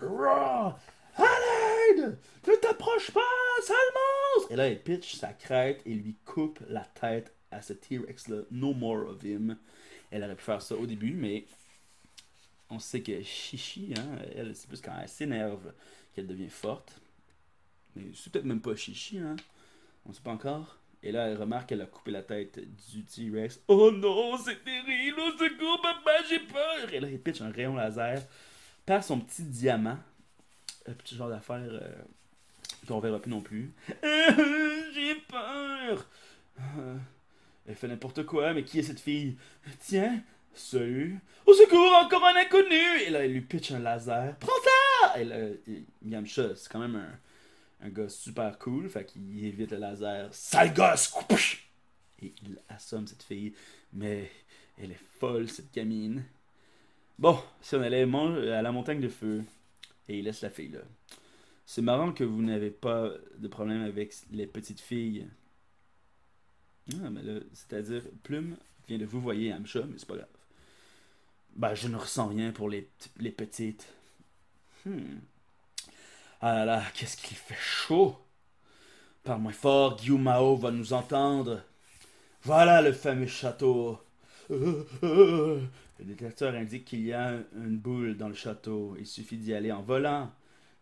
[0.00, 0.76] À
[1.18, 2.16] l'aide!
[2.46, 3.20] Ne t'approche pas,
[3.64, 3.76] sale
[4.36, 4.52] monstre!
[4.52, 8.42] Et là, il pitch sa crête et lui coupe la tête à ce T-Rex-là.
[8.50, 9.56] No more of him.
[10.10, 11.46] Elle aurait pu faire ça au début, mais
[12.70, 15.72] on sait que Chichi, hein, elle, c'est plus quand elle s'énerve
[16.14, 17.00] qu'elle devient forte.
[17.94, 19.36] Mais c'est peut-être même pas Chichi, hein.
[20.04, 20.78] On sait pas encore.
[21.02, 22.60] Et là, elle remarque qu'elle a coupé la tête
[22.90, 23.60] du T-Rex.
[23.68, 26.92] Oh non, c'est terrible, au secours, papa, j'ai peur!
[26.92, 28.22] Et là, il pitch un rayon laser
[28.86, 29.98] par son petit diamant.
[30.86, 31.92] Un petit genre d'affaire euh,
[32.86, 33.72] qu'on verra plus non plus.
[34.02, 36.06] j'ai peur!
[37.66, 39.36] Elle fait n'importe quoi, mais qui est cette fille?
[39.80, 40.22] Tiens,
[40.54, 41.18] salut.
[41.46, 43.00] Au secours, encore un inconnu!
[43.06, 44.36] Et là, il lui pitch un laser.
[44.38, 45.20] Prends ça!
[45.20, 45.36] Et là,
[46.04, 47.18] Yamcha, c'est quand même un
[47.82, 50.32] un gars super cool, fait qu'il évite le laser.
[50.32, 51.12] Sale gosse!
[52.22, 53.54] Et il assomme cette fille.
[53.92, 54.30] Mais
[54.78, 56.24] elle est folle, cette gamine.
[57.18, 59.42] Bon, si on allait à la montagne de feu,
[60.08, 60.80] et il laisse la fille là.
[61.66, 65.26] C'est marrant que vous n'avez pas de problème avec les petites filles.
[66.90, 67.20] Ah, mais
[67.52, 68.56] c'est-à-dire, Plume
[68.88, 70.28] vient de vous voyer Amcha, mais c'est pas grave.
[71.56, 72.88] Ben, je ne ressens rien pour les,
[73.18, 73.86] les petites.
[74.84, 75.20] Hmm.
[76.42, 78.18] Ah là là, qu'est-ce qu'il fait chaud.
[79.24, 80.24] Par moins fort, Guillaume
[80.60, 81.62] va nous entendre.
[82.44, 83.98] Voilà le fameux château.
[84.50, 85.68] Le
[86.06, 88.96] détecteur indique qu'il y a une boule dans le château.
[88.98, 90.30] Il suffit d'y aller en volant.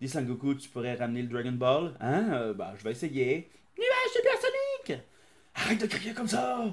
[0.00, 2.28] Dis Sangoku, tu pourrais ramener le Dragon Ball Hein?
[2.32, 3.50] Euh, Bah, je vais essayer.
[5.64, 6.64] Arrête de crier comme ça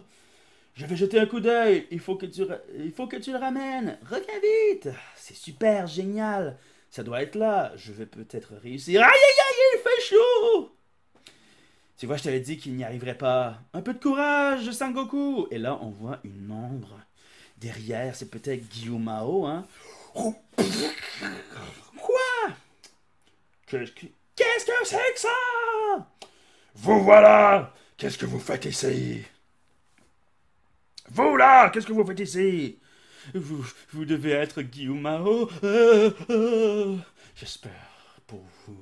[0.75, 1.87] Je vais jeter un coup d'œil.
[1.91, 2.43] Il faut que tu,
[2.77, 3.97] il faut que tu le ramènes.
[4.09, 4.39] Reviens
[4.71, 4.89] vite.
[5.15, 6.57] C'est super génial.
[6.89, 7.73] Ça doit être là.
[7.75, 9.01] Je vais peut-être réussir.
[9.01, 10.71] Aïe aïe aïe, il fait chaud
[11.97, 13.59] Tu vois, je t'avais dit qu'il n'y arriverait pas.
[13.73, 16.99] Un peu de courage, Sangoku Et là, on voit une ombre.
[17.57, 19.65] Derrière, c'est peut-être Guillaume hein
[20.13, 20.33] Quoi?
[23.67, 23.91] Qu'est-ce
[24.65, 26.07] que c'est que ça?
[26.75, 29.23] Vous voilà Qu'est-ce que vous faites ici?
[31.09, 32.77] Vous là Qu'est-ce que vous faites ici?
[33.33, 35.49] Vous, devez être Guillaume Mao.
[35.63, 36.97] Euh, euh.
[37.35, 38.77] J'espère pour vous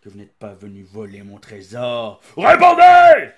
[0.00, 2.22] que vous n'êtes pas venu voler mon trésor.
[2.38, 3.32] Répondez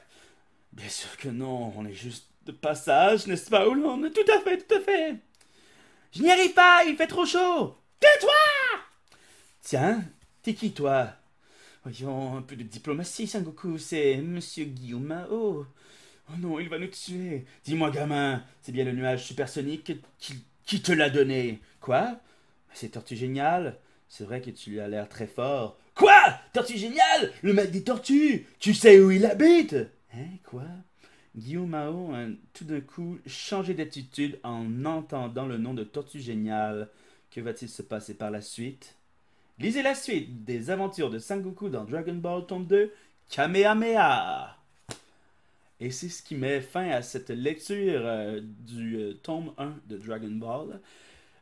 [0.73, 4.01] Bien sûr que non, on est juste de passage, n'est-ce pas, Oulon?
[4.11, 5.17] Tout à fait, tout à fait.
[6.13, 7.77] Je n'y arrive pas, il fait trop chaud.
[7.99, 8.33] Tais-toi
[9.61, 10.05] Tiens,
[10.43, 11.09] t'es qui, toi?
[11.83, 15.27] Voyons, un peu de diplomatie, Sangoku, c'est Monsieur Guillaume.
[15.31, 15.65] Oh
[16.39, 17.47] non, il va nous tuer.
[17.65, 20.35] Dis-moi, gamin, c'est bien le nuage supersonique qui,
[20.65, 21.61] qui te l'a donné.
[21.81, 22.21] Quoi?
[22.75, 23.79] C'est Tortue Génial.
[24.09, 25.79] C'est vrai que tu lui as l'air très fort.
[25.95, 26.21] Quoi?
[26.53, 28.47] Tortue Génial Le maître des tortues?
[28.59, 29.77] Tu sais où il habite?
[30.15, 30.67] Hein, quoi?
[31.35, 36.91] Guillaume Mao a tout d'un coup changé d'attitude en entendant le nom de Tortue Génial.
[37.31, 38.97] Que va-t-il se passer par la suite?
[39.61, 42.91] Lisez la suite des aventures de Sangoku dans Dragon Ball Tome 2,
[43.29, 44.57] Kamehameha
[45.81, 49.99] et c'est ce qui met fin à cette lecture euh, du euh, tome 1 de
[49.99, 50.81] Dragon Ball.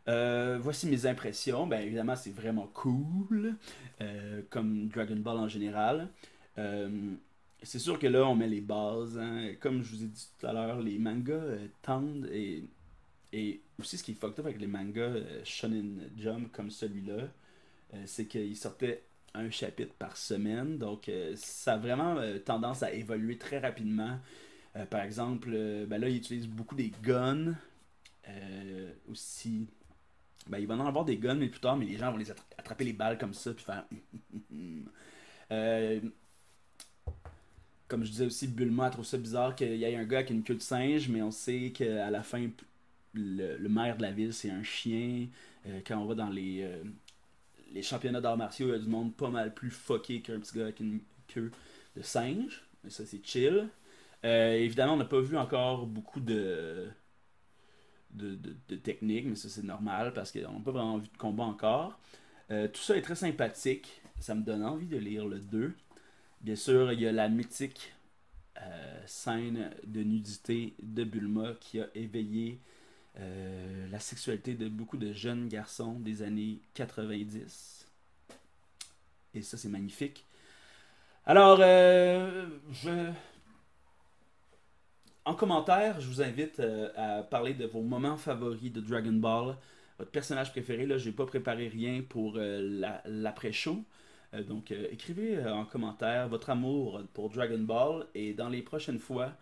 [0.09, 1.69] Euh, voici mes impressions.
[1.69, 3.55] Ben, évidemment, c'est vraiment cool,
[4.51, 6.09] comme Dragon Ball en général.
[7.63, 9.17] c'est sûr que là, on met les bases.
[9.17, 9.53] Hein.
[9.61, 12.65] Comme je vous ai dit tout à l'heure, les mangas tendent et,
[13.33, 15.15] et aussi ce qui est fucked up avec les mangas
[15.45, 17.29] Shonen Jump comme celui-là,
[18.07, 19.03] c'est qu'ils sortaient
[19.35, 20.79] un chapitre par semaine.
[20.79, 24.19] Donc, euh, ça a vraiment euh, tendance à évoluer très rapidement.
[24.77, 25.51] Euh, par exemple,
[25.87, 27.55] ben là, il utilise beaucoup des guns.
[29.11, 29.67] aussi,
[30.49, 32.31] ben, il va en avoir des guns, mais plus tard, mais les gens vont les
[32.31, 33.85] attraper les balles comme ça, puis faire.
[37.89, 40.37] comme je disais aussi, Bulma trouve ça bizarre qu'il y ait un gars qui a
[40.37, 42.51] une queue de singe, mais on sait qu'à la fin,
[43.15, 45.29] le, maire de la ville, c'est un chien.
[45.87, 46.69] quand on va dans les,
[47.73, 50.57] les championnats d'arts martiaux, il y a du monde pas mal plus fucké qu'un petit
[50.57, 51.51] gars avec une queue
[51.97, 52.65] de singe.
[52.85, 53.69] Mais ça, c'est chill.
[54.25, 56.89] Euh, évidemment, on n'a pas vu encore beaucoup de,
[58.11, 58.39] de,
[58.69, 61.99] de, techniques, mais ça, c'est normal parce qu'on n'a pas vraiment vu de combat encore.
[62.51, 64.01] Euh, tout ça est très sympathique.
[64.21, 65.75] ça me donne envie de lire le 2.
[66.41, 67.93] Bien sûr, il y a la mythique
[68.63, 72.61] euh, scène de nudité de Bulma qui a éveillé
[73.21, 77.87] euh, la sexualité de beaucoup de jeunes garçons des années 90.
[79.35, 80.25] Et ça, c'est magnifique.
[81.27, 83.11] Alors, euh, je...
[85.25, 86.61] en commentaire, je vous invite
[86.97, 89.57] à parler de vos moments favoris de Dragon Ball,
[89.99, 90.87] votre personnage préféré.
[90.87, 93.85] Là, j'ai pas préparé rien pour l'après-show.
[94.35, 98.63] Euh, donc, euh, écrivez euh, en commentaire votre amour pour Dragon Ball et dans les
[98.63, 99.33] prochaines fois,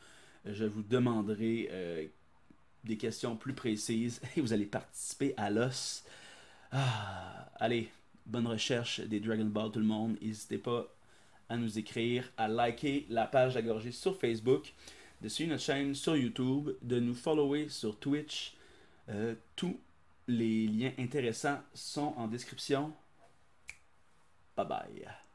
[0.45, 2.13] je vous demanderai
[2.87, 6.05] des questions plus précises et vous allez participer à l'os.
[6.73, 7.91] Ah, allez,
[8.25, 10.17] bonne recherche des Dragon Ball tout le monde.
[10.21, 10.87] N'hésitez pas
[11.49, 14.73] à nous écrire, à liker la page d'Agorgé sur Facebook,
[15.23, 18.55] de suivre notre chaîne sur YouTube, de nous follower sur Twitch.
[19.55, 19.79] tous
[20.29, 22.93] les liens intéressants sont en description.
[24.57, 25.26] Bye bye.